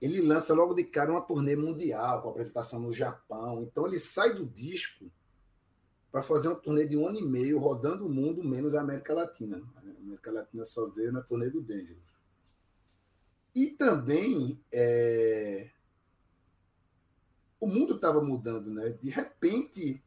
ele 0.00 0.20
lança 0.20 0.54
logo 0.54 0.74
de 0.74 0.84
cara 0.84 1.10
uma 1.10 1.22
turnê 1.22 1.56
mundial, 1.56 2.22
com 2.22 2.30
apresentação 2.30 2.80
no 2.80 2.92
Japão. 2.92 3.62
Então 3.62 3.86
ele 3.86 3.98
sai 3.98 4.34
do 4.34 4.46
disco 4.46 5.10
para 6.10 6.22
fazer 6.22 6.48
uma 6.48 6.56
turnê 6.56 6.86
de 6.86 6.96
um 6.96 7.06
ano 7.06 7.18
e 7.18 7.24
meio, 7.24 7.58
rodando 7.58 8.06
o 8.06 8.10
mundo, 8.10 8.44
menos 8.44 8.74
a 8.74 8.82
América 8.82 9.14
Latina. 9.14 9.62
A 9.76 9.80
América 9.80 10.30
Latina 10.30 10.64
só 10.64 10.86
veio 10.88 11.10
na 11.10 11.22
turnê 11.22 11.48
do 11.48 11.62
Dangerous. 11.62 12.02
E 13.54 13.70
também 13.70 14.60
é, 14.70 15.70
o 17.62 17.66
mundo 17.68 17.94
estava 17.94 18.20
mudando, 18.20 18.72
né? 18.72 18.88
De 18.88 19.08
repente, 19.08 20.02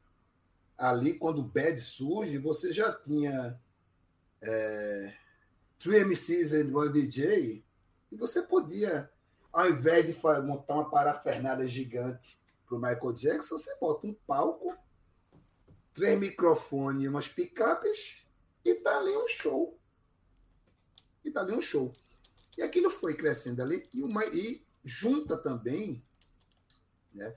ali, 0.78 1.18
quando 1.18 1.39
o 1.39 1.47
Bad 1.47 1.80
surge, 1.80 2.38
você 2.38 2.74
já 2.74 2.91
tinha 2.91 3.58
é, 4.41 5.14
Three 5.80 6.03
MCs 6.03 6.51
and 6.51 6.76
One 6.76 6.91
DJ, 6.91 7.64
e 8.12 8.16
você 8.18 8.41
podia, 8.41 9.10
ao 9.53 9.70
invés 9.70 10.06
de 10.06 10.14
montar 10.45 10.74
uma 10.74 10.89
parafernália 10.89 11.66
gigante 11.66 12.38
para 12.68 12.76
o 12.76 12.82
Michael 12.82 13.14
Jackson, 13.14 13.58
você 13.58 13.74
bota 13.80 14.06
um 14.06 14.14
palco, 14.28 14.76
três 15.93 16.20
microfones 16.20 17.06
e 17.06 17.08
umas 17.08 17.30
picapes, 17.30 18.26
e 18.66 18.76
tá 18.76 18.99
ali 18.99 19.16
um 19.16 19.30
show. 19.30 19.80
E 21.24 21.32
tá 21.32 21.39
ali 21.39 21.53
um 21.53 21.62
show. 21.62 21.93
E 22.58 22.62
aquilo 22.62 22.89
foi 22.89 23.14
crescendo 23.14 23.62
ali, 23.62 23.88
e, 23.93 24.03
uma, 24.03 24.26
e 24.26 24.62
junta 24.84 25.38
também, 25.38 26.05
né? 27.16 27.34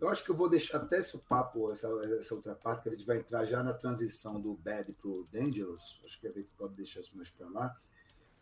Eu 0.00 0.08
acho 0.08 0.24
que 0.24 0.30
eu 0.30 0.36
vou 0.36 0.48
deixar 0.48 0.78
até 0.78 0.98
esse 0.98 1.16
papo, 1.18 1.72
essa, 1.72 1.88
essa 2.18 2.34
outra 2.34 2.54
parte, 2.54 2.82
que 2.82 2.88
a 2.88 2.92
gente 2.92 3.06
vai 3.06 3.18
entrar 3.18 3.44
já 3.44 3.62
na 3.62 3.72
transição 3.72 4.40
do 4.40 4.54
Bad 4.54 4.92
pro 4.94 5.26
Dangerous. 5.32 6.00
Acho 6.04 6.20
que 6.20 6.26
a 6.26 6.32
gente 6.32 6.50
pode 6.56 6.74
deixar 6.74 7.00
isso 7.00 7.16
mais 7.16 7.30
para 7.30 7.48
lá. 7.48 7.76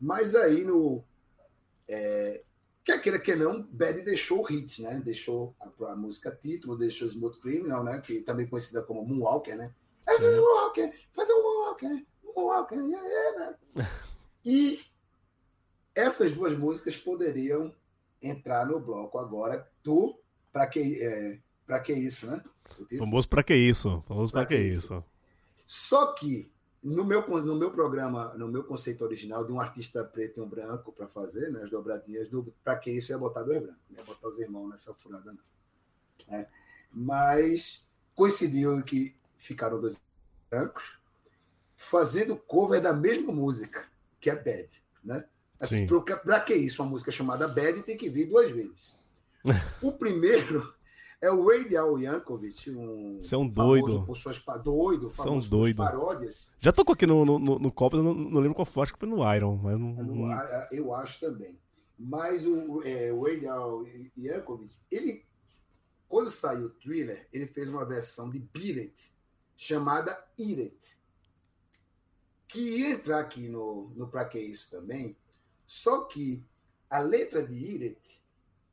Mas 0.00 0.34
aí 0.34 0.64
no. 0.64 1.04
É, 1.86 2.42
quer 2.82 3.00
queira 3.00 3.20
que 3.20 3.34
não, 3.36 3.62
Bad 3.62 4.02
deixou 4.02 4.40
o 4.40 4.42
hit, 4.42 4.82
né? 4.82 5.00
Deixou 5.04 5.54
a, 5.60 5.92
a 5.92 5.96
música 5.96 6.34
título, 6.34 6.76
deixou 6.76 7.08
Smooth 7.08 7.40
Criminal, 7.40 7.84
né? 7.84 8.00
Que 8.00 8.20
também 8.20 8.48
conhecida 8.48 8.82
como 8.82 9.04
Moonwalker, 9.04 9.56
né? 9.56 9.72
É 10.08 10.18
Moonwalker, 10.18 10.92
fazer 11.12 11.32
um 11.32 11.42
Moonwalker, 11.42 12.06
Moonwalker, 12.24 12.78
yeah, 12.78 13.08
yeah, 13.08 13.38
né? 13.40 13.58
E 14.46 14.78
essas 15.94 16.32
duas 16.32 16.58
músicas 16.58 16.96
poderiam 16.96 17.74
entrar 18.20 18.66
no 18.66 18.78
bloco 18.78 19.18
agora 19.18 19.66
do 19.82 20.18
Pra 20.54 20.68
que, 20.68 21.02
é, 21.02 21.40
pra 21.66 21.80
que 21.80 21.92
isso, 21.92 22.28
né? 22.28 22.40
Famoso 22.96 23.28
pra 23.28 23.42
que 23.42 23.56
isso? 23.56 24.04
Famoso 24.06 24.30
pra, 24.30 24.42
Pra 24.42 24.48
que 24.48 24.56
que 24.56 24.68
isso? 24.68 25.02
Só 25.66 26.12
que 26.12 26.48
no 26.80 27.04
meu, 27.04 27.26
no 27.42 27.56
meu 27.56 27.72
programa, 27.72 28.32
no 28.34 28.46
meu 28.46 28.62
conceito 28.62 29.02
original 29.04 29.44
de 29.44 29.50
um 29.50 29.60
artista 29.60 30.04
preto 30.04 30.38
e 30.38 30.40
um 30.44 30.48
branco 30.48 30.92
para 30.92 31.08
fazer, 31.08 31.50
né, 31.50 31.64
as 31.64 31.70
dobradinhas, 31.70 32.28
do, 32.28 32.54
para 32.62 32.76
que 32.76 32.92
isso 32.92 33.10
ia 33.10 33.18
botar 33.18 33.42
dois 33.42 33.60
brancos, 33.60 33.82
não 33.90 33.98
ia 33.98 34.04
botar 34.04 34.28
os 34.28 34.38
irmãos 34.38 34.68
nessa 34.68 34.94
furada, 34.94 35.32
não. 35.32 35.40
né? 36.28 36.46
Mas 36.92 37.84
coincidiu 38.14 38.80
que 38.84 39.12
ficaram 39.36 39.80
dois 39.80 40.00
brancos 40.48 41.00
fazendo 41.76 42.36
cover 42.36 42.80
da 42.80 42.92
mesma 42.92 43.32
música, 43.32 43.88
que 44.20 44.30
é 44.30 44.36
Bad, 44.36 44.68
né? 45.02 45.24
Assim, 45.58 45.88
Sim. 45.88 46.00
para 46.22 46.38
que 46.38 46.54
isso? 46.54 46.80
Uma 46.80 46.90
música 46.90 47.10
chamada 47.10 47.48
Bad 47.48 47.82
tem 47.82 47.96
que 47.96 48.08
vir 48.08 48.26
duas 48.28 48.52
vezes. 48.52 49.02
O 49.82 49.92
primeiro 49.92 50.74
é 51.20 51.30
o 51.30 51.44
Weird 51.44 51.74
Al 51.76 51.98
Yankovic, 51.98 52.70
um 52.70 53.18
Você 53.22 53.34
é 53.34 53.38
um 53.38 53.46
doido. 53.48 54.04
por 54.04 54.16
suas 54.16 54.42
doido, 54.62 55.08
é 55.08 55.14
famoso 55.14 55.48
doido. 55.48 55.76
paródias. 55.78 56.52
Já 56.58 56.70
tocou 56.72 56.92
aqui 56.94 57.06
no, 57.06 57.24
no, 57.24 57.38
no, 57.38 57.58
no 57.58 57.72
Copa, 57.72 57.96
não, 57.96 58.12
não 58.14 58.40
lembro 58.40 58.54
qual 58.54 58.66
foi, 58.66 58.82
acho 58.82 58.92
que 58.92 58.98
foi 58.98 59.08
no 59.08 59.34
Iron, 59.34 59.56
mas 59.56 59.78
não. 59.78 59.98
Eu, 59.98 60.04
não- 60.04 60.30
a- 60.32 60.68
eu 60.70 60.94
acho 60.94 61.20
também. 61.20 61.58
Mas 61.98 62.44
o 62.44 62.82
é, 62.82 63.12
o 63.12 63.20
Weird 63.20 63.46
Al 63.46 63.86
Yankovic, 64.18 64.80
ele, 64.90 65.24
quando 66.08 66.28
saiu 66.28 66.66
o 66.66 66.70
Thriller, 66.70 67.28
ele 67.32 67.46
fez 67.46 67.68
uma 67.68 67.84
versão 67.86 68.28
de 68.28 68.38
Beat 68.40 68.78
It, 68.78 69.12
chamada 69.56 70.10
Eat 70.38 70.60
It, 70.60 70.98
que 72.48 72.60
ia 72.60 72.90
entrar 72.90 73.20
aqui 73.20 73.48
no, 73.48 73.90
no 73.94 74.08
Pra 74.08 74.24
Que 74.24 74.38
Isso 74.40 74.70
também, 74.70 75.16
só 75.66 76.04
que 76.04 76.44
a 76.90 76.98
letra 76.98 77.42
de 77.46 77.54
Eat 77.54 77.82
It, 77.84 78.23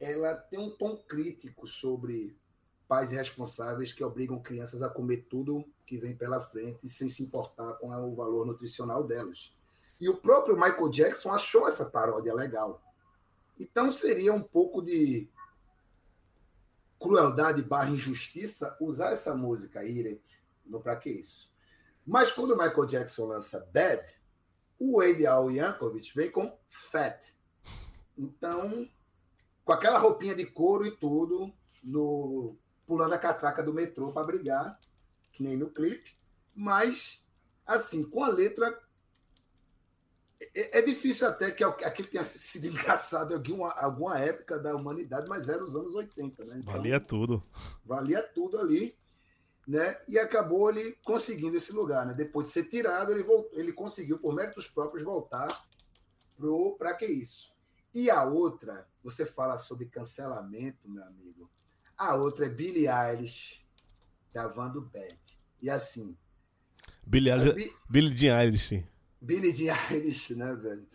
ela 0.01 0.35
tem 0.35 0.59
um 0.59 0.71
tom 0.71 0.97
crítico 0.97 1.67
sobre 1.67 2.35
pais 2.87 3.11
irresponsáveis 3.11 3.93
que 3.93 4.03
obrigam 4.03 4.41
crianças 4.41 4.81
a 4.81 4.89
comer 4.89 5.27
tudo 5.29 5.63
que 5.85 5.97
vem 5.97 6.17
pela 6.17 6.41
frente 6.41 6.89
sem 6.89 7.07
se 7.07 7.23
importar 7.23 7.73
com 7.75 7.89
o 7.89 8.15
valor 8.15 8.45
nutricional 8.45 9.03
delas. 9.03 9.55
E 9.99 10.09
o 10.09 10.17
próprio 10.17 10.55
Michael 10.55 10.89
Jackson 10.89 11.31
achou 11.31 11.67
essa 11.67 11.85
paródia 11.85 12.33
legal. 12.33 12.81
Então 13.59 13.91
seria 13.91 14.33
um 14.33 14.41
pouco 14.41 14.81
de 14.81 15.29
crueldade 16.99 17.61
barra 17.61 17.91
injustiça 17.91 18.75
usar 18.81 19.11
essa 19.11 19.35
música, 19.35 19.81
It, 19.81 20.23
no 20.65 20.81
Pra 20.81 20.95
Que 20.95 21.11
Isso. 21.11 21.51
Mas 22.05 22.31
quando 22.31 22.51
o 22.51 22.57
Michael 22.57 22.87
Jackson 22.87 23.27
lança 23.27 23.69
Bad, 23.71 24.01
o 24.79 24.97
Wade 24.97 25.27
Al 25.27 25.51
Yankovic 25.51 26.11
vem 26.15 26.31
com 26.31 26.57
Fat. 26.67 27.35
Então, 28.17 28.89
com 29.71 29.75
aquela 29.75 29.99
roupinha 29.99 30.35
de 30.35 30.45
couro 30.45 30.85
e 30.85 30.91
tudo, 30.91 31.53
no, 31.81 32.57
pulando 32.85 33.13
a 33.13 33.17
catraca 33.17 33.63
do 33.63 33.73
metrô 33.73 34.11
para 34.11 34.25
brigar, 34.25 34.77
que 35.31 35.41
nem 35.41 35.55
no 35.55 35.69
clipe, 35.69 36.13
mas 36.53 37.25
assim, 37.65 38.03
com 38.03 38.21
a 38.21 38.27
letra 38.27 38.77
é, 40.53 40.79
é 40.79 40.81
difícil 40.81 41.25
até 41.25 41.51
que 41.51 41.63
aquilo 41.63 42.09
tenha 42.09 42.25
sido 42.25 42.67
engraçado 42.67 43.31
em 43.31 43.37
alguma, 43.37 43.71
alguma 43.71 44.19
época 44.19 44.59
da 44.59 44.75
humanidade, 44.75 45.29
mas 45.29 45.47
era 45.47 45.63
os 45.63 45.73
anos 45.73 45.95
80, 45.95 46.43
né? 46.43 46.57
Então, 46.59 46.73
Valia 46.73 46.99
tudo. 46.99 47.41
valia 47.85 48.21
tudo 48.21 48.59
ali, 48.59 48.93
né? 49.65 50.01
E 50.05 50.19
acabou 50.19 50.69
ele 50.69 50.97
conseguindo 51.05 51.55
esse 51.55 51.71
lugar, 51.71 52.05
né? 52.05 52.13
Depois 52.13 52.47
de 52.47 52.53
ser 52.53 52.65
tirado, 52.65 53.13
ele, 53.13 53.23
voltou, 53.23 53.57
ele 53.57 53.71
conseguiu, 53.71 54.19
por 54.19 54.35
méritos 54.35 54.67
próprios, 54.67 55.05
voltar 55.05 55.47
para 56.77 56.93
que 56.93 57.05
isso. 57.05 57.51
E 57.93 58.09
a 58.09 58.23
outra, 58.23 58.87
você 59.03 59.25
fala 59.25 59.57
sobre 59.57 59.85
cancelamento, 59.87 60.89
meu 60.89 61.03
amigo. 61.03 61.49
A 61.97 62.15
outra 62.15 62.45
é 62.45 62.49
Billie 62.49 62.87
Eilish 62.87 63.65
gravando 64.33 64.81
Bad. 64.81 65.19
E 65.61 65.69
assim, 65.69 66.17
Billie, 67.05 67.31
Eilish- 67.31 67.53
Bi- 67.55 67.75
Billie 67.89 68.17
Jean 68.17 68.39
Eilish. 68.41 68.87
Billie 69.21 69.55
Jean 69.55 69.75
Eilish, 69.91 70.33
né, 70.35 70.55
velho? 70.55 70.87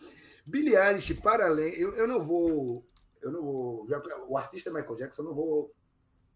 Billie 0.45 0.75
Eilish, 0.77 1.15
para 1.21 1.47
além, 1.47 1.75
eu, 1.75 1.93
eu 1.95 2.07
não 2.09 2.21
vou, 2.21 2.89
eu 3.21 3.31
não 3.31 3.43
vou, 3.43 3.87
já- 3.89 4.01
o 4.27 4.37
artista 4.39 4.71
Michael 4.73 4.97
Jackson, 4.97 5.23
eu 5.23 5.27
não 5.27 5.35
vou, 5.35 5.75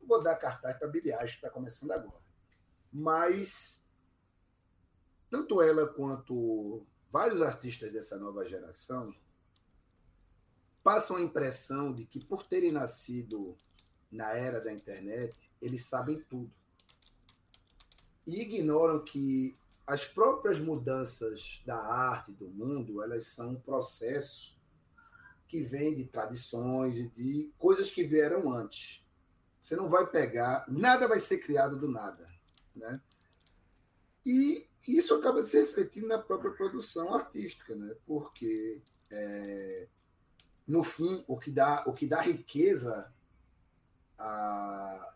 não 0.01 0.07
vou 0.09 0.23
dar 0.23 0.37
cartaz 0.37 0.77
para 0.79 0.89
Billie 0.89 1.13
Eilish, 1.13 1.33
que 1.33 1.47
está 1.47 1.51
começando 1.51 1.93
agora. 1.93 2.21
Mas 2.93 3.83
tanto 5.31 5.63
ela 5.63 5.87
quanto 5.87 6.87
vários 7.11 7.41
artistas 7.41 7.91
dessa 7.93 8.19
nova 8.19 8.45
geração 8.45 9.13
passam 10.83 11.17
a 11.17 11.21
impressão 11.21 11.93
de 11.93 12.07
que, 12.07 12.25
por 12.25 12.43
terem 12.43 12.73
nascido 12.73 13.57
na 14.11 14.33
era 14.33 14.61
da 14.61 14.73
internet, 14.73 15.53
eles 15.61 15.85
sabem 15.85 16.21
tudo. 16.29 16.53
E 18.27 18.41
ignoram 18.43 19.05
que 19.05 19.55
as 19.87 20.05
próprias 20.05 20.59
mudanças 20.59 21.63
da 21.67 21.77
arte, 21.77 22.33
do 22.33 22.49
mundo, 22.49 23.03
elas 23.03 23.27
são 23.27 23.51
um 23.51 23.61
processo 23.61 24.59
que 25.49 25.63
vem 25.63 25.95
de 25.95 26.05
tradições 26.05 26.97
e 26.97 27.09
de 27.09 27.53
coisas 27.59 27.91
que 27.91 28.05
vieram 28.05 28.53
antes. 28.53 29.05
Você 29.61 29.75
não 29.75 29.89
vai 29.89 30.07
pegar, 30.07 30.65
nada 30.69 31.09
vai 31.09 31.19
ser 31.19 31.39
criado 31.39 31.77
do 31.77 31.89
nada. 31.89 32.29
Né? 32.75 33.01
E 34.25 34.67
isso 34.87 35.15
acaba 35.15 35.43
se 35.43 35.61
refletindo 35.61 36.07
na 36.07 36.19
própria 36.19 36.53
produção 36.53 37.13
artística, 37.13 37.75
né? 37.75 37.97
porque 38.07 38.81
é, 39.11 39.89
no 40.71 40.85
fim, 40.85 41.25
o 41.27 41.37
que 41.37 41.51
dá, 41.51 41.83
o 41.87 41.93
que 41.93 42.07
dá 42.07 42.21
riqueza 42.21 43.13
à, 44.17 45.15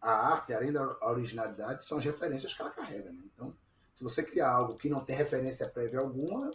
a 0.00 0.10
arte, 0.32 0.52
além 0.52 0.72
da 0.72 0.82
originalidade, 1.02 1.84
são 1.84 1.98
as 1.98 2.04
referências 2.04 2.52
que 2.52 2.60
ela 2.60 2.70
carrega. 2.70 3.12
Né? 3.12 3.22
Então, 3.32 3.54
se 3.94 4.02
você 4.02 4.22
criar 4.22 4.50
algo 4.50 4.76
que 4.76 4.88
não 4.88 5.04
tem 5.04 5.14
referência 5.14 5.68
prévia 5.68 6.00
alguma, 6.00 6.50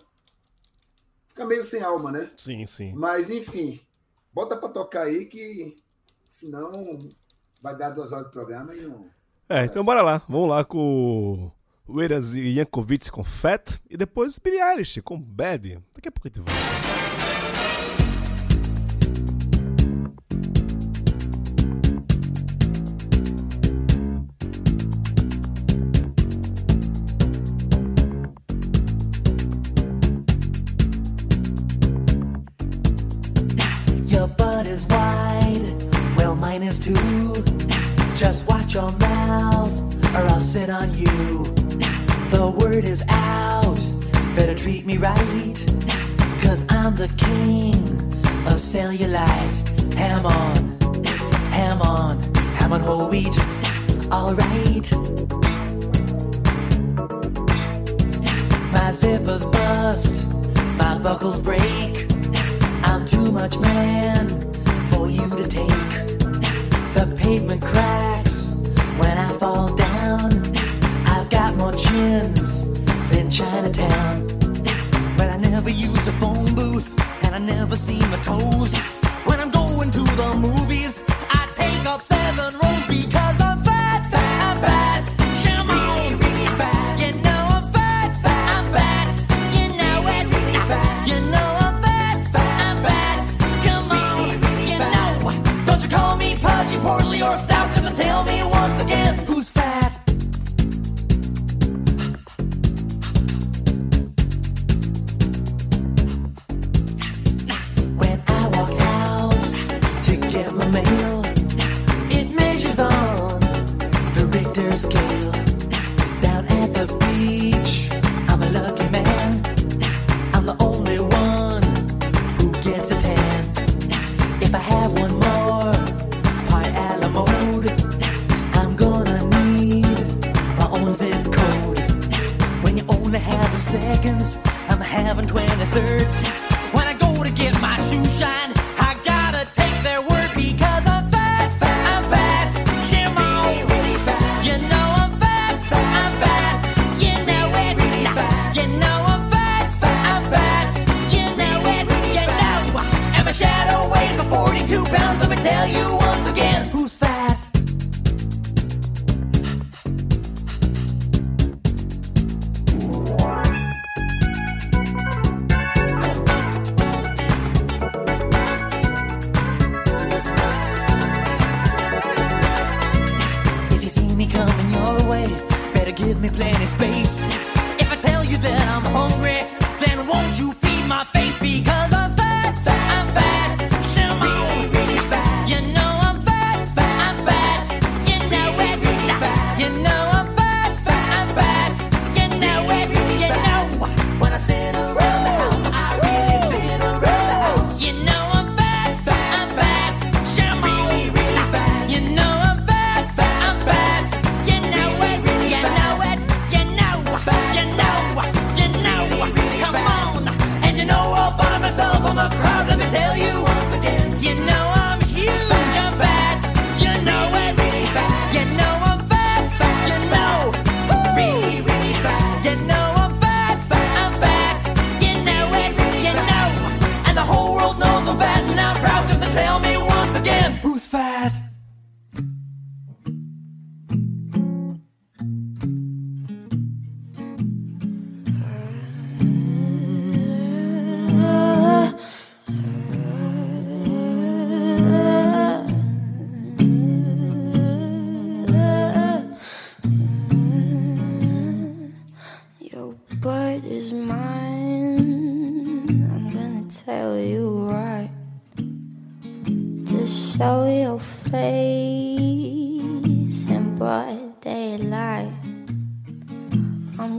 fica 1.27 1.45
meio 1.45 1.63
sem 1.63 1.81
alma, 1.81 2.11
né? 2.11 2.29
Sim, 2.36 2.65
sim. 2.65 2.93
Mas, 2.93 3.29
enfim, 3.29 3.79
bota 4.33 4.57
para 4.57 4.69
tocar 4.69 5.03
aí 5.03 5.25
que 5.25 5.81
senão 6.25 7.09
vai 7.61 7.75
dar 7.77 7.91
duas 7.91 8.11
horas 8.11 8.25
de 8.25 8.31
programa 8.31 8.75
e 8.75 8.81
não. 8.81 9.09
É, 9.47 9.63
então 9.63 9.86
bora 9.86 10.01
lá. 10.01 10.21
Vamos 10.27 10.49
lá 10.49 10.65
com 10.65 11.51
o 11.88 12.01
e 12.01 12.57
Yankovic 12.57 13.11
com 13.11 13.23
Fat 13.23 13.79
e 13.89 13.95
depois 13.95 14.39
Billie 14.39 14.59
Eilish 14.59 15.01
com 15.01 15.21
Bad. 15.21 15.79
Daqui 15.93 16.09
a 16.09 16.11
pouco 16.11 16.27
a 16.27 16.31
gente 16.31 16.41
vai. 16.41 16.94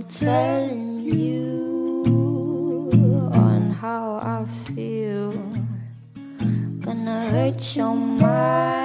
telling 0.09 1.01
you 1.01 2.91
on 3.35 3.71
how 3.71 4.15
I 4.23 4.47
feel. 4.65 5.33
Gonna 6.81 7.29
hurt 7.31 7.77
your 7.77 7.95
mind. 7.95 8.76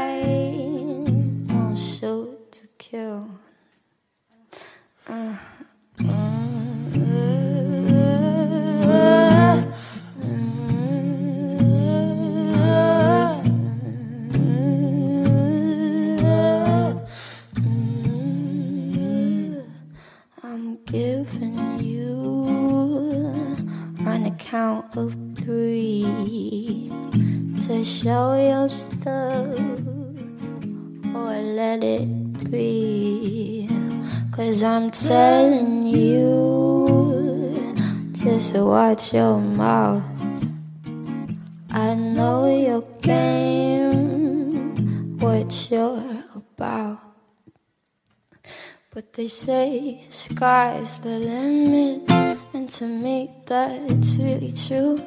Telling 34.91 35.85
you, 35.85 37.73
just 38.13 38.53
watch 38.55 39.13
your 39.13 39.37
mouth. 39.39 40.03
I 41.71 41.95
know 41.95 42.47
your 42.55 42.81
game, 43.01 44.75
what 45.17 45.71
you're 45.71 46.23
about. 46.35 46.99
But 48.93 49.13
they 49.13 49.27
say 49.29 50.03
sky's 50.09 50.99
the 50.99 51.17
limit, 51.17 52.11
and 52.53 52.69
to 52.71 52.85
me 52.85 53.31
that's 53.45 54.17
really 54.17 54.51
true. 54.51 54.99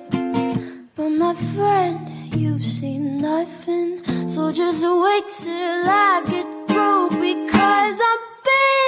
But 0.97 1.11
my 1.11 1.35
friend, 1.55 2.09
you've 2.35 2.65
seen 2.65 3.19
nothing, 3.19 4.03
so 4.29 4.51
just 4.51 4.83
wait 4.83 5.29
till 5.29 5.85
I 5.87 6.23
get 6.27 6.47
through 6.69 7.11
because 7.11 8.01
I'm 8.11 8.21
bad, 8.47 8.84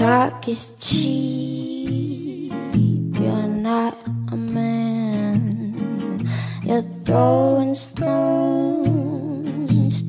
talk 0.00 0.48
is 0.48 0.74
cheap. 0.80 2.50
You're 3.20 3.52
not 3.68 3.94
a 4.32 4.36
man. 4.36 6.18
You're 6.64 6.88
throwing 7.04 7.74
stones 7.74 9.22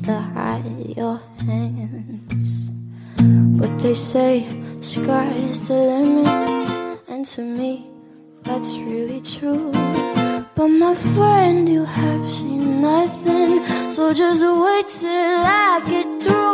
to 0.06 0.14
hide 0.14 0.96
your 0.96 1.20
hands. 1.44 2.70
But 3.60 3.78
they 3.80 3.92
say 3.92 4.46
sky's 4.80 5.60
the 5.68 5.74
limit, 5.92 6.26
and 7.08 7.26
to 7.26 7.42
me, 7.42 7.90
that's 8.44 8.74
really 8.78 9.20
true. 9.20 9.72
But 10.54 10.68
my 10.68 10.94
friend, 10.94 11.68
you 11.68 11.84
have 11.84 12.24
seen 12.32 12.80
nothing, 12.80 13.62
so 13.90 14.14
just 14.14 14.42
wait 14.42 14.88
till 14.88 15.44
I 15.44 15.82
get 15.84 16.08
through 16.22 16.51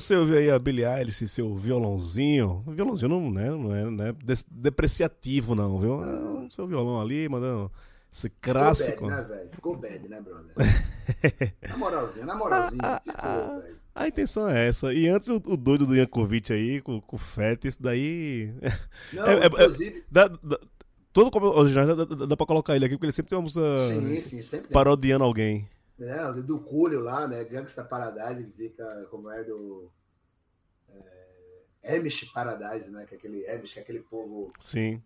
você 0.00 0.16
ouviu 0.16 0.36
aí 0.36 0.50
a 0.50 0.58
Billie 0.58 0.84
Eilish 0.84 1.22
e 1.24 1.28
seu 1.28 1.54
violãozinho. 1.56 2.62
O 2.66 2.72
violãozinho 2.72 3.08
não, 3.08 3.30
né, 3.30 3.50
não 3.50 3.74
é, 3.74 3.84
não 3.90 4.04
é 4.06 4.14
depreciativo, 4.50 5.54
não, 5.54 5.78
viu? 5.80 6.02
É 6.04 6.46
o 6.46 6.50
seu 6.50 6.66
violão 6.66 7.00
ali, 7.00 7.28
mandando 7.28 7.70
esse 8.12 8.28
clássico. 8.30 9.08
Ficou 9.08 9.08
bad, 9.08 9.16
né, 9.22 9.22
velho? 9.36 9.50
Ficou 9.50 9.76
bad, 9.76 10.08
né, 10.08 10.20
brother? 10.20 10.54
na 11.68 11.76
moralzinha, 11.76 12.26
na 12.26 12.34
moralzinha, 12.34 13.00
ficou, 13.04 13.60
velho. 13.60 13.76
A 13.94 14.08
intenção 14.08 14.48
é 14.48 14.66
essa. 14.68 14.92
E 14.92 15.08
antes 15.08 15.28
o, 15.28 15.36
o 15.36 15.56
doido 15.56 15.86
do 15.86 15.94
Yankovic 15.94 16.52
aí, 16.52 16.80
com, 16.80 17.00
com 17.00 17.16
o 17.16 17.18
Fett, 17.18 17.66
isso 17.68 17.80
daí. 17.82 18.52
Não, 19.12 19.24
inclusive- 19.46 20.04
dá- 20.10 20.26
dá- 20.28 20.58
todo 21.12 21.30
original 21.56 21.86
dá, 21.94 22.04
dá, 22.04 22.26
dá 22.26 22.36
pra 22.36 22.44
colocar 22.46 22.74
ele 22.74 22.84
aqui, 22.84 22.96
porque 22.96 23.06
ele 23.06 23.12
sempre 23.12 23.30
tem 23.30 23.38
uma 23.38 23.42
música 23.44 23.60
Sim, 23.88 24.20
sim, 24.20 24.42
sempre 24.42 24.66
tem. 24.68 24.74
parodiando 24.74 25.24
alguém. 25.24 25.68
Né, 25.98 26.32
do 26.42 26.60
Coolio 26.60 27.00
lá, 27.00 27.26
né? 27.26 27.44
Gangsta 27.44 27.84
Paradise, 27.84 28.44
que 28.44 28.56
fica 28.56 29.06
como 29.10 29.30
é 29.30 29.44
do. 29.44 29.90
É, 31.82 31.96
Amish 31.96 32.30
Paradise, 32.32 32.90
né? 32.90 33.06
Que 33.06 33.14
é 33.14 33.18
aquele 33.18 33.48
Amish, 33.48 33.72
que 33.72 33.78
é 33.78 33.82
aquele 33.82 34.00
povo 34.00 34.52
Sim. 34.58 35.02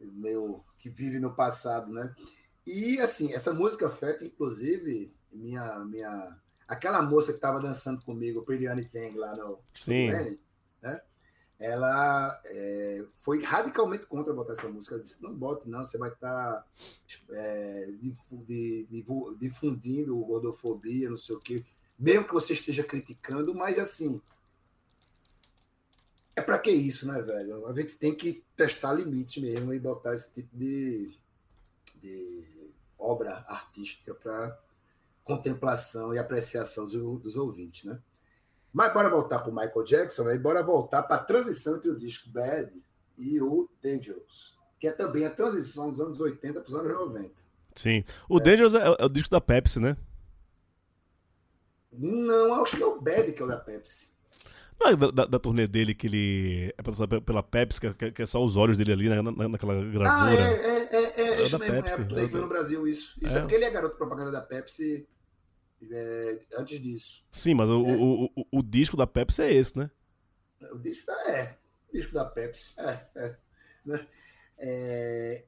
meio 0.00 0.64
que 0.78 0.88
vive 0.88 1.18
no 1.18 1.34
passado, 1.34 1.92
né? 1.92 2.14
E 2.66 3.00
assim, 3.00 3.32
essa 3.32 3.52
música 3.52 3.88
Fett, 3.88 4.24
inclusive, 4.24 5.14
minha, 5.32 5.78
minha. 5.80 6.38
Aquela 6.66 7.02
moça 7.02 7.32
que 7.32 7.40
tava 7.40 7.60
dançando 7.60 8.00
comigo, 8.02 8.42
Pretty 8.42 8.66
Tang, 8.88 9.16
lá 9.16 9.34
no 9.36 9.60
Sim. 9.74 10.10
no 10.10 10.38
né? 10.82 11.02
Ela 11.60 12.40
é, 12.46 13.04
foi 13.16 13.42
radicalmente 13.44 14.06
contra 14.06 14.32
botar 14.32 14.54
essa 14.54 14.68
música. 14.70 14.94
Ela 14.94 15.02
disse: 15.02 15.22
não 15.22 15.34
bote, 15.34 15.68
não, 15.68 15.84
você 15.84 15.98
vai 15.98 16.10
estar 16.10 16.66
difundindo 19.38 20.16
gordofobia, 20.24 21.10
não 21.10 21.18
sei 21.18 21.36
o 21.36 21.38
quê. 21.38 21.62
Mesmo 21.98 22.26
que 22.26 22.32
você 22.32 22.54
esteja 22.54 22.82
criticando, 22.82 23.54
mas 23.54 23.78
assim. 23.78 24.22
É 26.34 26.40
pra 26.40 26.58
que 26.58 26.70
isso, 26.70 27.06
né, 27.06 27.20
velho? 27.20 27.66
A 27.66 27.74
gente 27.74 27.96
tem 27.96 28.14
que 28.14 28.42
testar 28.56 28.94
limites 28.94 29.42
mesmo 29.42 29.74
e 29.74 29.78
botar 29.78 30.14
esse 30.14 30.32
tipo 30.32 30.56
de, 30.56 31.14
de 31.96 32.72
obra 32.98 33.44
artística 33.46 34.14
para 34.14 34.58
contemplação 35.22 36.14
e 36.14 36.18
apreciação 36.18 36.86
dos, 36.86 37.20
dos 37.20 37.36
ouvintes, 37.36 37.84
né? 37.84 38.00
Mas 38.72 38.92
bora 38.92 39.08
voltar 39.10 39.40
para 39.40 39.50
o 39.50 39.54
Michael 39.54 39.84
Jackson, 39.84 40.24
né? 40.24 40.34
e 40.34 40.38
bora 40.38 40.62
voltar 40.62 41.02
para 41.02 41.16
a 41.16 41.24
transição 41.24 41.76
entre 41.76 41.90
o 41.90 41.96
disco 41.96 42.28
Bad 42.30 42.70
e 43.18 43.40
o 43.42 43.68
Dangerous, 43.82 44.56
que 44.78 44.86
é 44.88 44.92
também 44.92 45.26
a 45.26 45.30
transição 45.30 45.90
dos 45.90 46.00
anos 46.00 46.20
80 46.20 46.60
para 46.60 46.68
os 46.68 46.74
anos 46.74 46.92
90. 46.92 47.30
Sim. 47.74 48.04
O 48.28 48.38
Dangerous 48.38 48.74
é, 48.74 48.84
é 48.98 49.04
o 49.04 49.08
disco 49.08 49.30
da 49.30 49.40
Pepsi, 49.40 49.80
né? 49.80 49.96
Não, 51.92 52.62
acho 52.62 52.76
que 52.76 52.82
é 52.82 52.86
o 52.86 53.00
Bad 53.00 53.32
que 53.32 53.42
é 53.42 53.44
o 53.44 53.48
da 53.48 53.56
Pepsi. 53.56 54.08
Não 54.80 54.88
é 54.88 54.96
da, 54.96 55.10
da, 55.10 55.26
da 55.26 55.38
turnê 55.38 55.66
dele 55.66 55.94
que 55.94 56.06
ele 56.06 56.68
é 56.78 56.82
patrocinado 56.82 57.20
pela 57.20 57.42
Pepsi, 57.42 57.80
que, 57.80 58.04
é- 58.04 58.10
que 58.12 58.22
é 58.22 58.26
só 58.26 58.42
os 58.42 58.56
olhos 58.56 58.78
dele 58.78 58.92
ali 58.92 59.08
na, 59.08 59.22
na- 59.22 59.48
naquela 59.48 59.74
Ah, 59.74 59.84
gravura. 59.84 60.40
é, 60.42 60.52
é, 60.52 60.96
é, 60.96 61.20
é, 61.20 61.40
É 61.40 61.42
isso 61.42 61.58
da 61.58 61.66
mesmo, 61.66 61.82
Pepsi, 61.82 62.02
é, 62.14 62.22
é 62.24 62.40
no 62.40 62.48
Brasil 62.48 62.86
isso. 62.88 63.18
Isso 63.22 63.34
é. 63.34 63.38
É. 63.38 63.40
porque 63.40 63.54
ele 63.56 63.64
é 63.64 63.70
garoto 63.70 63.96
propaganda 63.96 64.30
da 64.30 64.40
Pepsi 64.40 65.06
é, 65.90 66.40
antes 66.56 66.80
disso. 66.80 67.24
Sim, 67.30 67.54
mas 67.54 67.68
o, 67.68 67.80
o, 67.82 68.24
o, 68.24 68.58
o 68.58 68.62
disco 68.62 68.96
da 68.96 69.06
Pepsi 69.06 69.42
é 69.42 69.52
esse, 69.52 69.78
né? 69.78 69.90
O 70.72 70.78
disco 70.78 71.06
da, 71.06 71.30
é, 71.30 71.58
o 71.88 71.96
disco 71.96 72.12
da 72.12 72.24
Pepsi. 72.24 72.72
É, 72.78 73.06
é, 73.14 73.36
né? 73.84 74.06
É, 74.58 75.44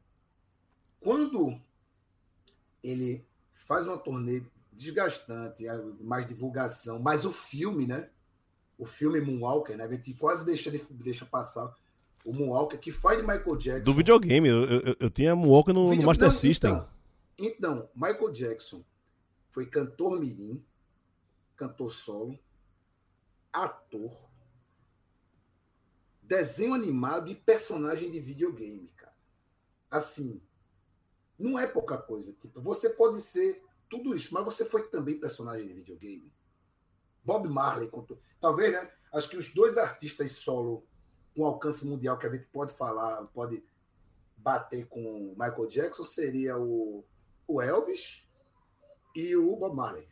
quando 1.00 1.60
ele 2.82 3.24
faz 3.50 3.86
uma 3.86 3.98
turnê 3.98 4.42
desgastante, 4.72 5.66
é, 5.66 5.78
mais 6.00 6.26
divulgação, 6.26 6.98
mas 6.98 7.24
o 7.24 7.32
filme, 7.32 7.86
né? 7.86 8.08
O 8.78 8.86
filme 8.86 9.20
Moonwalker, 9.20 9.76
né? 9.76 9.84
A 9.84 9.90
gente 9.90 10.14
quase 10.14 10.46
deixa, 10.46 10.70
de- 10.70 10.84
deixa 10.92 11.26
passar 11.26 11.74
o 12.24 12.32
Moonwalker, 12.32 12.80
que 12.80 12.90
foi 12.90 13.16
de 13.16 13.22
Michael 13.22 13.56
Jackson. 13.56 13.84
Do 13.84 13.94
videogame. 13.94 14.48
Eu, 14.48 14.64
eu, 14.64 14.96
eu 14.98 15.10
tinha 15.10 15.36
Moonwalker 15.36 15.74
no, 15.74 15.94
no 15.94 16.02
Master 16.02 16.26
não, 16.26 16.32
System. 16.32 16.72
Então, 16.72 16.88
então, 17.38 17.90
Michael 17.94 18.32
Jackson 18.32 18.82
foi 19.52 19.66
cantor 19.66 20.18
mirim, 20.18 20.64
cantor 21.54 21.92
solo, 21.92 22.38
ator, 23.52 24.30
desenho 26.22 26.74
animado 26.74 27.30
e 27.30 27.34
personagem 27.34 28.10
de 28.10 28.18
videogame, 28.18 28.88
cara. 28.96 29.14
Assim, 29.90 30.42
não 31.38 31.58
é 31.58 31.66
pouca 31.66 31.98
coisa. 31.98 32.32
Tipo, 32.32 32.60
você 32.62 32.88
pode 32.88 33.20
ser 33.20 33.62
tudo 33.90 34.14
isso, 34.16 34.32
mas 34.32 34.44
você 34.44 34.64
foi 34.64 34.88
também 34.88 35.20
personagem 35.20 35.68
de 35.68 35.74
videogame. 35.74 36.32
Bob 37.22 37.46
Marley 37.46 37.90
contou. 37.90 38.18
Talvez, 38.40 38.72
né? 38.72 38.90
Acho 39.12 39.28
que 39.28 39.36
os 39.36 39.52
dois 39.52 39.76
artistas 39.76 40.32
solo 40.32 40.86
com 41.36 41.44
alcance 41.44 41.86
mundial 41.86 42.18
que 42.18 42.26
a 42.26 42.30
gente 42.30 42.46
pode 42.46 42.72
falar, 42.72 43.26
pode 43.26 43.62
bater 44.36 44.86
com 44.88 45.34
Michael 45.38 45.66
Jackson 45.68 46.04
seria 46.04 46.58
o, 46.58 47.04
o 47.46 47.60
Elvis 47.60 48.21
e 49.14 49.36
o 49.36 49.56
Bob 49.56 49.74
Marley. 49.74 50.08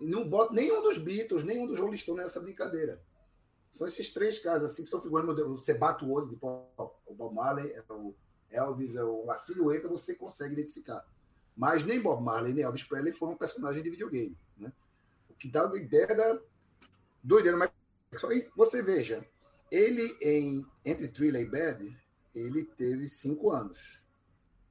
Não 0.00 0.28
boto 0.28 0.52
nenhum 0.52 0.82
dos 0.82 0.98
Beatles, 0.98 1.44
nenhum 1.44 1.66
dos 1.66 1.78
Rolling 1.78 1.96
Stones 1.96 2.24
nessa 2.24 2.40
brincadeira. 2.40 3.02
São 3.70 3.86
esses 3.86 4.12
três 4.12 4.38
caras 4.38 4.64
assim 4.64 4.82
que 4.82 4.88
são 4.88 5.00
figuras. 5.00 5.24
Você 5.54 5.74
bate 5.74 6.04
o 6.04 6.10
olho 6.10 6.28
de 6.28 6.36
pô, 6.36 6.66
o 7.06 7.14
Bob 7.14 7.34
Marley, 7.34 7.72
é 7.72 7.82
o 7.88 8.14
Elvis, 8.50 8.96
é 8.96 9.04
o, 9.04 9.30
a 9.30 9.36
silhueta, 9.36 9.88
você 9.88 10.14
consegue 10.14 10.52
identificar. 10.52 11.06
Mas 11.56 11.84
nem 11.84 12.00
Bob 12.00 12.22
Marley 12.22 12.52
nem 12.52 12.64
Elvis 12.64 12.84
Presley 12.84 13.12
foram 13.12 13.36
personagens 13.36 13.82
de 13.82 13.90
videogame. 13.90 14.36
Né? 14.56 14.72
O 15.30 15.34
que 15.34 15.48
dá 15.48 15.66
uma 15.66 15.76
ideia 15.76 16.08
da 16.08 16.38
doideira. 17.22 17.56
Mas 17.56 17.70
você 18.56 18.82
veja, 18.82 19.26
ele 19.70 20.16
em 20.20 20.66
entre 20.84 21.08
Thriller 21.08 21.42
e 21.42 21.46
Bad, 21.46 21.98
ele 22.34 22.64
teve 22.64 23.08
cinco 23.08 23.50
anos 23.50 24.02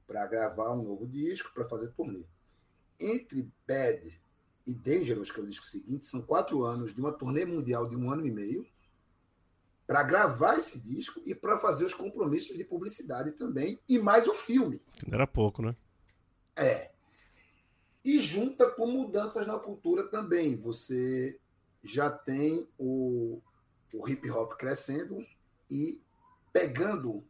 para 0.06 0.26
gravar 0.26 0.72
um 0.72 0.82
novo 0.82 1.06
disco, 1.06 1.52
para 1.54 1.68
fazer 1.68 1.92
turnê. 1.92 2.24
Entre 3.02 3.50
Bad 3.66 4.20
e 4.66 4.74
Dangerous, 4.74 5.30
que 5.30 5.40
é 5.40 5.42
o 5.42 5.46
disco 5.46 5.66
seguinte, 5.66 6.04
são 6.04 6.22
quatro 6.22 6.64
anos 6.64 6.94
de 6.94 7.00
uma 7.00 7.12
turnê 7.12 7.44
mundial 7.44 7.88
de 7.88 7.96
um 7.96 8.10
ano 8.10 8.26
e 8.26 8.30
meio 8.30 8.66
para 9.86 10.02
gravar 10.02 10.56
esse 10.56 10.80
disco 10.80 11.20
e 11.26 11.34
para 11.34 11.58
fazer 11.58 11.84
os 11.84 11.92
compromissos 11.92 12.56
de 12.56 12.64
publicidade 12.64 13.32
também, 13.32 13.80
e 13.88 13.98
mais 13.98 14.26
o 14.26 14.34
filme. 14.34 14.80
Era 15.10 15.26
pouco, 15.26 15.60
né? 15.60 15.76
É. 16.56 16.92
E 18.04 18.18
junta 18.18 18.70
com 18.70 18.86
mudanças 18.86 19.46
na 19.46 19.58
cultura 19.58 20.04
também. 20.04 20.56
Você 20.56 21.38
já 21.82 22.10
tem 22.10 22.66
o, 22.78 23.40
o 23.92 24.08
hip 24.08 24.30
hop 24.30 24.54
crescendo 24.54 25.24
e 25.70 26.00
pegando 26.52 27.24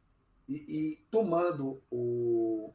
e, 0.49 0.55
e 0.55 1.05
tomando 1.11 1.83
o, 1.91 2.73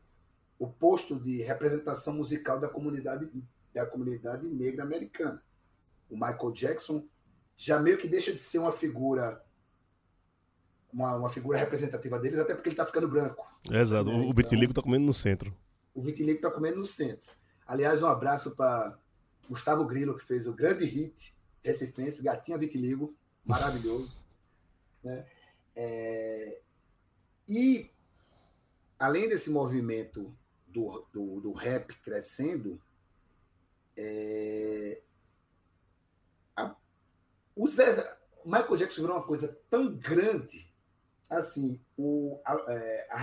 o 0.59 0.67
posto 0.67 1.19
de 1.19 1.41
representação 1.41 2.13
musical 2.13 2.59
da 2.59 2.67
comunidade, 2.67 3.29
da 3.73 3.85
comunidade 3.85 4.47
negra 4.47 4.83
americana. 4.83 5.41
O 6.09 6.15
Michael 6.15 6.51
Jackson 6.51 7.07
já 7.55 7.79
meio 7.79 7.97
que 7.97 8.07
deixa 8.07 8.31
de 8.31 8.39
ser 8.39 8.59
uma 8.59 8.71
figura 8.71 9.43
uma, 10.91 11.15
uma 11.15 11.29
figura 11.29 11.57
representativa 11.57 12.19
deles, 12.19 12.39
até 12.39 12.53
porque 12.53 12.69
ele 12.69 12.73
está 12.73 12.85
ficando 12.85 13.07
branco. 13.07 13.45
Exato. 13.69 14.09
Né? 14.09 14.25
O, 14.25 14.33
vitiligo 14.33 14.73
tá 14.73 14.81
comendo 14.81 15.05
no 15.05 15.13
centro. 15.13 15.55
O 15.93 16.01
vitiligo 16.01 16.37
está 16.37 16.49
comendo 16.49 16.77
no 16.77 16.85
centro. 16.85 17.31
Aliás, 17.65 18.01
um 18.01 18.07
abraço 18.07 18.55
para 18.55 18.97
Gustavo 19.49 19.85
Grillo, 19.85 20.17
que 20.17 20.23
fez 20.23 20.47
o 20.47 20.53
grande 20.53 20.85
hit 20.85 21.35
Recifense, 21.63 22.23
Gatinha 22.23 22.57
Vitiligo, 22.57 23.15
maravilhoso. 23.43 24.17
né? 25.03 25.25
É, 25.75 26.61
E, 27.47 27.91
além 28.97 29.27
desse 29.27 29.49
movimento 29.49 30.33
do, 30.77 31.07
do, 31.11 31.41
do 31.41 31.51
rap 31.53 31.91
crescendo, 32.03 32.79
é, 33.97 35.01
a- 36.55 36.75
o 37.55 37.67
Zé, 37.67 38.19
Michael 38.45 38.77
Jackson 38.77 39.01
virou 39.01 39.17
uma 39.17 39.25
coisa 39.25 39.59
tão 39.71 39.95
grande, 39.95 40.71
assim, 41.27 41.81
o, 41.97 42.39
a, 42.45 42.53
é, 42.71 43.07
a 43.09 43.15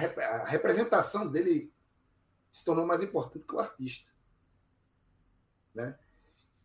a 0.43 0.47
representação 0.49 1.31
dele 1.31 1.73
se 2.53 2.65
tornou 2.65 2.85
mais 2.85 3.03
importante 3.03 3.47
que 3.47 3.55
o 3.55 3.61
artista. 3.61 4.11
Né? 5.73 5.97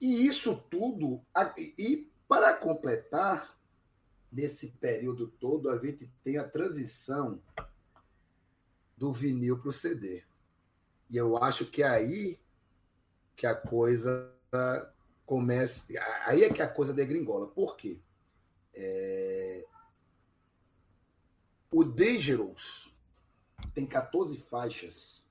E 0.01 0.25
isso 0.25 0.59
tudo, 0.71 1.21
e 1.57 2.09
para 2.27 2.55
completar, 2.57 3.55
nesse 4.31 4.71
período 4.73 5.27
todo, 5.27 5.69
a 5.69 5.77
gente 5.77 6.11
tem 6.23 6.37
a 6.37 6.47
transição 6.47 7.41
do 8.97 9.11
vinil 9.11 9.57
para 9.59 9.69
o 9.69 9.73
CD. 9.73 10.23
E 11.10 11.18
eu 11.18 11.38
acho 11.38 11.66
que 11.66 11.82
é 11.82 11.88
aí 11.88 12.39
que 13.36 13.47
a 13.47 13.55
coisa 13.55 14.34
começa. 15.26 15.93
Aí 16.26 16.43
é 16.43 16.53
que 16.53 16.62
a 16.62 16.68
coisa 16.68 16.93
degringola. 16.93 17.47
Por 17.47 17.76
quê? 17.76 17.99
É, 18.74 19.66
O 21.72 21.84
Dangerous 21.84 22.91
tem 23.76 23.86
14 23.86 24.38
faixas. 24.38 25.30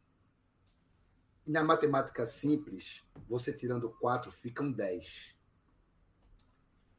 E 1.45 1.51
na 1.51 1.65
matemática 1.65 2.27
simples, 2.27 3.05
você 3.29 3.53
tirando 3.53 3.91
4, 3.91 4.31
ficam 4.31 4.71
10. 4.71 5.37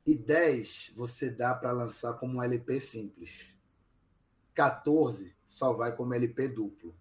E 0.06 0.14
10 0.14 0.92
você 0.94 1.32
dá 1.32 1.56
para 1.56 1.72
lançar 1.72 2.16
como 2.16 2.38
um 2.38 2.44
LP 2.44 2.82
simples. 2.82 3.58
14 4.54 5.34
só 5.48 5.72
vai 5.72 5.96
como 5.96 6.14
LP 6.14 6.50
duplo. 6.50 6.94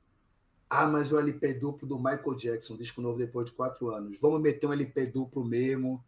Ah, 0.71 0.87
mas 0.87 1.11
o 1.13 1.19
LP 1.19 1.55
duplo 1.55 1.89
do 1.89 1.99
Michael 1.99 2.35
Jackson, 2.35 2.77
disco 2.77 3.01
novo 3.01 3.19
depois 3.19 3.47
de 3.47 3.53
4 3.53 3.91
anos. 3.91 4.19
Vamos 4.21 4.41
meter 4.41 4.67
um 4.67 4.73
LP 4.73 5.07
duplo 5.07 5.45
mesmo 5.45 6.05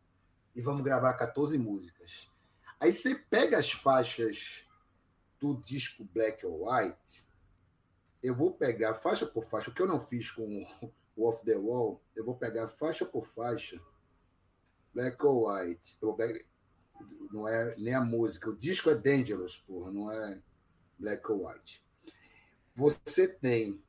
e 0.54 0.61
vamos 0.61 0.82
gravar 0.82 1.14
14 1.14 1.56
músicas. 1.56 2.28
Aí 2.78 2.92
você 2.92 3.14
pega 3.14 3.58
as 3.58 3.72
faixas 3.72 4.66
do 5.40 5.54
disco 5.54 6.04
Black 6.12 6.44
or 6.44 6.68
White, 6.68 7.24
eu 8.22 8.34
vou 8.34 8.52
pegar 8.52 8.94
faixa 8.94 9.26
por 9.26 9.42
faixa, 9.42 9.70
o 9.70 9.74
que 9.74 9.80
eu 9.80 9.86
não 9.86 9.98
fiz 9.98 10.30
com 10.30 10.66
o 11.16 11.28
Off 11.28 11.44
the 11.44 11.56
Wall, 11.56 12.02
eu 12.14 12.24
vou 12.24 12.36
pegar 12.36 12.68
faixa 12.68 13.06
por 13.06 13.26
faixa, 13.26 13.80
Black 14.94 15.24
or 15.24 15.50
White, 15.50 15.98
não 17.32 17.48
é 17.48 17.74
nem 17.76 17.94
a 17.94 18.00
música, 18.00 18.50
o 18.50 18.56
disco 18.56 18.90
é 18.90 18.94
Dangerous, 18.94 19.58
porra, 19.58 19.90
não 19.90 20.11
é 20.11 20.42
Black 20.98 21.30
or 21.30 21.48
White. 21.48 21.82
Você 22.74 23.26
tem 23.26 23.82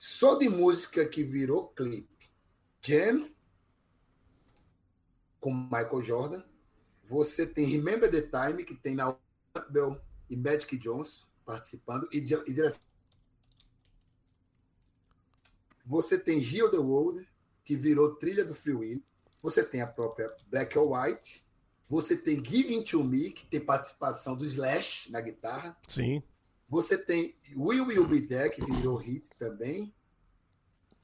só 0.00 0.34
de 0.34 0.48
música 0.48 1.06
que 1.06 1.22
virou 1.22 1.68
clipe, 1.68 2.30
Jam, 2.80 3.30
com 5.38 5.52
Michael 5.52 6.02
Jordan, 6.02 6.42
você 7.04 7.46
tem 7.46 7.66
Remember 7.66 8.10
the 8.10 8.22
Time, 8.22 8.64
que 8.64 8.74
tem 8.74 8.94
na 8.94 9.14
Campbell 9.52 10.00
e 10.30 10.36
Magic 10.38 10.74
Johnson 10.78 11.26
participando, 11.44 12.08
e, 12.10 12.16
e 12.16 12.20
direção. 12.54 12.80
Você 15.84 16.18
tem 16.18 16.42
Heal 16.42 16.70
the 16.70 16.78
World, 16.78 17.28
que 17.62 17.76
virou 17.76 18.14
trilha 18.14 18.42
do 18.42 18.54
Free 18.54 18.72
Will. 18.72 19.04
Você 19.42 19.62
tem 19.62 19.82
a 19.82 19.86
própria 19.86 20.34
Black 20.46 20.78
or 20.78 20.92
White. 20.92 21.44
Você 21.86 22.16
tem 22.16 22.42
Giving 22.42 22.84
to 22.84 23.04
Me, 23.04 23.32
que 23.32 23.44
tem 23.44 23.60
participação 23.60 24.34
do 24.34 24.46
Slash 24.46 25.10
na 25.12 25.20
guitarra. 25.20 25.76
Sim. 25.86 26.22
Você 26.70 26.96
tem 26.96 27.36
Will 27.56 27.86
Will 27.86 28.06
Be 28.06 28.22
There, 28.22 28.48
que 28.48 28.64
virou 28.64 28.96
hit 28.96 29.28
também. 29.36 29.92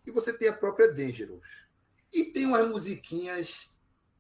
E 0.07 0.13
você 0.13 0.33
tem 0.33 0.47
a 0.47 0.53
própria 0.53 0.95
Dangerous. 0.95 1.67
E 2.13 2.27
tem 2.27 2.47
umas 2.47 2.69
musiquinhas 2.69 3.75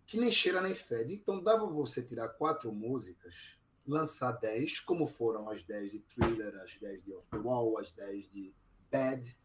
que 0.04 0.18
nem 0.18 0.30
cheira 0.30 0.60
nem 0.60 0.74
fede. 0.74 1.14
Então 1.14 1.40
dá 1.40 1.56
pra 1.56 1.68
você 1.68 2.02
tirar 2.02 2.30
quatro 2.30 2.72
músicas, 2.72 3.56
lançar 3.86 4.32
dez, 4.32 4.80
como 4.80 5.06
foram 5.06 5.48
as 5.48 5.62
dez 5.62 5.92
de 5.92 6.00
Thriller, 6.00 6.52
as 6.56 6.76
dez 6.80 7.00
de 7.04 7.14
Off 7.14 7.28
the 7.30 7.38
Wall, 7.38 7.78
as 7.78 7.92
dez 7.92 8.28
de 8.32 8.52
Bad, 8.90 9.38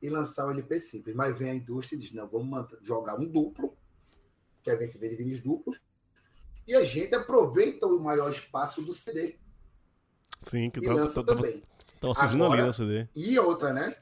e 0.00 0.08
lançar 0.08 0.46
o 0.46 0.50
LP 0.50 0.80
simples. 0.80 1.14
Mas 1.14 1.38
vem 1.38 1.50
a 1.50 1.54
indústria 1.54 1.96
e 1.96 2.00
diz: 2.00 2.12
não, 2.12 2.26
vamos 2.26 2.66
jogar 2.80 3.20
um 3.20 3.26
duplo, 3.26 3.76
que 4.62 4.70
a 4.70 4.76
gente 4.76 4.96
vê 4.96 5.10
de 5.10 5.16
vinis 5.16 5.40
duplos, 5.40 5.82
e 6.66 6.74
a 6.74 6.82
gente 6.82 7.14
aproveita 7.14 7.86
o 7.86 8.00
maior 8.00 8.30
espaço 8.30 8.80
do 8.80 8.94
CD. 8.94 9.38
Sim, 10.42 10.70
que 10.70 10.80
tava, 10.80 11.00
lança 11.00 11.22
tava, 11.24 11.40
também. 11.40 11.62
tava 12.00 12.14
surgindo 12.14 12.44
Agora- 12.44 12.60
ali 12.60 12.66
no 12.68 12.72
CD. 12.72 13.08
E 13.14 13.38
outra, 13.38 13.72
né? 13.72 13.92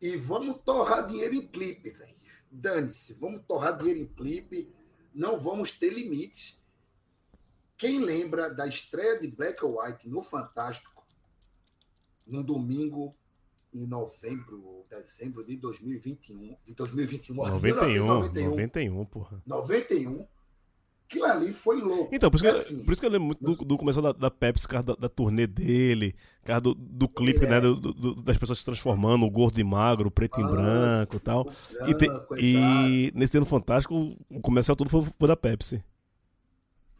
E 0.00 0.16
vamos 0.16 0.58
torrar 0.64 1.06
dinheiro 1.06 1.34
em 1.34 1.46
clipe, 1.46 1.90
velho. 1.90 2.14
Dane-se, 2.50 3.14
vamos 3.14 3.42
torrar 3.46 3.76
dinheiro 3.76 4.00
em 4.00 4.06
clipe, 4.06 4.72
não 5.14 5.38
vamos 5.40 5.72
ter 5.72 5.90
limites. 5.90 6.62
Quem 7.76 7.98
lembra 7.98 8.48
da 8.48 8.66
estreia 8.66 9.18
de 9.18 9.26
Black 9.28 9.64
or 9.64 9.82
White 9.84 10.08
no 10.08 10.22
Fantástico, 10.22 11.04
num 12.26 12.42
domingo 12.42 13.14
em 13.72 13.86
novembro 13.86 14.62
ou 14.64 14.86
dezembro 14.88 15.44
de 15.44 15.56
2021, 15.56 16.56
de 16.64 16.74
2021, 16.74 17.38
ó, 17.40 17.48
91, 17.48 17.88
1991, 18.04 18.50
91, 18.50 19.04
porra. 19.04 19.42
91, 19.44 20.26
Aquilo 21.06 21.24
ali 21.26 21.52
foi 21.52 21.80
louco. 21.80 22.14
Então, 22.14 22.30
por 22.30 22.36
isso, 22.38 22.46
É 22.46 22.52
que, 22.52 22.58
assim, 22.58 22.84
por 22.84 22.92
isso 22.92 23.00
que 23.00 23.06
eu 23.06 23.10
lembro 23.10 23.26
muito 23.26 23.44
do, 23.44 23.64
do 23.64 23.76
começo 23.76 24.00
da, 24.00 24.12
da 24.12 24.30
Pepsi, 24.30 24.66
cara, 24.66 24.82
da, 24.82 24.94
da 24.94 25.08
turnê 25.08 25.46
dele, 25.46 26.16
cara, 26.44 26.60
do, 26.60 26.74
do 26.74 27.06
clipe, 27.08 27.44
É. 27.44 27.48
né? 27.48 27.60
do- 27.60 27.76
do- 27.76 28.14
das 28.22 28.38
pessoas 28.38 28.58
se 28.60 28.64
transformando, 28.64 29.24
o 29.26 29.30
gordo 29.30 29.60
e 29.60 29.64
magro, 29.64 30.08
o 30.08 30.10
preto 30.10 30.40
e 30.40 30.42
Ah, 30.42 30.48
branco 30.48 31.16
e 31.16 31.20
tal. 31.20 31.46
E, 31.86 31.94
te- 31.94 32.08
e 32.40 33.12
nesse 33.14 33.36
ano 33.36 33.46
fantástico, 33.46 34.16
o 34.30 34.40
comercial 34.40 34.74
todo 34.74 34.88
foi, 34.90 35.02
foi 35.02 35.28
da 35.28 35.36
Pepsi. 35.36 35.84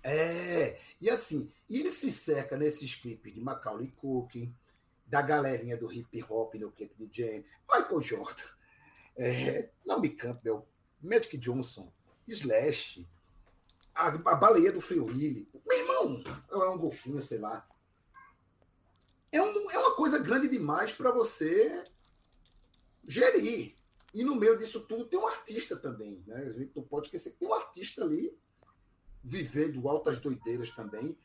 É, 0.02 0.78
e 1.00 1.08
assim, 1.08 1.50
e 1.68 1.80
ele 1.80 1.90
se 1.90 2.10
cerca 2.10 2.56
nesses 2.56 2.94
clipes 2.94 3.32
de 3.32 3.40
Macaulay 3.40 3.90
Culkin, 3.96 4.54
da 5.06 5.22
galerinha 5.22 5.76
do 5.76 5.90
hip 5.92 6.22
hop 6.28 6.54
no 6.56 6.70
clipe 6.70 6.94
de 7.06 7.08
Jane, 7.22 7.44
Michael 7.72 8.02
Jordan, 8.02 8.42
é, 9.16 9.68
Naomi 9.86 10.10
Campbell, 10.10 10.66
Magic 11.02 11.36
Johnson, 11.38 11.90
Slash, 12.28 13.06
a, 13.94 14.08
a 14.08 14.34
baleia 14.34 14.72
do 14.72 14.80
Willy. 15.06 15.48
Meu 15.66 15.78
irmão, 15.78 16.22
é 16.50 16.68
um 16.68 16.78
golfinho, 16.78 17.22
sei 17.22 17.38
lá. 17.38 17.64
É, 19.30 19.40
um- 19.42 19.70
é 19.70 19.78
uma 19.78 19.96
coisa 19.96 20.18
grande 20.18 20.48
demais 20.48 20.92
para 20.92 21.10
você 21.12 21.84
gerir. 23.06 23.76
E 24.12 24.24
no 24.24 24.36
meio 24.36 24.56
disso 24.56 24.80
tudo 24.86 25.06
tem 25.06 25.18
um 25.18 25.26
artista 25.26 25.76
também. 25.76 26.22
Né? 26.26 26.36
A 26.36 26.50
gente 26.50 26.72
não 26.76 26.84
pode 26.84 27.06
esquecer 27.06 27.32
que 27.32 27.38
tem 27.38 27.48
um 27.48 27.54
artista 27.54 28.02
ali 28.02 28.36
vivendo 29.22 29.88
altas 29.88 30.18
doideiras 30.18 30.70
também, 30.70 31.18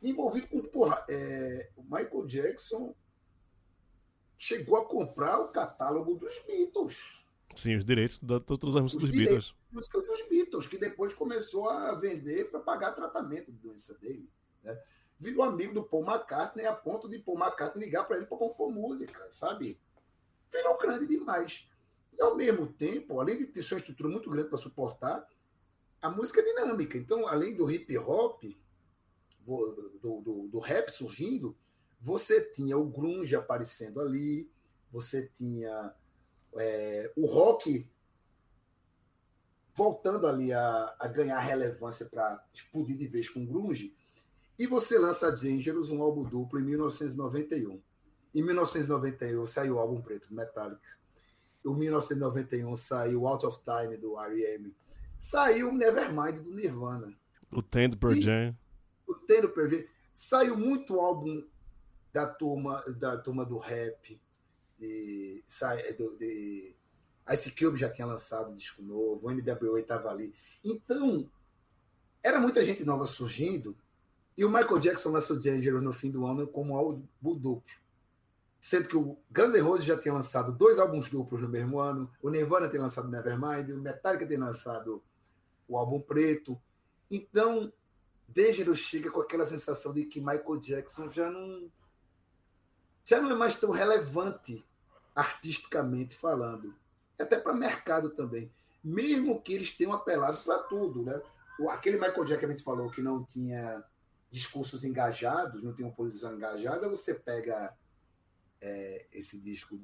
envolvido 0.00 0.46
com, 0.46 0.62
porra, 0.62 1.04
é, 1.08 1.70
o 1.76 1.82
Michael 1.82 2.26
Jackson 2.26 2.94
chegou 4.38 4.76
a 4.76 4.86
comprar 4.86 5.40
o 5.40 5.48
catálogo 5.50 6.14
dos 6.14 6.32
Beatles, 6.46 7.23
Sim, 7.56 7.76
os 7.76 7.84
direitos 7.84 8.18
da 8.18 8.40
todas 8.40 8.76
as 8.76 8.82
músicas 8.82 9.04
Os 9.04 9.10
dos 9.10 9.18
Beatles. 9.18 9.54
música 9.70 10.00
dos 10.00 10.28
Beatles, 10.28 10.66
que 10.66 10.78
depois 10.78 11.12
começou 11.12 11.68
a 11.68 11.94
vender 11.94 12.50
para 12.50 12.60
pagar 12.60 12.92
tratamento 12.92 13.52
de 13.52 13.58
doença 13.58 13.94
dele. 13.94 14.28
Né? 14.62 14.78
Virou 15.18 15.44
amigo 15.44 15.72
do 15.72 15.82
Paul 15.82 16.04
McCartney 16.04 16.66
a 16.66 16.74
ponto 16.74 17.08
de 17.08 17.18
Paul 17.18 17.38
McCartney 17.38 17.84
ligar 17.84 18.04
para 18.04 18.16
ele 18.16 18.26
para 18.26 18.36
compor 18.36 18.70
música, 18.72 19.26
sabe? 19.30 19.80
Virou 20.52 20.78
grande 20.78 21.06
demais. 21.06 21.68
E 22.12 22.22
ao 22.22 22.36
mesmo 22.36 22.66
tempo, 22.72 23.20
além 23.20 23.38
de 23.38 23.46
ter 23.46 23.62
sua 23.62 23.78
estrutura 23.78 24.08
muito 24.08 24.30
grande 24.30 24.48
para 24.48 24.58
suportar, 24.58 25.26
a 26.00 26.10
música 26.10 26.40
é 26.40 26.44
dinâmica. 26.44 26.98
Então, 26.98 27.26
além 27.26 27.56
do 27.56 27.70
hip 27.70 27.96
hop, 27.98 28.44
do, 29.40 30.00
do, 30.02 30.48
do 30.48 30.58
rap 30.60 30.90
surgindo, 30.90 31.56
você 32.00 32.40
tinha 32.50 32.76
o 32.76 32.86
grunge 32.86 33.34
aparecendo 33.34 34.00
ali, 34.00 34.50
você 34.90 35.26
tinha 35.26 35.94
é, 36.56 37.12
o 37.16 37.26
rock 37.26 37.88
voltando 39.76 40.26
ali 40.26 40.52
a, 40.52 40.94
a 40.98 41.08
ganhar 41.08 41.38
relevância 41.40 42.06
para 42.06 42.42
explodir 42.52 42.96
de 42.96 43.08
vez 43.08 43.28
com 43.28 43.42
o 43.42 43.46
grunge, 43.46 43.94
e 44.58 44.66
você 44.66 44.96
lança 44.98 45.32
Dangerous, 45.32 45.90
um 45.90 46.00
álbum 46.00 46.22
duplo, 46.22 46.60
em 46.60 46.64
1991. 46.64 47.82
Em 48.32 48.42
1991 48.42 49.46
saiu 49.46 49.74
o 49.74 49.78
álbum 49.78 50.00
preto 50.00 50.28
do 50.28 50.34
Metallica. 50.34 50.94
Em 51.64 51.74
1991 51.74 52.76
saiu 52.76 53.26
Out 53.26 53.46
of 53.46 53.58
Time 53.64 53.96
do 53.96 54.18
R.E.M. 54.18 54.74
Saiu 55.18 55.72
Nevermind 55.72 56.40
do 56.40 56.54
Nirvana. 56.54 57.12
O 57.50 57.62
Tendo 57.62 57.96
per 57.96 58.14
Jam. 58.20 58.56
O 59.06 59.14
Tendo 59.14 59.48
Perver. 59.48 59.88
Saiu 60.14 60.56
muito 60.56 61.00
álbum 61.00 61.44
da 62.12 62.26
turma, 62.26 62.82
da 62.98 63.16
turma 63.16 63.44
do 63.44 63.56
rap. 63.56 64.20
De, 64.78 65.44
sai- 65.46 65.92
do, 65.94 66.16
de, 66.16 66.74
Ice 67.32 67.50
Cube 67.54 67.78
já 67.78 67.90
tinha 67.90 68.06
lançado 68.06 68.50
um 68.50 68.54
disco 68.54 68.82
novo, 68.82 69.26
o 69.26 69.30
NWA 69.30 69.80
estava 69.80 70.10
ali. 70.10 70.34
Então, 70.62 71.30
era 72.22 72.40
muita 72.40 72.64
gente 72.64 72.84
nova 72.84 73.06
surgindo, 73.06 73.76
e 74.36 74.44
o 74.44 74.48
Michael 74.48 74.78
Jackson 74.78 75.10
lançou 75.10 75.36
Dangerous 75.36 75.82
no 75.82 75.92
fim 75.92 76.10
do 76.10 76.26
ano 76.26 76.46
como 76.46 76.76
álbum 76.76 77.06
duplo. 77.22 77.62
Sendo 78.60 78.88
que 78.88 78.96
o 78.96 79.18
Guns 79.30 79.54
N' 79.54 79.60
Roses 79.60 79.84
já 79.84 79.96
tinha 79.96 80.14
lançado 80.14 80.50
dois 80.50 80.78
álbuns 80.78 81.08
duplos 81.08 81.40
no 81.40 81.48
mesmo 81.48 81.78
ano, 81.78 82.10
o 82.22 82.30
Nirvana 82.30 82.68
tem 82.68 82.80
lançado 82.80 83.08
Nevermind, 83.08 83.70
o 83.70 83.80
Metallica 83.80 84.26
tem 84.26 84.38
lançado 84.38 85.02
o 85.68 85.76
álbum 85.76 86.00
preto. 86.00 86.60
Então, 87.10 87.72
Dangerous 88.26 88.78
chega 88.78 89.10
com 89.10 89.20
aquela 89.20 89.46
sensação 89.46 89.92
de 89.92 90.06
que 90.06 90.18
Michael 90.18 90.58
Jackson 90.58 91.10
já 91.10 91.30
não 91.30 91.70
já 93.04 93.20
não 93.20 93.30
é 93.30 93.34
mais 93.34 93.58
tão 93.58 93.70
relevante 93.70 94.64
artisticamente 95.14 96.16
falando, 96.16 96.74
e 97.18 97.22
até 97.22 97.38
para 97.38 97.52
mercado 97.52 98.10
também, 98.10 98.50
mesmo 98.82 99.40
que 99.40 99.52
eles 99.52 99.76
tenham 99.76 99.92
apelado 99.92 100.38
para 100.38 100.58
tudo, 100.58 101.02
né? 101.02 101.22
Aquele 101.70 101.96
Michael 101.96 102.24
Jackson 102.24 102.40
que 102.40 102.44
a 102.46 102.48
gente 102.48 102.62
falou 102.64 102.90
que 102.90 103.00
não 103.00 103.24
tinha 103.24 103.84
discursos 104.28 104.82
engajados, 104.82 105.62
não 105.62 105.72
tinha 105.72 105.86
uma 105.86 105.94
posição 105.94 106.34
engajada, 106.34 106.88
você 106.88 107.14
pega 107.14 107.72
é, 108.60 109.06
esse 109.12 109.40
disco 109.40 109.80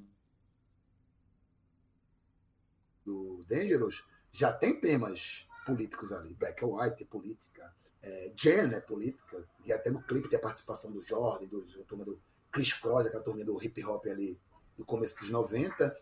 do 3.04 3.44
Dangerous, 3.44 4.04
já 4.32 4.52
tem 4.52 4.80
temas 4.80 5.46
políticos 5.64 6.10
ali, 6.10 6.34
Black 6.34 6.64
and 6.64 6.68
White 6.68 7.04
é 7.04 7.06
política, 7.06 7.74
é, 8.02 8.32
Jen 8.34 8.74
é 8.74 8.80
política, 8.80 9.46
e 9.64 9.72
até 9.72 9.90
no 9.90 10.02
clipe 10.02 10.28
tem 10.28 10.38
a 10.38 10.42
participação 10.42 10.90
do 10.90 11.00
Jordan, 11.00 11.46
do, 11.46 11.62
turma 11.84 12.04
do 12.04 12.20
Chris 12.52 12.72
Cross, 12.72 13.06
aquela 13.06 13.22
turma 13.22 13.44
do 13.44 13.62
hip 13.62 13.84
hop 13.84 14.06
ali 14.06 14.38
do 14.76 14.84
começo 14.84 15.16
dos 15.18 15.30
90. 15.30 15.96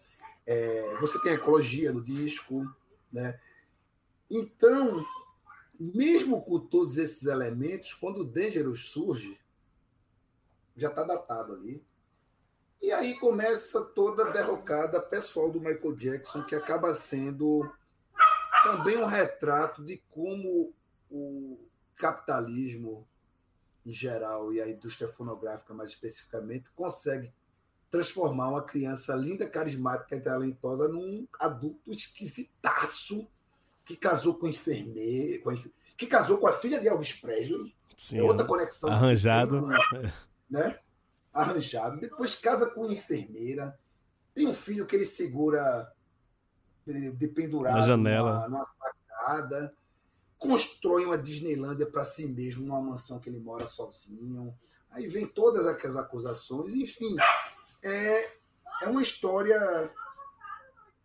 É, 0.46 0.96
você 1.00 1.20
tem 1.20 1.32
a 1.32 1.34
ecologia 1.34 1.92
no 1.92 2.02
disco, 2.02 2.64
né? 3.12 3.38
Então, 4.30 5.04
mesmo 5.78 6.42
com 6.42 6.58
todos 6.58 6.96
esses 6.96 7.24
elementos, 7.24 7.94
quando 7.94 8.20
o 8.20 8.24
Dangerous 8.24 8.88
surge, 8.90 9.38
já 10.76 10.88
está 10.88 11.02
datado 11.02 11.54
ali. 11.54 11.84
E 12.80 12.92
aí 12.92 13.18
começa 13.18 13.84
toda 13.86 14.28
a 14.28 14.30
derrocada 14.30 15.00
pessoal 15.00 15.50
do 15.50 15.60
Michael 15.60 15.96
Jackson, 15.96 16.44
que 16.44 16.54
acaba 16.54 16.94
sendo 16.94 17.68
também 18.62 18.96
um 18.96 19.04
retrato 19.04 19.84
de 19.84 19.98
como 20.10 20.72
o 21.10 21.58
capitalismo 21.96 23.06
em 23.88 23.92
geral 23.92 24.52
e 24.52 24.60
a 24.60 24.68
indústria 24.68 25.08
fonográfica 25.08 25.72
mais 25.72 25.90
especificamente 25.90 26.70
consegue 26.72 27.32
transformar 27.90 28.50
uma 28.50 28.62
criança 28.62 29.14
linda, 29.14 29.48
carismática 29.48 30.14
e 30.14 30.20
talentosa 30.20 30.88
num 30.88 31.26
adulto 31.40 31.90
esquisitaço 31.92 33.26
que 33.84 33.96
casou 33.96 34.34
com 34.34 34.46
enfermeiro, 34.46 35.42
com 35.42 35.52
enfer- 35.52 35.72
que 35.96 36.06
casou 36.06 36.36
com 36.36 36.46
a 36.46 36.52
filha 36.52 36.78
de 36.78 36.86
Elvis 36.86 37.14
Presley. 37.14 37.74
Sim, 37.96 38.18
é 38.18 38.22
outra 38.22 38.46
conexão. 38.46 38.90
arranjado. 38.90 39.62
Né? 40.50 40.78
Arranjado. 41.32 42.00
Depois 42.00 42.34
casa 42.36 42.70
com 42.70 42.90
enfermeira. 42.90 43.78
Tem 44.34 44.46
um 44.46 44.52
filho 44.54 44.86
que 44.86 44.96
ele 44.96 45.04
segura 45.04 45.92
de, 46.86 47.10
de 47.10 47.28
pendurado 47.28 47.74
Na 47.76 47.82
janela. 47.82 48.34
Numa, 48.34 48.48
numa 48.48 48.64
sacada. 48.64 49.74
Constrói 50.38 51.04
uma 51.04 51.18
Disneylândia 51.18 51.86
para 51.86 52.04
si 52.04 52.26
mesmo, 52.26 52.66
numa 52.66 52.80
mansão 52.80 53.18
que 53.18 53.28
ele 53.28 53.40
mora 53.40 53.66
sozinho. 53.66 54.54
Aí 54.90 55.08
vem 55.08 55.26
todas 55.26 55.66
aquelas 55.66 55.96
acusações. 55.96 56.74
Enfim, 56.74 57.16
é, 57.82 58.32
é 58.82 58.86
uma 58.86 59.02
história. 59.02 59.92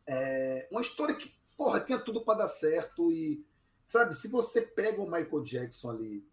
É, 0.06 0.68
uma 0.72 0.82
história 0.82 1.16
que, 1.16 1.34
porra, 1.58 1.80
tinha 1.80 2.00
tudo 2.00 2.24
para 2.24 2.40
dar 2.40 2.48
certo. 2.48 3.12
E, 3.12 3.44
sabe, 3.88 4.16
se 4.16 4.28
você 4.28 4.62
pega 4.62 5.02
o 5.02 5.10
Michael 5.10 5.44
Jackson 5.44 5.92
ali 5.92 6.26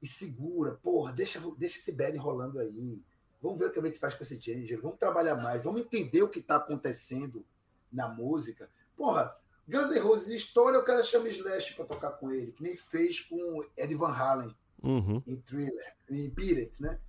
e 0.00 0.06
segura, 0.06 0.78
porra, 0.82 1.12
deixa, 1.12 1.40
deixa 1.56 1.78
esse 1.78 1.92
bad 1.92 2.16
rolando 2.18 2.58
aí. 2.58 3.02
Vamos 3.40 3.58
ver 3.58 3.66
o 3.66 3.70
que 3.70 3.78
a 3.78 3.82
gente 3.82 3.98
faz 3.98 4.14
com 4.14 4.22
esse 4.22 4.40
Ginger, 4.40 4.80
vamos 4.80 4.98
trabalhar 4.98 5.34
mais, 5.36 5.62
vamos 5.62 5.82
entender 5.82 6.22
o 6.22 6.28
que 6.28 6.38
está 6.38 6.56
acontecendo 6.56 7.44
na 7.92 8.08
música. 8.08 8.70
Porra, 8.96 9.36
Guns 9.66 9.90
N' 9.90 9.98
Roses 10.00 10.28
história, 10.28 10.78
o 10.78 10.84
cara 10.84 11.02
chama 11.02 11.28
Slash 11.28 11.74
para 11.74 11.86
tocar 11.86 12.12
com 12.12 12.30
ele, 12.30 12.52
que 12.52 12.62
nem 12.62 12.76
fez 12.76 13.20
com 13.20 13.64
Ed 13.76 13.94
Van 13.94 14.12
Halen 14.12 14.54
Uhum. 14.82 15.22
em 15.26 15.36
Thriller, 15.40 15.96
em 16.10 16.28
Beat 16.28 16.58
It, 16.58 16.82
né? 16.82 17.00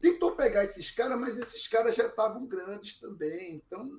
Tentou 0.00 0.34
pegar 0.34 0.64
esses 0.64 0.90
caras, 0.90 1.20
mas 1.20 1.38
esses 1.38 1.68
caras 1.68 1.94
já 1.94 2.06
estavam 2.06 2.46
grandes 2.46 2.98
também. 2.98 3.56
Então, 3.56 3.90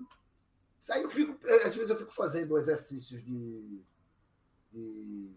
aí 0.89 1.03
eu 1.03 1.11
fico, 1.11 1.37
eh, 1.45 1.63
às 1.63 1.75
vezes 1.75 1.91
eu 1.91 1.97
fico 1.97 2.11
fazendo 2.11 2.57
exercícios 2.57 3.23
de, 3.23 3.83
de 4.71 5.31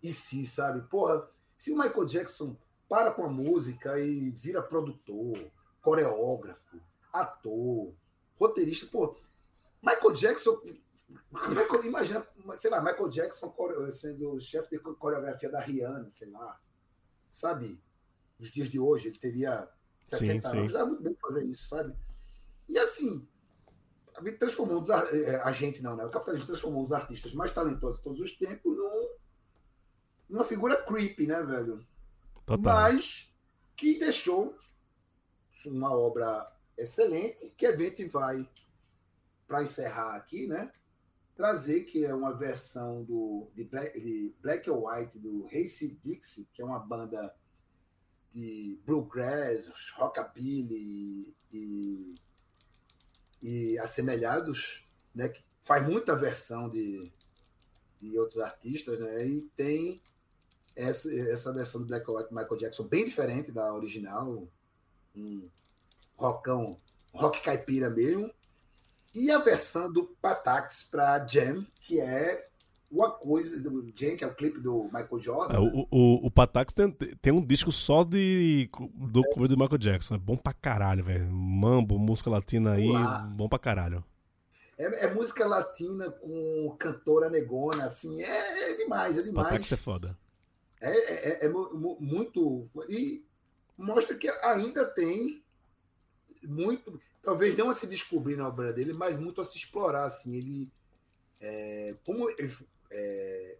e 0.00 0.12
se, 0.12 0.46
sabe? 0.46 0.82
Porra, 0.88 1.28
se 1.56 1.72
o 1.72 1.76
Michael 1.76 2.04
Jackson 2.04 2.56
para 2.88 3.10
com 3.10 3.24
a 3.24 3.28
música 3.28 3.98
e 3.98 4.30
vira 4.30 4.62
produtor, 4.62 5.50
coreógrafo, 5.82 6.80
ator, 7.12 7.92
roteirista, 8.36 8.86
pô, 8.86 9.16
Michael 9.82 10.12
Jackson, 10.12 10.60
Michael- 11.30 11.84
imagina, 11.84 12.26
sei 12.58 12.70
lá, 12.70 12.80
Michael 12.80 13.08
Jackson 13.10 13.54
sendo 13.92 14.40
chefe 14.40 14.70
de 14.70 14.78
coreografia 14.78 15.50
da 15.50 15.60
Rihanna, 15.60 16.10
sei 16.10 16.30
lá, 16.30 16.58
sabe? 17.30 17.80
Nos 18.38 18.50
dias 18.50 18.68
de 18.68 18.78
hoje, 18.80 19.08
ele 19.08 19.18
teria 19.18 19.68
60 20.06 20.48
Sim, 20.48 20.58
anos, 20.58 20.72
dá 20.72 20.86
muito 20.86 21.02
bem 21.02 21.14
fazer 21.20 21.44
isso, 21.44 21.68
sabe? 21.68 21.94
E 22.66 22.78
assim, 22.78 23.28
transformou 24.38 24.80
os, 24.80 24.88
ar- 24.90 25.14
eh, 25.14 25.40
a 25.42 25.52
gente 25.52 25.82
não, 25.82 25.96
né? 25.96 26.04
O 26.04 26.10
capitalismo 26.10 26.46
transformou 26.46 26.84
os 26.84 26.92
artistas 26.92 27.34
mais 27.34 27.52
talentosos 27.52 27.98
de 27.98 28.04
todos 28.04 28.20
os 28.20 28.36
tempos 28.38 28.76
num, 28.76 29.08
uma 30.30 30.44
figura 30.44 30.82
creepy, 30.82 31.26
né, 31.26 31.42
velho? 31.42 31.86
Total. 32.46 32.72
Mas 32.74 33.34
que 33.76 33.98
deixou 33.98 34.56
uma 35.66 35.94
obra 35.94 36.50
excelente, 36.76 37.50
que 37.50 37.66
a 37.66 37.76
gente 37.76 38.06
vai, 38.06 38.48
para 39.46 39.62
encerrar 39.62 40.14
aqui, 40.16 40.46
né? 40.46 40.70
Trazer 41.38 41.84
que 41.84 42.04
é 42.04 42.12
uma 42.12 42.36
versão 42.36 43.04
do, 43.04 43.48
de, 43.54 43.62
Black, 43.62 44.00
de 44.00 44.34
Black 44.42 44.68
or 44.68 44.90
White 44.90 45.20
do 45.20 45.44
Racy 45.44 45.96
Dixie, 46.02 46.48
que 46.52 46.60
é 46.60 46.64
uma 46.64 46.80
banda 46.80 47.32
de 48.34 48.76
bluegrass, 48.84 49.70
rockabilly 49.94 51.32
e, 51.52 52.14
e 53.40 53.78
assemelhados, 53.78 54.84
né? 55.14 55.28
Que 55.28 55.40
faz 55.62 55.86
muita 55.86 56.16
versão 56.16 56.68
de, 56.68 57.12
de 58.00 58.18
outros 58.18 58.40
artistas, 58.40 58.98
né? 58.98 59.24
E 59.24 59.42
tem 59.56 60.02
essa, 60.74 61.08
essa 61.14 61.52
versão 61.52 61.82
do 61.82 61.86
Black 61.86 62.10
or 62.10 62.18
White 62.18 62.34
Michael 62.34 62.56
Jackson 62.56 62.88
bem 62.88 63.04
diferente 63.04 63.52
da 63.52 63.72
original, 63.72 64.48
um 65.14 65.48
rockão, 66.16 66.80
rock 67.12 67.40
caipira 67.44 67.88
mesmo. 67.88 68.28
E 69.14 69.30
a 69.30 69.38
versão 69.38 69.92
do 69.92 70.04
Patax 70.20 70.84
para 70.90 71.26
Jam, 71.26 71.66
que 71.80 72.00
é 72.00 72.46
uma 72.90 73.10
coisa 73.10 73.60
do 73.62 73.92
Jam, 73.94 74.16
que 74.16 74.24
é 74.24 74.26
o 74.26 74.34
clipe 74.34 74.60
do 74.60 74.84
Michael 74.84 75.20
Jordan. 75.20 75.54
É, 75.54 75.58
o, 75.58 75.86
o, 75.90 76.26
o 76.26 76.30
Patax 76.30 76.72
tem, 76.72 76.90
tem 76.90 77.32
um 77.32 77.44
disco 77.44 77.70
só 77.72 78.04
de, 78.04 78.70
do 78.94 79.22
cover 79.30 79.48
do 79.48 79.56
Michael 79.58 79.78
Jackson. 79.78 80.14
É 80.14 80.18
bom 80.18 80.36
pra 80.36 80.52
caralho, 80.52 81.04
velho. 81.04 81.30
Mambo, 81.30 81.98
música 81.98 82.30
latina 82.30 82.72
aí, 82.74 82.88
bom 83.34 83.48
pra 83.48 83.58
caralho. 83.58 84.04
É, 84.78 85.06
é 85.06 85.12
música 85.14 85.44
latina 85.46 86.10
com 86.10 86.76
cantora 86.78 87.28
negona, 87.28 87.86
assim, 87.86 88.22
é, 88.22 88.70
é 88.70 88.76
demais, 88.76 89.18
é 89.18 89.22
demais. 89.22 89.48
Patax 89.48 89.72
é 89.72 89.76
foda. 89.76 90.16
É, 90.80 90.90
é, 90.90 91.28
é- 91.30 91.46
é 91.46 91.48
mu- 91.48 91.74
mu- 91.74 91.98
muito. 92.00 92.64
E 92.88 93.24
mostra 93.76 94.16
que 94.16 94.28
ainda 94.28 94.84
tem 94.86 95.42
muito. 96.44 97.00
Talvez 97.22 97.56
não 97.56 97.70
a 97.70 97.74
se 97.74 97.86
descobrir 97.86 98.36
na 98.36 98.48
obra 98.48 98.72
dele, 98.72 98.92
mas 98.92 99.18
muito 99.18 99.40
a 99.40 99.44
se 99.44 99.56
explorar. 99.56 100.04
Assim, 100.04 100.36
ele. 100.36 100.70
é, 101.40 101.94
como 102.04 102.28
é, 102.90 103.58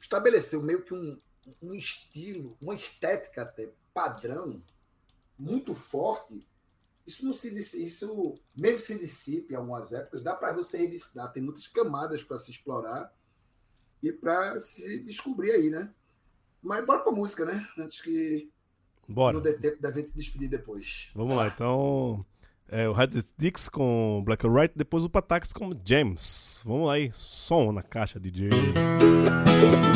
estabeleceu 0.00 0.62
meio 0.62 0.82
que 0.82 0.94
um, 0.94 1.20
um 1.62 1.74
estilo, 1.74 2.56
uma 2.60 2.74
estética 2.74 3.42
até 3.42 3.72
padrão 3.92 4.62
muito 5.38 5.74
forte. 5.74 6.46
Isso 7.06 7.24
não 7.24 7.32
se 7.32 7.48
isso 7.82 8.38
mesmo 8.54 8.80
se 8.80 8.98
dissipe 8.98 9.54
em 9.54 9.56
algumas 9.56 9.92
épocas, 9.92 10.22
dá 10.22 10.34
para 10.34 10.52
você 10.52 10.78
revisitar, 10.78 11.32
tem 11.32 11.42
muitas 11.42 11.68
camadas 11.68 12.22
para 12.22 12.38
se 12.38 12.50
explorar 12.50 13.14
e 14.02 14.12
para 14.12 14.58
se 14.58 15.00
descobrir 15.00 15.52
aí, 15.52 15.70
né? 15.70 15.92
Mas 16.60 16.84
bora 16.84 17.02
pra 17.02 17.12
música, 17.12 17.44
né? 17.44 17.66
Antes 17.78 18.00
que 18.00 18.50
Bora. 19.08 19.34
não 19.34 19.42
dê 19.42 19.52
tempo 19.52 19.80
da 19.80 19.90
gente 19.90 20.08
se 20.08 20.16
despedir 20.16 20.48
depois. 20.48 21.10
Vamos 21.14 21.34
lá, 21.36 21.48
então. 21.48 22.24
É, 22.68 22.88
o 22.88 22.92
Red 22.92 23.10
Dix 23.38 23.68
com 23.68 24.22
Black 24.24 24.44
White, 24.46 24.74
depois 24.76 25.04
o 25.04 25.08
Patax 25.08 25.52
com 25.52 25.70
James. 25.84 26.62
Vamos 26.64 26.88
lá 26.88 26.94
aí, 26.94 27.10
som 27.12 27.70
na 27.70 27.82
caixa, 27.82 28.18
DJ. 28.18 28.50
Took 28.50 29.95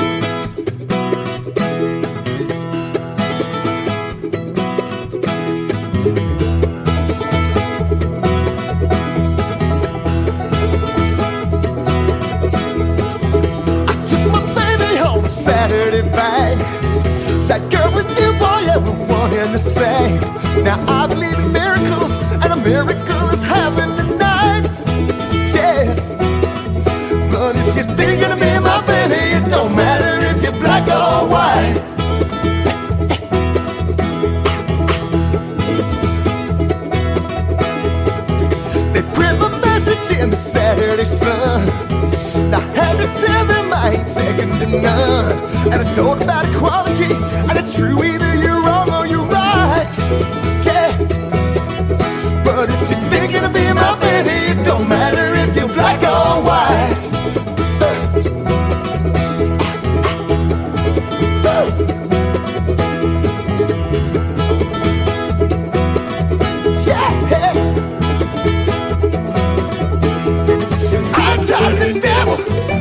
I'm 71.31 71.47
tired 71.47 71.75
of 71.75 71.79
this 71.79 71.95
devil. 71.95 72.35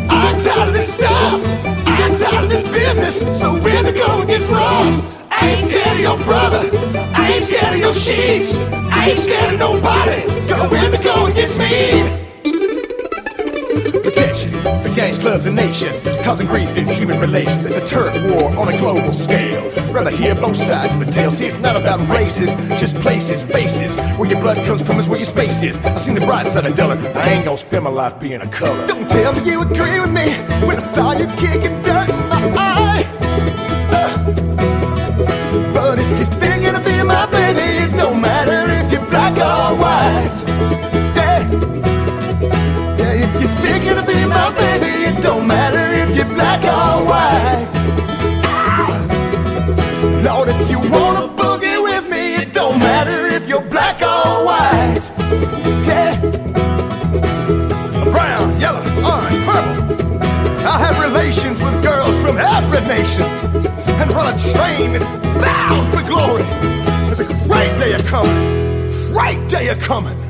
I'm 0.10 0.42
tired 0.42 0.70
of 0.70 0.74
this 0.74 0.92
stuff. 0.92 1.40
I'm 1.86 2.18
tired 2.18 2.46
of 2.46 2.50
this 2.50 2.64
business. 2.64 3.40
So 3.40 3.54
when 3.54 3.86
the 3.86 3.94
going 3.94 4.26
gets 4.26 4.46
rough, 4.48 5.28
I 5.30 5.52
ain't 5.52 5.62
scared 5.62 5.94
of 5.94 6.00
your 6.00 6.18
brother. 6.26 6.68
I 7.14 7.34
ain't 7.36 7.46
scared 7.46 7.76
of 7.76 7.80
your 7.80 7.94
sheets. 7.94 8.56
I 8.92 9.12
ain't 9.12 9.20
scared 9.20 9.54
of 9.54 9.60
nobody. 9.60 10.22
Girl, 10.48 10.68
when 10.68 10.92
the 10.92 10.98
going 10.98 11.36
gets 11.36 11.60
mean. 11.60 12.06
Protection 14.02 14.50
for 14.82 14.96
gangs, 14.96 15.20
clubs, 15.20 15.46
and 15.46 15.56
nations, 15.56 16.02
causing 16.30 16.46
grief 16.46 16.78
in 16.78 16.88
human 16.88 17.20
relations. 17.20 17.66
It's 17.66 17.76
a 17.76 17.88
turf 17.88 18.14
war 18.32 18.56
on 18.56 18.72
a 18.72 18.78
global 18.78 19.12
scale. 19.12 19.68
Rather 19.92 20.12
hear 20.12 20.36
both 20.36 20.56
sides 20.56 20.94
of 20.94 21.00
the 21.00 21.12
tale. 21.12 21.32
See, 21.32 21.48
it's 21.48 21.58
not 21.58 21.76
about 21.76 22.08
races, 22.08 22.54
just 22.80 22.96
places, 22.98 23.44
faces. 23.44 23.98
Where 24.20 24.30
your 24.30 24.40
blood 24.40 24.64
comes 24.68 24.80
from 24.84 25.00
is 25.00 25.08
where 25.08 25.18
your 25.18 25.26
space 25.26 25.64
is. 25.64 25.84
I've 25.86 26.00
seen 26.00 26.14
the 26.14 26.22
bright 26.22 26.46
side 26.46 26.68
of 26.68 26.76
Dylan. 26.76 27.00
I 27.16 27.30
ain't 27.30 27.46
gonna 27.46 27.58
spend 27.58 27.84
my 27.84 27.90
life 27.90 28.20
being 28.20 28.42
a 28.42 28.48
color. 28.48 28.86
Don't 28.86 29.10
tell 29.10 29.34
me 29.34 29.42
you 29.50 29.62
agree 29.62 30.00
with 30.00 30.14
me 30.14 30.30
when 30.68 30.78
I 30.78 30.82
saw 30.82 31.14
you 31.14 31.26
kicking 31.42 31.82
dirt 31.82 32.08
in 32.08 32.30
my 32.30 32.42
eye. 32.56 33.06
Uh. 33.98 34.18
But 35.74 35.98
if 35.98 36.10
you're 36.20 36.40
thinking 36.40 36.76
of 36.76 36.86
being 36.86 37.08
my 37.08 37.26
baby, 37.32 37.86
it 37.86 37.98
don't 37.98 38.22
matter 38.22 38.72
if 38.80 38.92
you're 38.92 39.10
black 39.10 39.34
or 39.34 39.76
white. 39.82 41.09
And 64.40 64.56
train 64.56 64.94
that's 64.94 65.06
bound 65.44 65.94
for 65.94 66.07
glory. 66.07 66.44
There's 67.06 67.20
a 67.20 67.26
great 67.26 67.78
day 67.80 67.94
a 67.94 68.03
coming, 68.03 69.11
great 69.11 69.49
day 69.49 69.70
a 69.70 69.76
coming. 69.76 70.29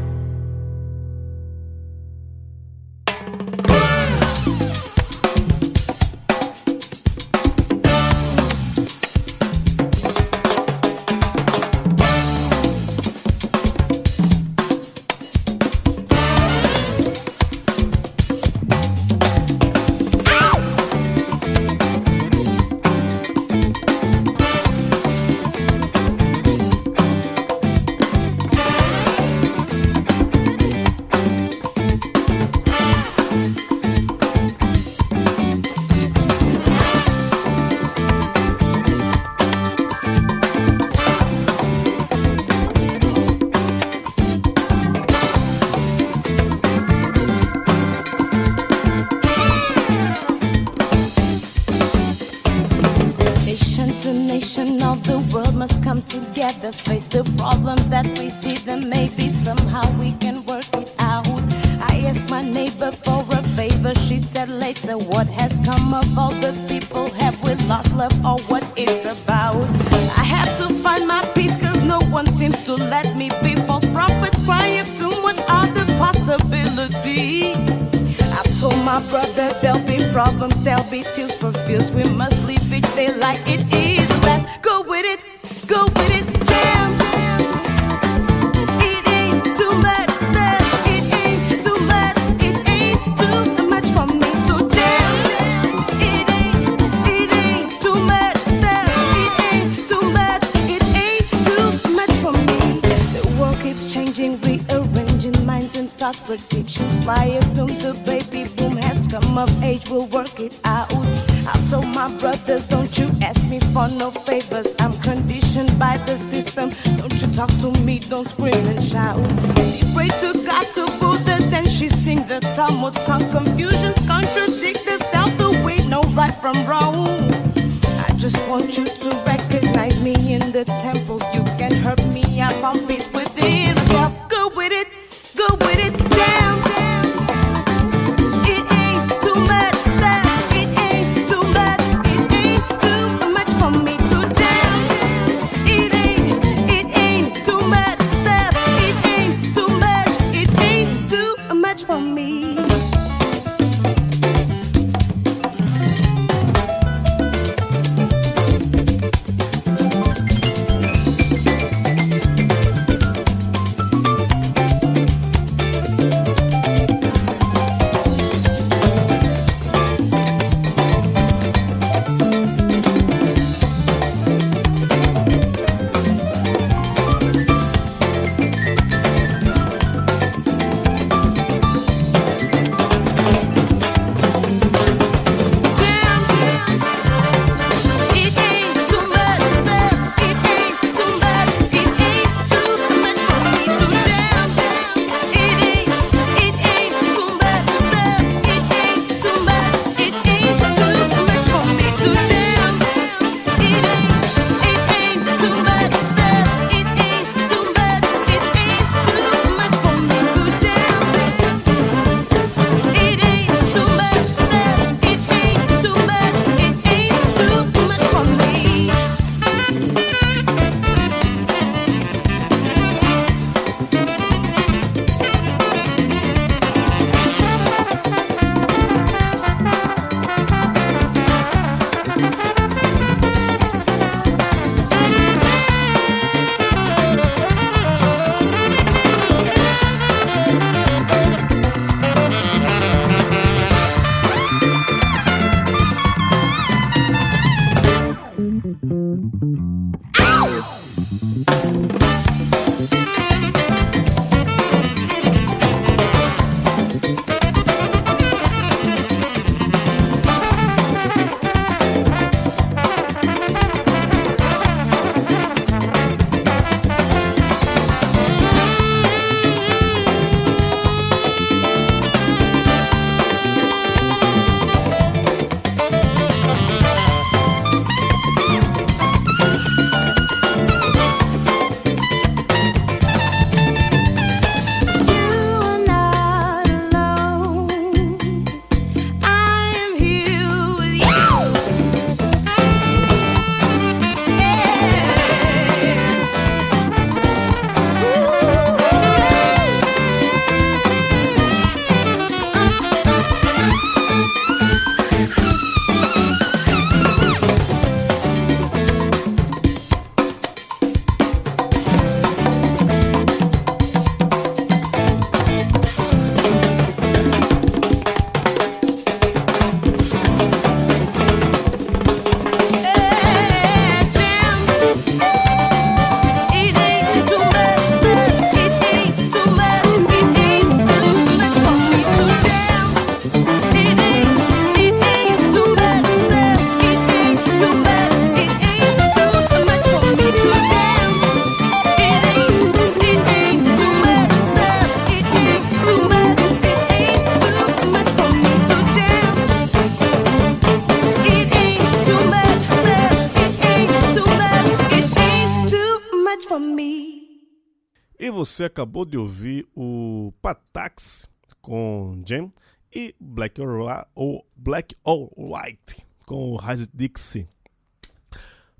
Você 358.60 358.65
acabou 358.65 359.06
de 359.06 359.18
ouvir 359.18 359.65
o 359.73 360.34
Patax 360.41 361.30
com 361.61 362.22
Jam 362.27 362.52
e 362.94 363.15
Black 363.18 363.61
or, 363.61 364.06
ou 364.14 364.45
Black 364.53 364.94
or 365.02 365.31
White 365.38 366.06
com 366.26 366.52
o 366.52 366.57
Rise 366.57 366.90
Dixie. 366.94 367.48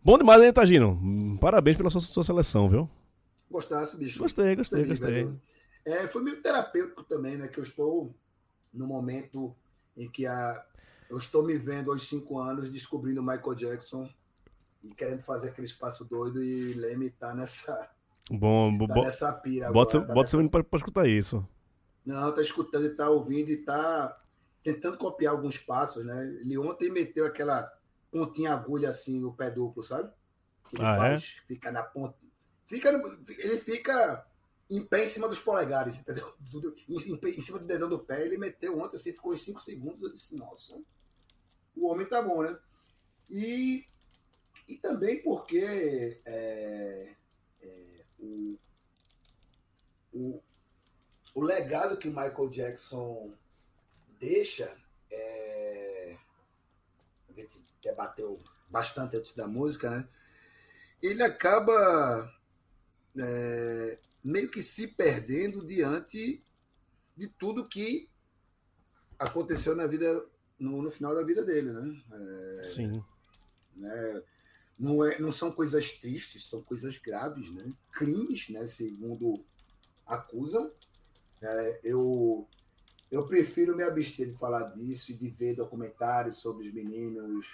Bom 0.04 0.18
demais, 0.18 0.44
hein, 0.44 0.52
Tagino? 0.52 1.00
Parabéns 1.40 1.78
pela 1.78 1.90
sua, 1.90 2.02
sua 2.02 2.24
seleção, 2.26 2.68
viu? 2.68 2.90
Gostasse, 3.50 3.96
bicho? 3.96 4.20
Gostei, 4.20 4.54
gostei, 4.54 4.84
gostei. 4.84 5.12
velho. 5.12 5.42
É, 5.86 6.08
foi 6.10 6.24
meio 6.24 6.42
terapêutico 6.42 7.02
também, 7.06 7.38
né? 7.38 7.48
Que 7.48 7.62
eu 7.62 7.64
estou 7.64 8.14
no 8.74 8.86
momento 8.86 9.56
em 9.96 10.12
que 10.12 10.26
a, 10.26 10.62
eu 11.10 11.16
estou 11.16 11.42
me 11.42 11.58
vendo 11.58 11.90
aos 11.90 12.06
cinco 12.06 12.38
anos 12.38 12.70
descobrindo 12.70 13.24
Michael 13.24 13.56
Jackson 13.56 14.10
e 14.84 14.94
querendo 14.94 15.22
fazer 15.22 15.48
aquele 15.48 15.68
espaço 15.68 16.04
doido 16.04 16.44
e 16.44 16.74
Leme 16.74 17.12
tá 17.12 17.34
nessa, 17.34 17.90
Bom, 18.30 18.78
bo- 18.78 18.88
tá 18.88 18.94
bo- 18.94 19.04
nessa 19.04 19.34
pira 19.34 19.72
bota, 19.72 19.92
seu, 19.92 20.00
agora. 20.02 20.08
tá 20.10 20.14
bota 20.14 20.28
seu 20.30 20.38
nessa- 20.38 20.38
menino 20.38 20.52
pra, 20.52 20.64
pra 20.64 20.78
escutar 20.78 21.08
isso. 21.08 21.48
Não, 22.06 22.34
tá 22.34 22.42
escutando 22.42 22.86
e 22.86 22.90
tá 22.96 23.10
ouvindo 23.10 23.50
e 23.50 23.58
tá 23.58 24.20
tentando 24.64 24.98
copiar 24.98 25.34
alguns 25.34 25.58
passos, 25.58 26.06
né? 26.06 26.26
Ele 26.42 26.58
ontem 26.58 26.90
meteu 26.92 27.26
aquela 27.26 27.72
pontinha 28.12 28.54
agulha 28.54 28.90
assim 28.90 29.20
no 29.20 29.34
pé 29.34 29.50
duplo, 29.50 29.84
sabe? 29.84 30.12
Que 30.70 30.76
ele 30.78 30.86
Ah, 30.86 30.96
é? 30.96 30.98
faz, 30.98 31.24
fica 31.48 31.72
na 31.72 31.84
ponta. 31.84 32.18
Fica 32.66 32.92
no- 32.92 33.20
ele 33.38 33.58
fica 33.58 34.26
em 34.70 34.84
pé 34.84 35.04
em 35.04 35.08
cima 35.08 35.28
dos 35.28 35.40
polegares, 35.40 35.98
entendeu? 35.98 36.34
Em, 36.88 37.42
cima 37.42 37.58
do 37.60 37.66
dedão 37.66 37.90
do 37.90 38.00
pé, 38.00 38.24
ele 38.24 38.38
meteu 38.38 38.78
ontem, 38.80 38.96
assim, 38.98 39.12
ficou 39.12 39.34
em 39.34 39.38
5 39.38 39.60
segundos. 39.60 40.02
Eu 40.04 40.14
disse, 40.14 40.36
nossa, 40.38 40.80
o 41.76 41.88
homem 41.88 42.08
tá 42.08 42.22
bom, 42.22 42.44
né? 42.44 42.56
E, 43.30 43.86
e 44.68 44.76
também 44.78 45.22
porque 45.24 45.58
é, 45.60 46.20
é, 46.26 47.16
o, 48.20 48.58
o, 50.14 50.42
o 51.34 51.42
legado 51.42 51.98
que 51.98 52.10
Michael 52.10 52.50
Jackson 52.50 53.34
deixa, 54.20 54.76
é, 55.12 56.18
a 57.30 57.34
gente 57.34 57.64
debateu 57.82 58.40
bastante 58.70 59.18
antes 59.18 59.34
da 59.36 59.48
música, 59.48 59.90
né? 59.90 60.08
Ele 61.02 61.24
acaba 61.24 62.32
é, 63.18 64.00
meio 64.24 64.50
que 64.50 64.62
se 64.62 64.88
perdendo 64.88 65.66
diante 65.66 66.44
de 67.16 67.28
tudo 67.28 67.68
que 67.68 68.10
aconteceu 69.18 69.76
na 69.76 69.88
vida, 69.88 70.26
no, 70.58 70.82
no 70.82 70.92
final 70.92 71.16
da 71.16 71.24
vida 71.24 71.44
dele, 71.44 71.72
né? 71.72 72.04
É, 72.60 72.64
Sim. 72.64 73.04
né? 73.76 74.24
Não, 74.80 75.04
é, 75.04 75.20
não 75.20 75.32
são 75.32 75.52
coisas 75.52 75.92
tristes, 75.92 76.48
são 76.48 76.62
coisas 76.62 76.98
graves, 76.98 77.52
né? 77.52 77.72
Crimes, 77.92 78.50
né? 78.50 78.66
Segundo 78.66 79.44
acusam. 80.08 80.72
É, 81.42 81.80
eu, 81.84 82.48
eu 83.12 83.26
prefiro 83.28 83.76
me 83.76 83.84
abster 83.84 84.28
de 84.28 84.38
falar 84.38 84.64
disso 84.70 85.12
e 85.12 85.16
de 85.16 85.30
ver 85.30 85.56
documentários 85.56 86.38
sobre 86.38 86.68
os 86.68 86.74
meninos 86.74 87.46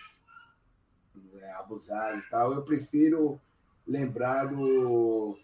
é, 1.39 1.51
abusados 1.53 2.23
e 2.23 2.29
tal. 2.29 2.53
Eu 2.53 2.63
prefiro 2.63 3.41
lembrar 3.87 4.45
do, 4.45 5.37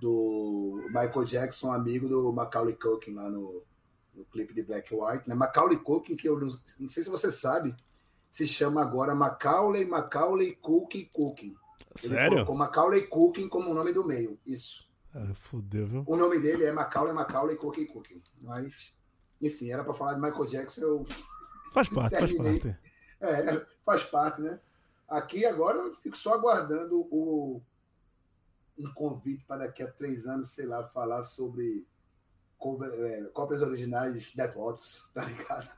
do 0.00 0.82
Michael 0.86 1.24
Jackson, 1.24 1.72
amigo 1.72 2.08
do 2.08 2.32
Macaulay 2.32 2.74
Culkin 2.74 3.12
lá 3.12 3.28
no, 3.28 3.62
no 4.14 4.24
clipe 4.26 4.54
de 4.54 4.62
Black 4.62 4.94
and 4.94 4.98
White. 4.98 5.28
Né? 5.28 5.34
Macaulay 5.34 5.78
Culkin, 5.78 6.16
que 6.16 6.28
eu 6.28 6.38
não, 6.38 6.48
não 6.78 6.88
sei 6.88 7.02
se 7.04 7.10
você 7.10 7.30
sabe, 7.30 7.74
se 8.30 8.46
chama 8.46 8.82
agora 8.82 9.14
Macaulay, 9.14 9.84
Macaulay 9.84 10.56
Culkin. 10.56 11.56
Ele 12.02 12.14
Sério? 12.14 12.30
colocou 12.30 12.56
Macaulay 12.56 13.06
Culkin 13.06 13.48
como 13.48 13.70
o 13.70 13.74
nome 13.74 13.92
do 13.92 14.04
meio. 14.04 14.38
Isso. 14.46 14.88
Ah, 15.14 15.32
fudeu, 15.34 15.86
viu? 15.86 16.04
O 16.06 16.16
nome 16.16 16.38
dele 16.38 16.64
é 16.64 16.72
Macaulay, 16.72 17.12
Macaulay 17.12 17.56
Culkin 17.56 17.86
Culkin. 17.86 18.22
Mas, 18.40 18.94
enfim, 19.40 19.70
era 19.70 19.82
para 19.82 19.94
falar 19.94 20.14
de 20.14 20.20
Michael 20.20 20.46
Jackson, 20.46 20.80
eu 20.82 21.06
Faz 21.70 21.88
parte, 21.88 22.18
faz 22.18 22.34
parte. 22.34 22.78
É, 23.20 23.66
faz 23.84 24.02
parte, 24.02 24.40
né? 24.40 24.58
Aqui 25.08 25.44
agora 25.44 25.78
eu 25.78 25.94
fico 25.96 26.16
só 26.16 26.34
aguardando 26.34 27.00
o, 27.10 27.62
um 28.78 28.92
convite 28.92 29.44
para 29.44 29.66
daqui 29.66 29.82
a 29.82 29.90
três 29.90 30.26
anos, 30.26 30.48
sei 30.48 30.66
lá, 30.66 30.82
falar 30.88 31.22
sobre 31.22 31.86
é, 32.82 33.22
cópias 33.32 33.62
originais 33.62 34.34
devotos, 34.34 35.08
tá 35.14 35.24
ligado? 35.24 35.70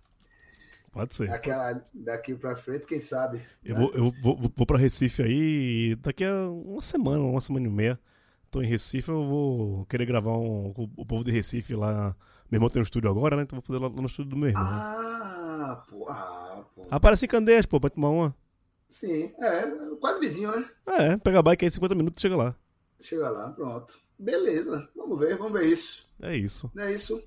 Pode 0.92 1.14
ser. 1.14 1.28
Daqui, 1.28 1.50
a- 1.50 1.80
daqui 1.94 2.34
para 2.34 2.54
frente, 2.54 2.86
quem 2.86 2.98
sabe? 2.98 3.42
Eu, 3.64 3.74
né? 3.74 3.80
vou, 3.80 3.94
eu 3.94 4.12
vou, 4.22 4.50
vou, 4.54 4.66
pra 4.66 4.76
Recife 4.76 5.22
aí 5.22 5.92
e 5.92 5.96
daqui 5.96 6.22
a 6.22 6.50
uma 6.50 6.82
semana, 6.82 7.22
uma 7.24 7.40
semana 7.40 7.66
e 7.66 7.70
meia. 7.70 7.98
Tô 8.50 8.60
em 8.60 8.66
Recife, 8.66 9.08
eu 9.08 9.24
vou 9.24 9.86
querer 9.86 10.04
gravar 10.04 10.36
um, 10.36 10.70
com 10.74 10.90
o 10.94 11.06
povo 11.06 11.24
de 11.24 11.32
Recife 11.32 11.74
lá. 11.74 12.14
Meu 12.50 12.58
irmão 12.58 12.68
tem 12.68 12.80
um 12.80 12.82
estúdio 12.82 13.08
agora, 13.10 13.34
né? 13.36 13.42
Então 13.44 13.58
vou 13.58 13.66
fazer 13.66 13.78
lá 13.78 13.88
no 13.88 14.06
estúdio 14.06 14.30
do 14.32 14.36
meu 14.36 14.50
irmão. 14.50 14.62
Ah, 14.66 15.82
pô, 15.88 16.06
ah, 16.10 16.62
pô. 16.74 16.86
Aparece 16.90 17.24
em 17.24 17.28
Candeias, 17.28 17.64
pô, 17.64 17.80
pra 17.80 17.88
tomar 17.88 18.10
uma. 18.10 18.36
Sim, 18.90 19.32
é, 19.40 19.62
quase 19.98 20.20
vizinho, 20.20 20.54
né? 20.54 20.68
É, 20.86 21.16
pega 21.16 21.38
a 21.38 21.42
bike 21.42 21.64
aí, 21.64 21.70
50 21.70 21.94
minutos 21.94 22.20
chega 22.20 22.36
lá. 22.36 22.54
Chega 23.00 23.30
lá, 23.30 23.48
pronto. 23.50 23.98
Beleza, 24.18 24.86
vamos 24.94 25.18
ver, 25.18 25.38
vamos 25.38 25.58
ver 25.58 25.66
isso. 25.66 26.12
É 26.20 26.36
isso. 26.36 26.70
Não 26.74 26.84
é 26.84 26.92
isso? 26.92 27.22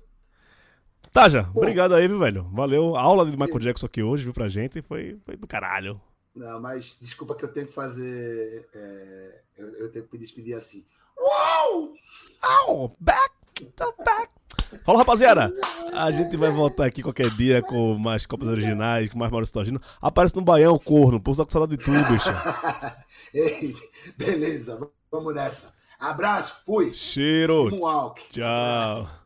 Tá, 1.16 1.30
já. 1.30 1.48
Obrigado 1.54 1.94
aí, 1.94 2.06
viu, 2.06 2.18
velho? 2.18 2.42
Valeu. 2.52 2.94
A 2.94 3.00
aula 3.00 3.24
de 3.24 3.34
Michael 3.38 3.58
Jackson 3.58 3.86
aqui 3.86 4.02
hoje, 4.02 4.24
viu, 4.24 4.34
pra 4.34 4.50
gente. 4.50 4.82
Foi, 4.82 5.18
foi 5.24 5.34
do 5.34 5.46
caralho. 5.46 5.98
Não, 6.34 6.60
mas 6.60 6.98
desculpa 7.00 7.34
que 7.34 7.42
eu 7.42 7.48
tenho 7.48 7.66
que 7.66 7.72
fazer. 7.72 8.68
é, 8.74 9.40
eu, 9.56 9.66
eu 9.76 9.90
tenho 9.90 10.04
que 10.04 10.12
me 10.12 10.18
despedir 10.18 10.54
assim. 10.54 10.84
Uou! 11.18 11.94
Au! 12.42 12.94
Back! 13.00 13.32
Tô 13.74 13.94
back! 14.04 14.28
Fala, 14.84 14.98
rapaziada! 14.98 15.50
A 15.94 16.10
gente 16.10 16.36
vai 16.36 16.50
voltar 16.50 16.84
aqui 16.84 17.02
qualquer 17.02 17.30
dia 17.30 17.62
com 17.62 17.94
mais 17.96 18.26
copas 18.26 18.48
originais, 18.48 19.08
com 19.08 19.18
mais 19.18 19.32
Maurício 19.32 19.54
Togino. 19.54 19.80
Aparece 20.02 20.36
no 20.36 20.42
Baião, 20.42 20.78
corno. 20.78 21.16
O 21.16 21.20
povo 21.22 21.38
tá 21.38 21.46
com 21.46 21.50
saudade 21.50 21.78
de 21.78 21.82
tudo, 21.82 22.04
bicho. 22.12 22.28
Ei, 23.32 23.74
beleza, 24.18 24.78
vamos 25.10 25.34
nessa. 25.34 25.72
Abraço, 25.98 26.60
fui. 26.66 26.92
Cheiro! 26.92 27.70
Moonwalk. 27.70 28.20
Tchau! 28.28 29.25